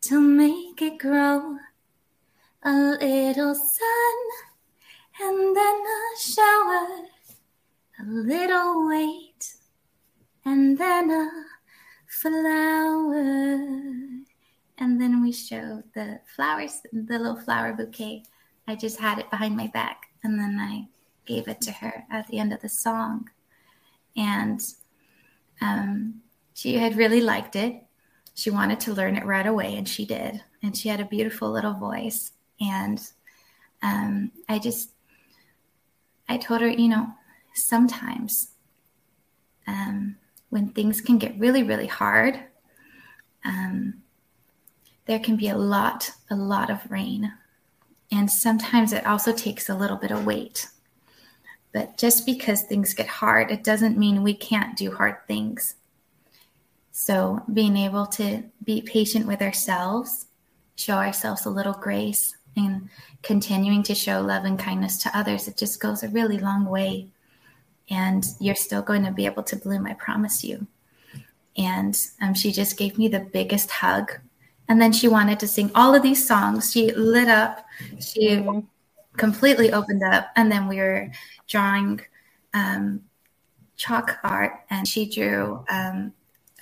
to 0.00 0.18
make 0.18 0.80
it 0.80 0.98
grow, 0.98 1.58
a 2.62 2.72
little 2.72 3.54
sun 3.54 4.16
and 5.20 5.54
then 5.54 5.74
a 5.74 6.18
shower, 6.18 6.88
a 8.00 8.04
little 8.06 8.88
wait 8.88 9.56
and 10.46 10.78
then 10.78 11.10
a 11.10 11.28
flower. 12.06 13.58
And 14.78 14.98
then 14.98 15.22
we 15.22 15.32
showed 15.32 15.84
the 15.94 16.20
flowers, 16.34 16.80
the 16.94 17.18
little 17.18 17.36
flower 17.36 17.74
bouquet. 17.74 18.22
I 18.66 18.74
just 18.74 18.98
had 18.98 19.18
it 19.18 19.30
behind 19.30 19.54
my 19.54 19.66
back. 19.66 20.06
And 20.24 20.38
then 20.38 20.58
I 20.58 20.88
gave 21.26 21.46
it 21.46 21.60
to 21.60 21.72
her 21.72 22.04
at 22.10 22.26
the 22.28 22.38
end 22.38 22.54
of 22.54 22.62
the 22.62 22.70
song. 22.70 23.28
And 24.16 24.62
um, 25.60 26.22
she 26.54 26.74
had 26.74 26.96
really 26.96 27.20
liked 27.20 27.56
it. 27.56 27.82
She 28.34 28.50
wanted 28.50 28.80
to 28.80 28.94
learn 28.94 29.16
it 29.16 29.24
right 29.24 29.46
away, 29.46 29.76
and 29.76 29.88
she 29.88 30.06
did. 30.06 30.42
And 30.62 30.76
she 30.76 30.88
had 30.88 31.00
a 31.00 31.04
beautiful 31.04 31.50
little 31.50 31.74
voice. 31.74 32.32
And 32.60 33.00
um, 33.82 34.32
I 34.48 34.58
just 34.58 34.90
I 36.28 36.36
told 36.36 36.60
her, 36.60 36.68
you 36.68 36.88
know, 36.88 37.08
sometimes 37.54 38.52
um, 39.66 40.16
when 40.50 40.68
things 40.68 41.00
can 41.00 41.18
get 41.18 41.38
really, 41.38 41.62
really 41.62 41.88
hard, 41.88 42.38
um, 43.44 43.94
there 45.06 45.18
can 45.18 45.36
be 45.36 45.48
a 45.48 45.56
lot, 45.56 46.10
a 46.30 46.36
lot 46.36 46.70
of 46.70 46.88
rain. 46.88 47.32
And 48.12 48.30
sometimes 48.30 48.92
it 48.92 49.06
also 49.06 49.32
takes 49.32 49.68
a 49.68 49.74
little 49.74 49.96
bit 49.96 50.12
of 50.12 50.24
wait. 50.24 50.68
But 51.72 51.96
just 51.96 52.26
because 52.26 52.62
things 52.62 52.94
get 52.94 53.06
hard, 53.06 53.50
it 53.50 53.62
doesn't 53.62 53.98
mean 53.98 54.22
we 54.22 54.34
can't 54.34 54.76
do 54.76 54.92
hard 54.92 55.16
things. 55.26 55.76
So, 56.90 57.42
being 57.52 57.76
able 57.76 58.06
to 58.06 58.42
be 58.64 58.82
patient 58.82 59.26
with 59.26 59.40
ourselves, 59.40 60.26
show 60.74 60.94
ourselves 60.94 61.46
a 61.46 61.50
little 61.50 61.72
grace, 61.72 62.36
and 62.56 62.88
continuing 63.22 63.82
to 63.84 63.94
show 63.94 64.20
love 64.20 64.44
and 64.44 64.58
kindness 64.58 64.98
to 65.02 65.16
others, 65.16 65.46
it 65.46 65.56
just 65.56 65.80
goes 65.80 66.02
a 66.02 66.08
really 66.08 66.38
long 66.38 66.64
way. 66.64 67.08
And 67.88 68.24
you're 68.38 68.54
still 68.54 68.82
going 68.82 69.04
to 69.04 69.12
be 69.12 69.26
able 69.26 69.42
to 69.44 69.56
bloom, 69.56 69.86
I 69.86 69.94
promise 69.94 70.44
you. 70.44 70.66
And 71.56 71.96
um, 72.20 72.34
she 72.34 72.52
just 72.52 72.76
gave 72.76 72.98
me 72.98 73.08
the 73.08 73.20
biggest 73.20 73.70
hug. 73.70 74.12
And 74.68 74.80
then 74.80 74.92
she 74.92 75.08
wanted 75.08 75.40
to 75.40 75.48
sing 75.48 75.70
all 75.74 75.94
of 75.94 76.02
these 76.02 76.26
songs. 76.26 76.70
She 76.72 76.92
lit 76.92 77.28
up, 77.28 77.64
she. 78.00 78.44
Completely 79.16 79.72
opened 79.72 80.02
up. 80.02 80.28
And 80.36 80.50
then 80.50 80.68
we 80.68 80.76
were 80.76 81.10
drawing 81.46 82.00
um, 82.54 83.02
chalk 83.76 84.18
art, 84.22 84.60
and 84.70 84.86
she 84.86 85.08
drew 85.08 85.64
um, 85.70 86.12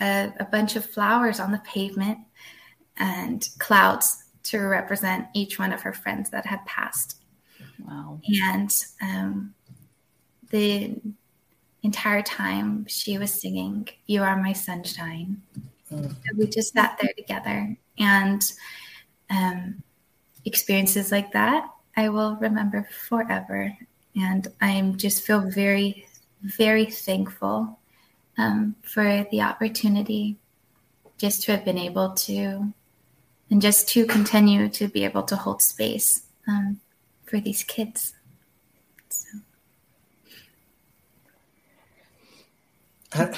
a, 0.01 0.33
a 0.39 0.45
bunch 0.45 0.77
of 0.77 0.85
flowers 0.85 1.41
on 1.41 1.53
the 1.53 1.59
pavement 1.59 2.19
and 2.97 3.49
clouds 3.59 4.25
to 4.45 4.59
represent 4.61 5.27
each 5.35 5.59
one 5.59 5.73
of 5.73 5.83
her 5.83 5.93
friends 5.93 6.31
that 6.31 6.47
had 6.47 6.65
passed. 6.67 7.17
Wow. 7.87 8.21
And 8.43 8.71
um, 9.03 9.55
the 10.51 10.97
entire 11.83 12.23
time 12.23 12.87
she 12.87 13.19
was 13.19 13.33
singing, 13.33 13.89
You 14.07 14.23
Are 14.23 14.41
My 14.41 14.53
Sunshine. 14.53 15.43
Mm. 15.93 16.15
we 16.37 16.47
just 16.47 16.75
sat 16.75 16.99
there 17.01 17.13
together. 17.17 17.77
And 17.99 18.53
um, 19.31 19.83
experiences 20.45 21.11
like 21.11 21.33
that, 21.33 21.69
I 21.99 22.11
will 22.11 22.37
remember 22.37 22.87
forever. 23.09 23.77
And 24.15 24.47
I 24.61 24.81
just 24.95 25.25
feel 25.25 25.41
very, 25.41 26.07
very 26.43 26.85
thankful 26.85 27.81
um, 28.39 28.77
for 28.83 29.27
the 29.33 29.43
opportunity 29.43 30.37
just 31.19 31.43
to 31.43 31.53
have 31.53 31.65
been 31.65 31.77
able 31.77 32.13
to 32.13 32.73
and 33.51 33.61
just 33.61 33.89
to 33.89 34.07
continue 34.07 34.69
to 34.69 34.87
be 34.87 35.05
able 35.05 35.25
to 35.25 35.35
hold 35.35 35.61
space 35.61 36.23
um, 36.47 36.79
for 37.25 37.41
these 37.41 37.65
kids. 37.65 38.15
I 43.15 43.35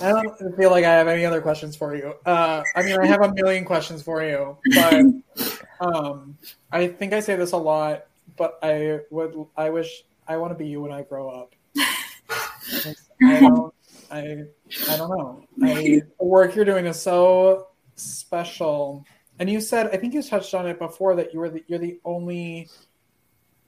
don't 0.00 0.56
feel 0.56 0.70
like 0.70 0.84
I 0.84 0.92
have 0.92 1.08
any 1.08 1.24
other 1.24 1.40
questions 1.40 1.76
for 1.76 1.94
you. 1.94 2.14
Uh, 2.24 2.62
I 2.74 2.82
mean, 2.82 2.98
I 2.98 3.06
have 3.06 3.22
a 3.22 3.32
million 3.34 3.64
questions 3.64 4.02
for 4.02 4.22
you, 4.22 4.56
but 4.74 5.04
um, 5.80 6.38
I 6.72 6.88
think 6.88 7.12
I 7.12 7.20
say 7.20 7.36
this 7.36 7.52
a 7.52 7.56
lot. 7.56 8.06
But 8.36 8.58
I 8.62 9.00
would, 9.10 9.34
I 9.56 9.68
wish, 9.68 10.04
I 10.26 10.38
want 10.38 10.52
to 10.52 10.54
be 10.54 10.66
you 10.66 10.80
when 10.80 10.92
I 10.92 11.02
grow 11.02 11.28
up. 11.28 11.54
I 11.76 12.94
don't, 13.40 13.74
I, 14.10 14.44
I 14.88 14.96
don't 14.96 15.10
know. 15.10 15.44
I, 15.62 16.02
the 16.18 16.24
work 16.24 16.54
you're 16.54 16.64
doing 16.64 16.86
is 16.86 16.98
so 17.00 17.66
special. 17.96 19.04
And 19.38 19.50
you 19.50 19.60
said, 19.60 19.88
I 19.88 19.98
think 19.98 20.14
you 20.14 20.22
touched 20.22 20.54
on 20.54 20.66
it 20.66 20.78
before 20.78 21.16
that 21.16 21.34
you 21.34 21.40
were 21.40 21.50
the, 21.50 21.62
you're 21.66 21.78
the 21.78 22.00
only 22.04 22.70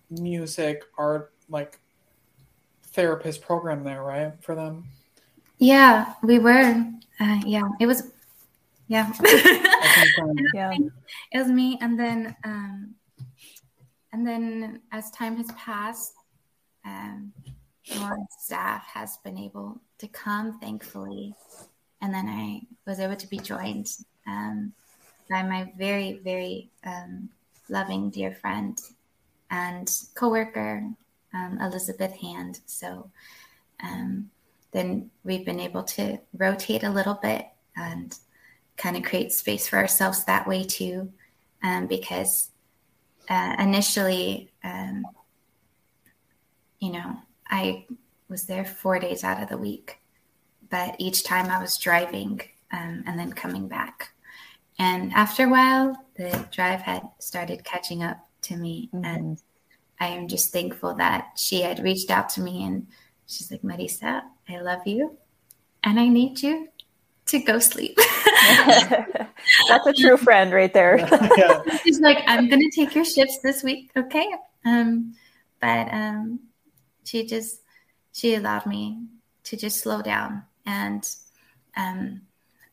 music 0.08 0.84
art 0.96 1.32
like 1.50 1.78
therapist 2.92 3.42
program 3.42 3.84
there, 3.84 4.02
right? 4.02 4.32
For 4.40 4.54
them. 4.54 4.84
Yeah, 5.58 6.14
we 6.22 6.38
were. 6.38 6.84
Uh, 7.20 7.40
yeah, 7.46 7.68
it 7.80 7.86
was. 7.86 8.10
Yeah. 8.88 9.12
yeah. 10.54 10.72
It 11.32 11.38
was 11.38 11.48
me, 11.48 11.78
and 11.80 11.98
then, 11.98 12.36
um, 12.44 12.94
and 14.12 14.26
then 14.26 14.80
as 14.90 15.10
time 15.10 15.36
has 15.36 15.50
passed, 15.52 16.14
um, 16.84 17.32
more 17.98 18.16
staff 18.38 18.84
has 18.92 19.16
been 19.18 19.38
able 19.38 19.80
to 19.98 20.08
come, 20.08 20.58
thankfully, 20.60 21.34
and 22.00 22.12
then 22.12 22.28
I 22.28 22.62
was 22.86 23.00
able 23.00 23.16
to 23.16 23.26
be 23.28 23.38
joined 23.38 23.88
um, 24.26 24.72
by 25.30 25.42
my 25.42 25.72
very, 25.78 26.20
very 26.24 26.70
um, 26.84 27.28
loving 27.68 28.10
dear 28.10 28.32
friend 28.32 28.78
and 29.50 29.88
coworker, 30.14 30.84
um, 31.34 31.58
Elizabeth 31.60 32.12
Hand. 32.16 32.60
So 32.66 33.10
um, 33.82 34.30
then 34.72 35.10
we've 35.24 35.44
been 35.44 35.60
able 35.60 35.82
to 35.84 36.18
rotate 36.36 36.82
a 36.82 36.90
little 36.90 37.18
bit 37.22 37.46
and 37.76 38.16
kind 38.76 38.96
of 38.96 39.02
create 39.02 39.32
space 39.32 39.68
for 39.68 39.76
ourselves 39.76 40.24
that 40.24 40.46
way 40.46 40.64
too, 40.64 41.12
um, 41.62 41.86
because 41.86 42.50
uh, 43.28 43.54
initially, 43.58 44.50
um, 44.64 45.04
you 46.80 46.90
know, 46.92 47.16
I 47.48 47.86
was 48.28 48.44
there 48.44 48.64
four 48.64 48.98
days 48.98 49.24
out 49.24 49.42
of 49.42 49.48
the 49.48 49.58
week, 49.58 49.98
but 50.70 50.96
each 50.98 51.22
time 51.22 51.50
I 51.50 51.60
was 51.60 51.76
driving 51.78 52.40
um, 52.72 53.04
and 53.06 53.18
then 53.18 53.32
coming 53.32 53.68
back. 53.68 54.12
And 54.78 55.12
after 55.12 55.44
a 55.44 55.50
while, 55.50 55.96
the 56.16 56.46
drive 56.50 56.80
had 56.80 57.02
started 57.18 57.62
catching 57.64 58.02
up 58.02 58.26
to 58.42 58.56
me. 58.56 58.88
Mm-hmm. 58.92 59.04
And 59.04 59.42
I 60.02 60.08
am 60.08 60.26
just 60.26 60.52
thankful 60.52 60.94
that 60.94 61.28
she 61.36 61.60
had 61.60 61.78
reached 61.78 62.10
out 62.10 62.28
to 62.30 62.40
me 62.40 62.64
and 62.64 62.88
she's 63.28 63.52
like, 63.52 63.62
Marisa, 63.62 64.22
I 64.48 64.60
love 64.60 64.84
you 64.84 65.16
and 65.84 66.00
I 66.00 66.08
need 66.08 66.42
you 66.42 66.66
to 67.26 67.38
go 67.38 67.60
sleep. 67.60 67.96
That's 69.68 69.86
a 69.86 69.92
true 69.92 70.16
friend 70.16 70.52
right 70.52 70.74
there. 70.74 70.98
yeah. 71.36 71.62
She's 71.84 72.00
like, 72.00 72.18
I'm 72.26 72.48
going 72.48 72.68
to 72.68 72.70
take 72.74 72.96
your 72.96 73.04
shifts 73.04 73.38
this 73.44 73.62
week. 73.62 73.92
Okay. 73.96 74.26
Um, 74.64 75.14
but 75.60 75.94
um, 75.94 76.40
she 77.04 77.24
just, 77.24 77.60
she 78.10 78.34
allowed 78.34 78.66
me 78.66 79.06
to 79.44 79.56
just 79.56 79.82
slow 79.82 80.02
down 80.02 80.42
and 80.66 81.08
um, 81.76 82.22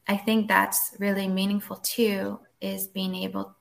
I 0.07 0.17
think 0.17 0.47
that's 0.47 0.95
really 0.97 1.27
meaningful 1.27 1.75
too, 1.75 2.39
is 2.59 2.87
being 2.87 3.13
able 3.13 3.55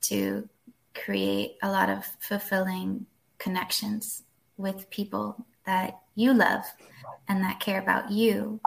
to 0.00 0.48
create 0.94 1.56
a 1.62 1.70
lot 1.70 1.88
of 1.88 2.04
fulfilling 2.20 3.06
connections 3.38 4.22
with 4.56 4.90
people 4.90 5.46
that 5.66 5.98
you 6.14 6.34
love 6.34 6.64
and 7.28 7.42
that 7.42 7.60
care 7.60 7.80
about 7.80 8.10
you 8.10 8.60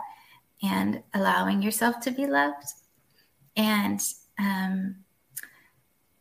and 0.62 1.04
allowing 1.14 1.62
yourself 1.62 2.00
to 2.02 2.12
be 2.12 2.26
loved. 2.26 2.68
And 3.56 4.02
um, 4.40 4.96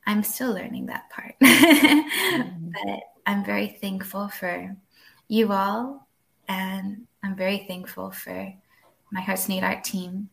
I'm 0.07 0.23
still 0.23 0.53
learning 0.53 0.87
that 0.87 1.11
part. 1.11 1.35
but 1.41 3.01
I'm 3.27 3.45
very 3.45 3.69
thankful 3.81 4.29
for 4.29 4.77
you 5.29 5.53
all. 5.53 6.09
And 6.49 7.07
I'm 7.23 7.37
very 7.37 7.65
thankful 7.69 8.11
for 8.11 8.53
my 9.13 9.21
Hearts 9.21 9.49
Need 9.49 9.63
Art 9.63 9.85
team 9.85 10.29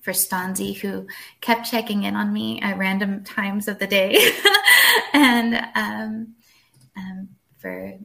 for 0.00 0.12
Stanzi, 0.12 0.74
who 0.76 1.06
kept 1.40 1.70
checking 1.70 2.04
in 2.04 2.16
on 2.16 2.32
me 2.32 2.60
at 2.62 2.78
random 2.78 3.24
times 3.24 3.68
of 3.68 3.78
the 3.78 3.86
day, 3.86 4.12
and 5.12 5.54
um, 5.74 6.34
um, 6.96 7.28
for 7.58 7.98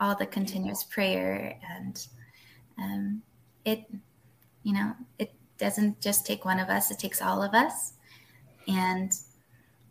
all 0.00 0.14
the 0.14 0.26
continuous 0.26 0.84
prayer. 0.84 1.58
And 1.76 2.06
um, 2.78 3.22
it, 3.64 3.84
you 4.62 4.72
know, 4.72 4.92
it 5.18 5.32
doesn't 5.58 6.00
just 6.00 6.26
take 6.26 6.44
one 6.44 6.60
of 6.60 6.68
us, 6.68 6.90
it 6.90 6.98
takes 6.98 7.22
all 7.22 7.42
of 7.42 7.54
us. 7.54 7.94
And 8.68 9.12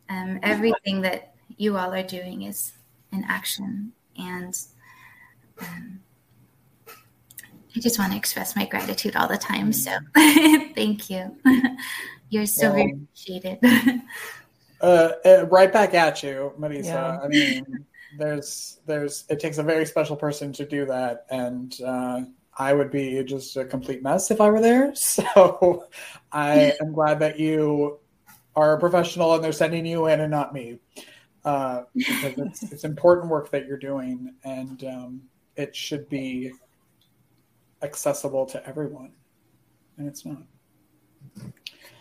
um, 0.10 0.40
everything 0.44 1.02
that 1.02 1.36
you 1.58 1.78
all 1.78 1.94
are 1.94 2.04
doing 2.04 2.44
is 2.44 2.74
in 3.12 3.24
action. 3.28 3.94
And 4.18 4.58
um, 5.62 6.00
I 7.76 7.80
just 7.80 8.00
want 8.00 8.12
to 8.12 8.18
express 8.18 8.56
my 8.56 8.66
gratitude 8.66 9.16
all 9.16 9.28
the 9.28 9.38
time. 9.38 9.74
So 9.74 9.92
thank 10.16 11.10
you. 11.10 11.36
You're 12.30 12.46
so 12.46 12.72
very 12.72 12.94
appreciated. 12.94 13.60
Uh, 14.86 15.12
uh, 15.26 15.46
right 15.50 15.74
back 15.74 15.94
at 15.96 16.22
you, 16.22 16.54
Marisa. 16.60 16.86
Yeah. 16.86 17.20
I 17.22 17.28
mean, 17.28 17.86
there's 18.18 18.80
there's 18.86 19.26
it 19.30 19.40
takes 19.40 19.58
a 19.58 19.64
very 19.64 19.86
special 19.86 20.16
person 20.16 20.54
to 20.54 20.66
do 20.66 20.86
that, 20.86 21.26
and 21.32 21.76
uh, 21.82 22.22
I 22.58 22.74
would 22.74 22.92
be 22.92 23.24
just 23.24 23.58
a 23.58 23.66
complete 23.66 24.04
mess 24.04 24.30
if 24.30 24.40
I 24.40 24.50
were 24.50 24.62
there. 24.62 24.94
So 25.06 25.88
I 26.32 26.74
am 26.80 26.94
glad 26.94 27.20
that 27.20 27.40
you 27.40 28.00
are 28.56 28.74
a 28.74 28.80
professional 28.80 29.34
and 29.34 29.44
they're 29.44 29.52
sending 29.52 29.86
you 29.86 30.08
in 30.08 30.22
and 30.22 30.32
not 30.32 30.54
me. 30.54 30.80
Uh, 31.44 31.84
because 31.94 32.38
it's, 32.38 32.64
it's 32.72 32.84
important 32.84 33.30
work 33.30 33.52
that 33.52 33.68
you're 33.68 33.78
doing, 33.78 34.34
and 34.44 34.84
um, 34.84 35.22
it 35.56 35.76
should 35.76 36.08
be 36.10 36.52
accessible 37.82 38.46
to 38.48 38.68
everyone, 38.68 39.12
and 39.98 40.08
it's 40.08 40.26
not. 40.26 40.44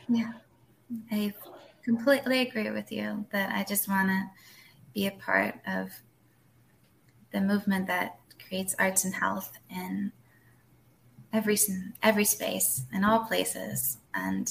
Yeah, 0.09 0.32
I 1.11 1.32
completely 1.85 2.41
agree 2.41 2.70
with 2.70 2.91
you 2.91 3.26
that 3.30 3.55
I 3.55 3.64
just 3.64 3.89
want 3.89 4.09
to 4.09 4.30
be 4.95 5.07
a 5.07 5.12
part 5.12 5.57
of 5.66 5.91
the 7.32 7.41
movement 7.41 7.87
that 7.89 8.18
creates 8.49 8.74
arts 8.78 9.05
and 9.05 9.14
health 9.14 9.53
in 9.70 10.12
every 11.32 11.59
every 12.03 12.24
space 12.24 12.85
in 12.93 13.05
all 13.05 13.20
places. 13.20 13.99
And 14.14 14.49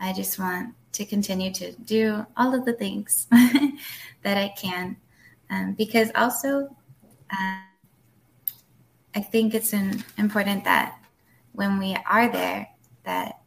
i 0.00 0.12
just 0.12 0.38
want 0.38 0.74
to 0.92 1.04
continue 1.04 1.52
to 1.52 1.72
do 1.72 2.26
all 2.36 2.54
of 2.54 2.64
the 2.64 2.72
things 2.72 3.26
that 4.22 4.36
i 4.36 4.52
can. 4.56 4.96
Um, 5.50 5.74
because 5.74 6.10
also 6.14 6.74
uh, 7.30 7.60
i 9.14 9.20
think 9.20 9.54
it's 9.54 9.72
an, 9.72 10.02
important 10.16 10.64
that 10.64 10.98
when 11.52 11.78
we 11.78 11.96
are 12.08 12.30
there 12.30 12.68
that 13.04 13.40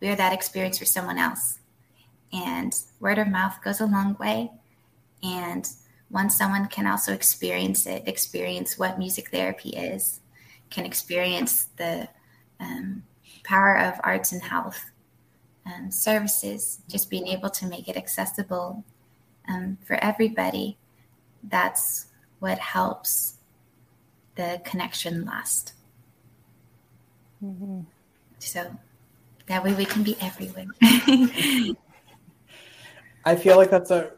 we're 0.00 0.16
that 0.16 0.32
experience 0.32 0.78
for 0.78 0.86
someone 0.86 1.18
else 1.18 1.59
and 2.32 2.74
word 3.00 3.18
of 3.18 3.28
mouth 3.28 3.58
goes 3.62 3.80
a 3.80 3.86
long 3.86 4.16
way 4.18 4.50
and 5.22 5.68
once 6.10 6.36
someone 6.36 6.66
can 6.66 6.86
also 6.86 7.12
experience 7.12 7.86
it 7.86 8.02
experience 8.06 8.78
what 8.78 8.98
music 8.98 9.30
therapy 9.30 9.70
is 9.70 10.20
can 10.70 10.84
experience 10.84 11.66
the 11.76 12.08
um, 12.60 13.02
power 13.44 13.78
of 13.78 14.00
arts 14.04 14.32
and 14.32 14.42
health 14.42 14.90
um, 15.66 15.90
services, 15.90 16.80
just 16.88 17.10
being 17.10 17.26
able 17.26 17.50
to 17.50 17.66
make 17.66 17.88
it 17.88 17.96
accessible 17.96 18.84
um, 19.48 19.78
for 19.84 19.94
everybody, 20.02 20.78
that's 21.44 22.06
what 22.38 22.58
helps 22.58 23.36
the 24.36 24.60
connection 24.64 25.24
last. 25.24 25.74
Mm-hmm. 27.44 27.80
So 28.38 28.76
that 29.46 29.64
way 29.64 29.74
we 29.74 29.84
can 29.84 30.02
be 30.02 30.16
everywhere. 30.20 30.66
I 33.24 33.36
feel 33.36 33.56
like 33.56 33.70
that's 33.70 33.90
a 33.90 34.12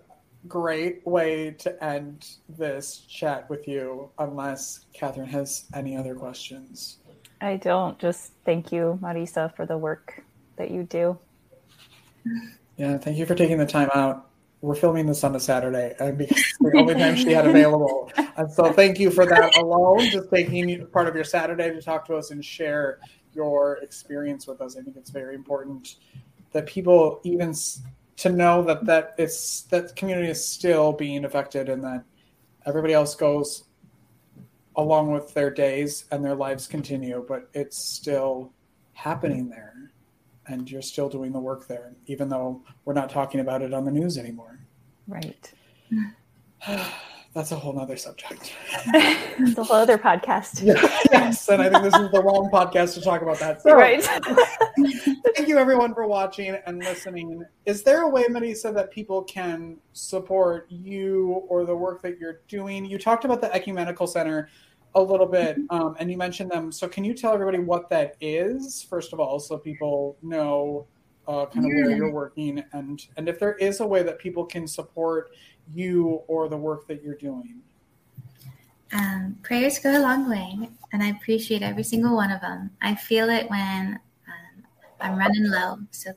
great 0.49 1.07
way 1.07 1.53
to 1.59 1.85
end 1.85 2.27
this 2.49 2.99
chat 2.99 3.49
with 3.51 3.67
you, 3.67 4.11
unless 4.19 4.87
Catherine 4.93 5.29
has 5.29 5.65
any 5.75 5.97
other 5.97 6.15
questions. 6.15 6.99
I 7.41 7.57
don't. 7.57 7.99
Just 7.99 8.33
thank 8.45 8.71
you, 8.71 8.99
Marisa, 9.03 9.55
for 9.57 9.67
the 9.67 9.77
work 9.77 10.23
that 10.57 10.71
you 10.71 10.85
do. 10.85 11.19
Yeah, 12.77 12.99
thank 12.99 13.19
you 13.19 13.27
for 13.27 13.35
taking 13.35 13.59
the 13.59 13.67
time 13.67 13.91
out. 13.95 14.29
We're 14.61 14.77
filming 14.77 15.07
this 15.07 15.25
on 15.25 15.35
a 15.35 15.41
Saturday, 15.41 15.97
and 15.99 16.17
because 16.17 16.39
it's 16.39 16.59
the 16.61 16.79
only 16.79 16.95
time 16.95 17.17
she 17.17 17.33
had 17.33 17.47
available. 17.47 18.13
And 18.37 18.51
so, 18.51 18.73
thank 18.73 19.01
you 19.01 19.11
for 19.11 19.27
that 19.27 19.57
alone. 19.57 20.09
Just 20.11 20.31
taking 20.31 20.87
part 20.87 21.09
of 21.09 21.17
your 21.17 21.25
Saturday 21.25 21.71
to 21.71 21.83
talk 21.83 22.07
to 22.07 22.15
us 22.15 22.31
and 22.31 22.45
share 22.45 23.01
your 23.35 23.79
experience 23.79 24.47
with 24.47 24.61
us. 24.61 24.77
I 24.77 24.83
think 24.83 24.97
it's 24.97 25.11
very 25.11 25.35
important 25.35 25.97
that 26.53 26.67
people 26.67 27.21
even 27.25 27.53
to 28.17 28.29
know 28.29 28.63
that 28.63 28.85
that 28.85 29.15
it's 29.19 29.63
that 29.63 29.95
community 29.97 30.29
is 30.29 30.47
still 30.47 30.93
being 30.93 31.25
affected 31.25 31.69
and 31.69 31.83
that 31.83 32.05
everybody 32.67 32.93
else 32.95 33.15
goes 33.15 33.65
along 34.77 35.11
with 35.11 35.33
their 35.35 35.51
days 35.51 36.07
and 36.11 36.25
their 36.25 36.35
lives 36.35 36.67
continue 36.67 37.25
but 37.29 37.49
it's 37.53 37.79
still 37.79 38.53
happening 38.93 39.49
there. 39.49 39.75
And 40.47 40.69
you're 40.69 40.83
still 40.83 41.09
doing 41.09 41.33
the 41.33 41.41
work 41.41 41.69
there 41.69 41.95
even 42.07 42.29
though 42.29 42.63
we're 42.85 42.95
not 42.95 43.11
talking 43.11 43.41
about 43.41 43.63
it 43.63 43.73
on 43.73 43.85
the 43.85 43.93
news 43.93 44.19
anymore. 44.19 44.59
Right 45.07 45.53
that's 47.35 47.51
a 47.51 47.57
whole 47.57 47.73
nother 47.73 47.97
subject. 47.97 48.53
it's 48.85 49.57
a 49.57 49.65
whole 49.65 49.77
other 49.77 49.97
podcast. 49.97 50.63
Yes, 51.13 51.49
and 51.49 51.61
I 51.63 51.69
think 51.69 51.83
this 51.83 51.95
is 51.95 52.11
the 52.11 52.23
wrong 52.23 52.51
podcast 52.51 52.95
to 52.95 53.01
talk 53.01 53.23
about 53.23 53.39
that. 53.39 53.63
So, 53.63 53.75
right. 53.75 54.03
thank 55.35 55.49
you 55.49 55.59
everyone 55.59 55.95
for 55.95 56.07
watching 56.07 56.57
and 56.67 56.79
listening. 56.79 57.45
Is 57.67 57.83
there 57.83 58.03
a 58.03 58.09
way, 58.09 58.25
Marisa, 58.25 58.73
that 58.75 58.91
people 58.91 59.23
can 59.23 59.77
support 59.93 60.67
you 60.71 61.43
or 61.49 61.65
the 61.65 61.77
work 61.77 62.03
that 62.03 62.19
you're 62.19 62.41
doing? 62.49 62.85
You 62.85 62.99
talked 62.99 63.25
about 63.25 63.41
the 63.41 63.53
Ecumenical 63.55 64.07
Center 64.07 64.49
a 64.95 65.03
little 65.03 65.27
bit, 65.27 65.59
um, 65.71 65.97
and 65.99 66.11
you 66.11 66.17
mentioned 66.17 66.51
them. 66.51 66.73
So, 66.73 66.89
can 66.89 67.05
you 67.05 67.15
tell 67.15 67.33
everybody 67.33 67.59
what 67.59 67.89
that 67.91 68.17
is, 68.21 68.83
first 68.83 69.13
of 69.13 69.21
all, 69.21 69.39
so 69.39 69.59
people 69.59 70.17
know 70.23 70.87
uh, 71.29 71.47
kind 71.47 71.65
of 71.65 71.71
where 71.73 71.97
you're 71.97 72.13
working, 72.13 72.63
and 72.73 73.07
and 73.17 73.29
if 73.29 73.39
there 73.39 73.55
is 73.55 73.81
a 73.81 73.87
way 73.87 74.03
that 74.03 74.19
people 74.19 74.45
can 74.45 74.67
support 74.67 75.33
you 75.73 76.23
or 76.27 76.49
the 76.49 76.57
work 76.57 76.87
that 76.89 77.03
you're 77.03 77.15
doing? 77.15 77.61
Um, 78.93 79.39
prayers 79.43 79.79
go 79.79 79.97
a 79.97 80.01
long 80.01 80.29
way, 80.29 80.69
and 80.93 81.03
I 81.03 81.09
appreciate 81.09 81.63
every 81.63 81.83
single 81.83 82.15
one 82.15 82.31
of 82.31 82.41
them. 82.41 82.71
I 82.83 82.95
feel 82.95 83.31
it 83.31 83.49
when 83.49 83.99
um, 84.29 84.65
I'm 85.01 85.19
running 85.19 85.51
low. 85.51 85.79
So 85.91 86.13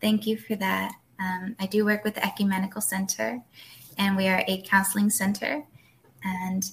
thank 0.00 0.26
you 0.26 0.36
for 0.36 0.54
that. 0.56 0.92
Um, 1.18 1.56
I 1.58 1.66
do 1.66 1.84
work 1.84 2.04
with 2.04 2.14
the 2.14 2.24
Ecumenical 2.24 2.80
Center, 2.80 3.42
and 3.98 4.16
we 4.16 4.28
are 4.28 4.44
a 4.46 4.62
counseling 4.62 5.10
center. 5.10 5.64
And 6.24 6.70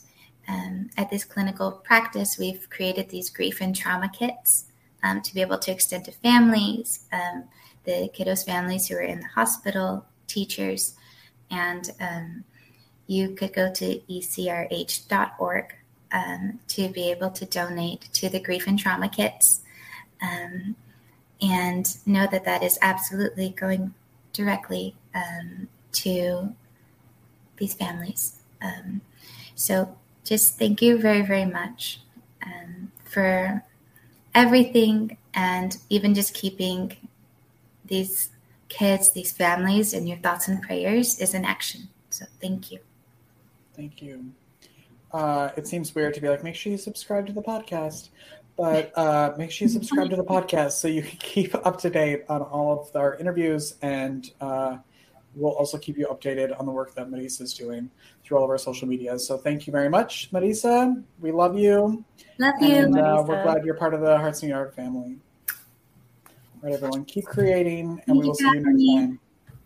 um, 0.48 0.90
at 0.98 1.10
this 1.10 1.24
clinical 1.24 1.72
practice, 1.72 2.38
we've 2.38 2.70
created 2.70 3.10
these 3.10 3.30
grief 3.30 3.62
and 3.62 3.76
trauma 3.76 4.10
kits 4.10 4.66
um, 5.04 5.22
to 5.22 5.34
be 5.34 5.42
able 5.42 5.58
to 5.60 5.72
extend 5.72 6.06
to 6.06 6.12
families, 6.12 7.06
um, 7.12 7.46
the 7.86 8.10
kiddos' 8.16 8.46
families 8.46 8.88
who 8.88 8.96
are 8.96 9.02
in 9.02 9.20
the 9.22 9.28
hospital, 9.28 10.06
teachers, 10.28 10.96
and 11.52 11.92
um, 12.00 12.44
you 13.08 13.32
could 13.32 13.54
go 13.54 13.72
to 13.72 14.00
ecrh.org 14.10 15.76
um, 16.12 16.60
to 16.68 16.90
be 16.90 17.12
able 17.12 17.30
to 17.32 17.46
donate 17.46 18.10
to 18.14 18.30
the 18.30 18.40
grief 18.40 18.68
and 18.68 18.80
trauma 18.80 19.10
kits 19.10 19.62
um, 20.22 20.76
and 21.42 21.98
know 22.06 22.28
that 22.32 22.46
that 22.46 22.64
is 22.64 22.78
absolutely 22.82 23.50
going 23.50 23.94
directly 24.34 24.96
um, 25.16 25.68
to 25.92 26.54
these 27.58 27.74
families. 27.74 28.36
Um, 28.62 29.02
so 29.56 29.96
just 30.24 30.58
thank 30.58 30.82
you 30.82 30.98
very, 30.98 31.22
very 31.22 31.46
much 31.46 32.02
um, 32.46 32.92
for 33.06 33.64
everything 34.36 35.18
and 35.34 35.78
even 35.90 36.14
just 36.14 36.34
keeping 36.34 36.96
these 37.86 38.30
kids, 38.70 39.12
these 39.12 39.32
families, 39.32 39.94
and 39.94 40.08
your 40.08 40.18
thoughts 40.18 40.48
and 40.48 40.62
prayers 40.62 41.20
is 41.20 41.34
an 41.34 41.44
action. 41.44 41.90
So 42.10 42.26
thank 42.42 42.72
you. 42.72 42.80
Thank 43.76 44.02
you. 44.02 44.32
Uh, 45.12 45.50
it 45.58 45.68
seems 45.68 45.94
weird 45.96 46.14
to 46.14 46.22
be 46.22 46.30
like, 46.30 46.44
make 46.44 46.56
sure 46.56 46.72
you 46.72 46.78
subscribe 46.78 47.26
to 47.28 47.34
the 47.34 47.42
podcast, 47.42 48.10
but 48.56 48.96
uh, 48.98 49.34
make 49.38 49.52
sure 49.52 49.68
you 49.68 49.74
subscribe 49.74 50.10
to 50.10 50.16
the 50.16 50.24
podcast 50.24 50.74
so 50.74 50.88
you 50.88 51.02
can 51.02 51.18
keep 51.20 51.56
up 51.66 51.80
to 51.80 51.90
date 51.90 52.24
on 52.30 52.42
all 52.42 52.82
of 52.82 52.96
our 52.96 53.16
interviews 53.16 53.76
and 53.82 54.32
uh, 54.42 54.78
we'll 55.36 55.54
also 55.54 55.78
keep 55.78 55.98
you 55.98 56.08
updated 56.08 56.58
on 56.60 56.66
the 56.66 56.72
work 56.72 56.94
that 56.96 57.10
Marisa 57.10 57.42
is 57.42 57.54
doing 57.54 57.90
through 58.24 58.38
all 58.38 58.44
of 58.44 58.50
our 58.50 58.58
social 58.58 58.88
media. 58.88 59.18
So 59.18 59.38
thank 59.38 59.68
you 59.68 59.72
very 59.72 59.90
much, 59.90 60.30
Marisa. 60.32 61.02
We 61.20 61.32
love 61.32 61.58
you. 61.58 62.04
Love 62.38 62.56
you. 62.62 62.76
And 62.76 62.98
uh, 62.98 63.24
we're 63.26 63.44
glad 63.44 63.66
you're 63.66 63.76
part 63.76 63.94
of 63.94 64.02
the 64.02 64.18
Hearts 64.18 64.44
Need 64.44 64.52
Art 64.52 64.76
family. 64.76 65.18
All 66.62 66.70
right, 66.70 66.74
everyone, 66.74 67.06
keep 67.06 67.24
creating, 67.26 68.02
and 68.06 68.18
we 68.18 68.28
will 68.28 68.36
see 68.36 68.44
you 68.44 68.60
next 68.60 68.86
time. 68.86 69.20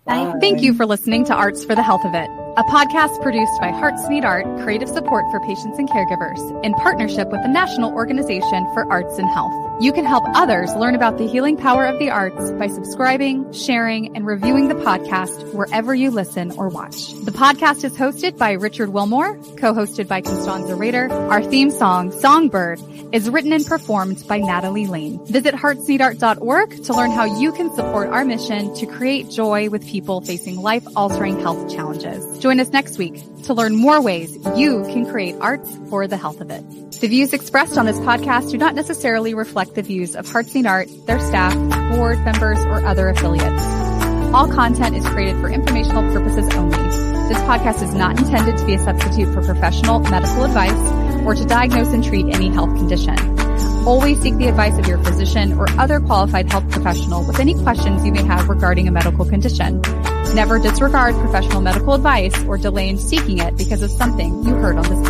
Bye. 0.05 0.39
Thank 0.39 0.61
you 0.61 0.75
for 0.75 0.85
listening 0.85 1.25
to 1.25 1.33
Arts 1.33 1.65
for 1.65 1.73
the 1.73 1.81
Health 1.81 2.05
of 2.05 2.13
It, 2.13 2.29
a 2.55 2.63
podcast 2.69 3.19
produced 3.23 3.59
by 3.59 3.69
Hearts 3.69 4.07
Need 4.09 4.25
Art 4.25 4.45
Creative 4.61 4.87
Support 4.87 5.25
for 5.31 5.39
Patients 5.39 5.79
and 5.79 5.89
Caregivers 5.89 6.63
in 6.63 6.73
partnership 6.75 7.29
with 7.29 7.41
the 7.41 7.47
National 7.47 7.91
Organization 7.93 8.71
for 8.75 8.85
Arts 8.91 9.17
and 9.17 9.27
Health. 9.29 9.72
You 9.83 9.91
can 9.91 10.05
help 10.05 10.23
others 10.33 10.73
learn 10.75 10.95
about 10.95 11.17
the 11.17 11.27
healing 11.27 11.57
power 11.57 11.85
of 11.85 11.99
the 11.99 12.09
arts 12.09 12.53
by 12.53 12.67
subscribing, 12.67 13.51
sharing, 13.51 14.15
and 14.15 14.25
reviewing 14.25 14.69
the 14.69 14.75
podcast 14.75 15.53
wherever 15.53 15.93
you 15.93 16.09
listen 16.09 16.51
or 16.51 16.69
watch. 16.69 17.11
The 17.25 17.33
podcast 17.33 17.83
is 17.83 17.91
hosted 17.91 18.37
by 18.37 18.53
Richard 18.53 18.93
Wilmore, 18.93 19.35
co-hosted 19.57 20.07
by 20.07 20.21
Constanza 20.21 20.73
Rader. 20.73 21.11
Our 21.11 21.43
theme 21.43 21.69
song, 21.69 22.13
Songbird, 22.13 22.79
is 23.11 23.29
written 23.29 23.51
and 23.51 23.65
performed 23.65 24.23
by 24.25 24.37
Natalie 24.37 24.87
Lane. 24.87 25.19
Visit 25.25 25.53
heartsneedart.org 25.53 26.83
to 26.85 26.93
learn 26.93 27.11
how 27.11 27.25
you 27.25 27.51
can 27.51 27.69
support 27.75 28.07
our 28.07 28.23
mission 28.23 28.73
to 28.75 28.85
create 28.85 29.29
joy 29.29 29.69
with 29.69 29.85
people 29.85 30.21
facing 30.21 30.61
life-altering 30.61 31.41
health 31.41 31.69
challenges. 31.69 32.39
Join 32.39 32.61
us 32.61 32.69
next 32.69 32.97
week 32.97 33.21
to 33.43 33.53
learn 33.53 33.75
more 33.75 34.01
ways 34.01 34.37
you 34.55 34.83
can 34.85 35.05
create 35.05 35.35
arts 35.39 35.69
for 35.89 36.07
the 36.07 36.17
health 36.17 36.41
of 36.41 36.49
it. 36.49 36.63
The 36.99 37.07
views 37.07 37.33
expressed 37.33 37.77
on 37.77 37.85
this 37.85 37.99
podcast 37.99 38.51
do 38.51 38.57
not 38.57 38.75
necessarily 38.75 39.33
reflect 39.33 39.75
the 39.75 39.81
views 39.81 40.15
of 40.15 40.29
Hearts 40.29 40.53
Need 40.55 40.65
Art, 40.65 40.87
their 41.05 41.19
staff, 41.19 41.53
board 41.95 42.19
members, 42.23 42.59
or 42.59 42.85
other 42.85 43.09
affiliates. 43.09 43.63
All 44.33 44.47
content 44.47 44.95
is 44.95 45.05
created 45.07 45.39
for 45.41 45.49
informational 45.49 46.01
purposes 46.13 46.51
only. 46.55 46.77
This 47.27 47.37
podcast 47.43 47.83
is 47.83 47.93
not 47.93 48.17
intended 48.17 48.57
to 48.57 48.65
be 48.65 48.73
a 48.75 48.79
substitute 48.79 49.33
for 49.33 49.41
professional 49.43 49.99
medical 49.99 50.43
advice 50.43 51.23
or 51.25 51.35
to 51.35 51.45
diagnose 51.45 51.93
and 51.93 52.03
treat 52.03 52.33
any 52.33 52.49
health 52.49 52.75
condition. 52.75 53.15
Always 53.85 54.21
seek 54.21 54.35
the 54.37 54.47
advice 54.47 54.77
of 54.79 54.87
your 54.87 54.97
physician 54.97 55.53
or 55.59 55.65
other 55.79 55.99
qualified 55.99 56.51
health 56.51 56.69
professional 56.71 57.25
with 57.25 57.39
any 57.39 57.53
questions 57.63 58.05
you 58.05 58.11
may 58.11 58.23
have 58.23 58.47
regarding 58.49 58.87
a 58.87 58.91
medical 58.91 59.25
condition. 59.25 59.81
Never 60.31 60.59
disregard 60.59 61.15
professional 61.15 61.61
medical 61.61 61.93
advice 61.93 62.43
or 62.45 62.57
delay 62.57 62.89
in 62.89 62.97
seeking 62.97 63.39
it 63.39 63.55
because 63.57 63.81
of 63.81 63.91
something 63.91 64.43
you 64.43 64.53
heard 64.55 64.77
on 64.77 64.83
this. 64.83 65.03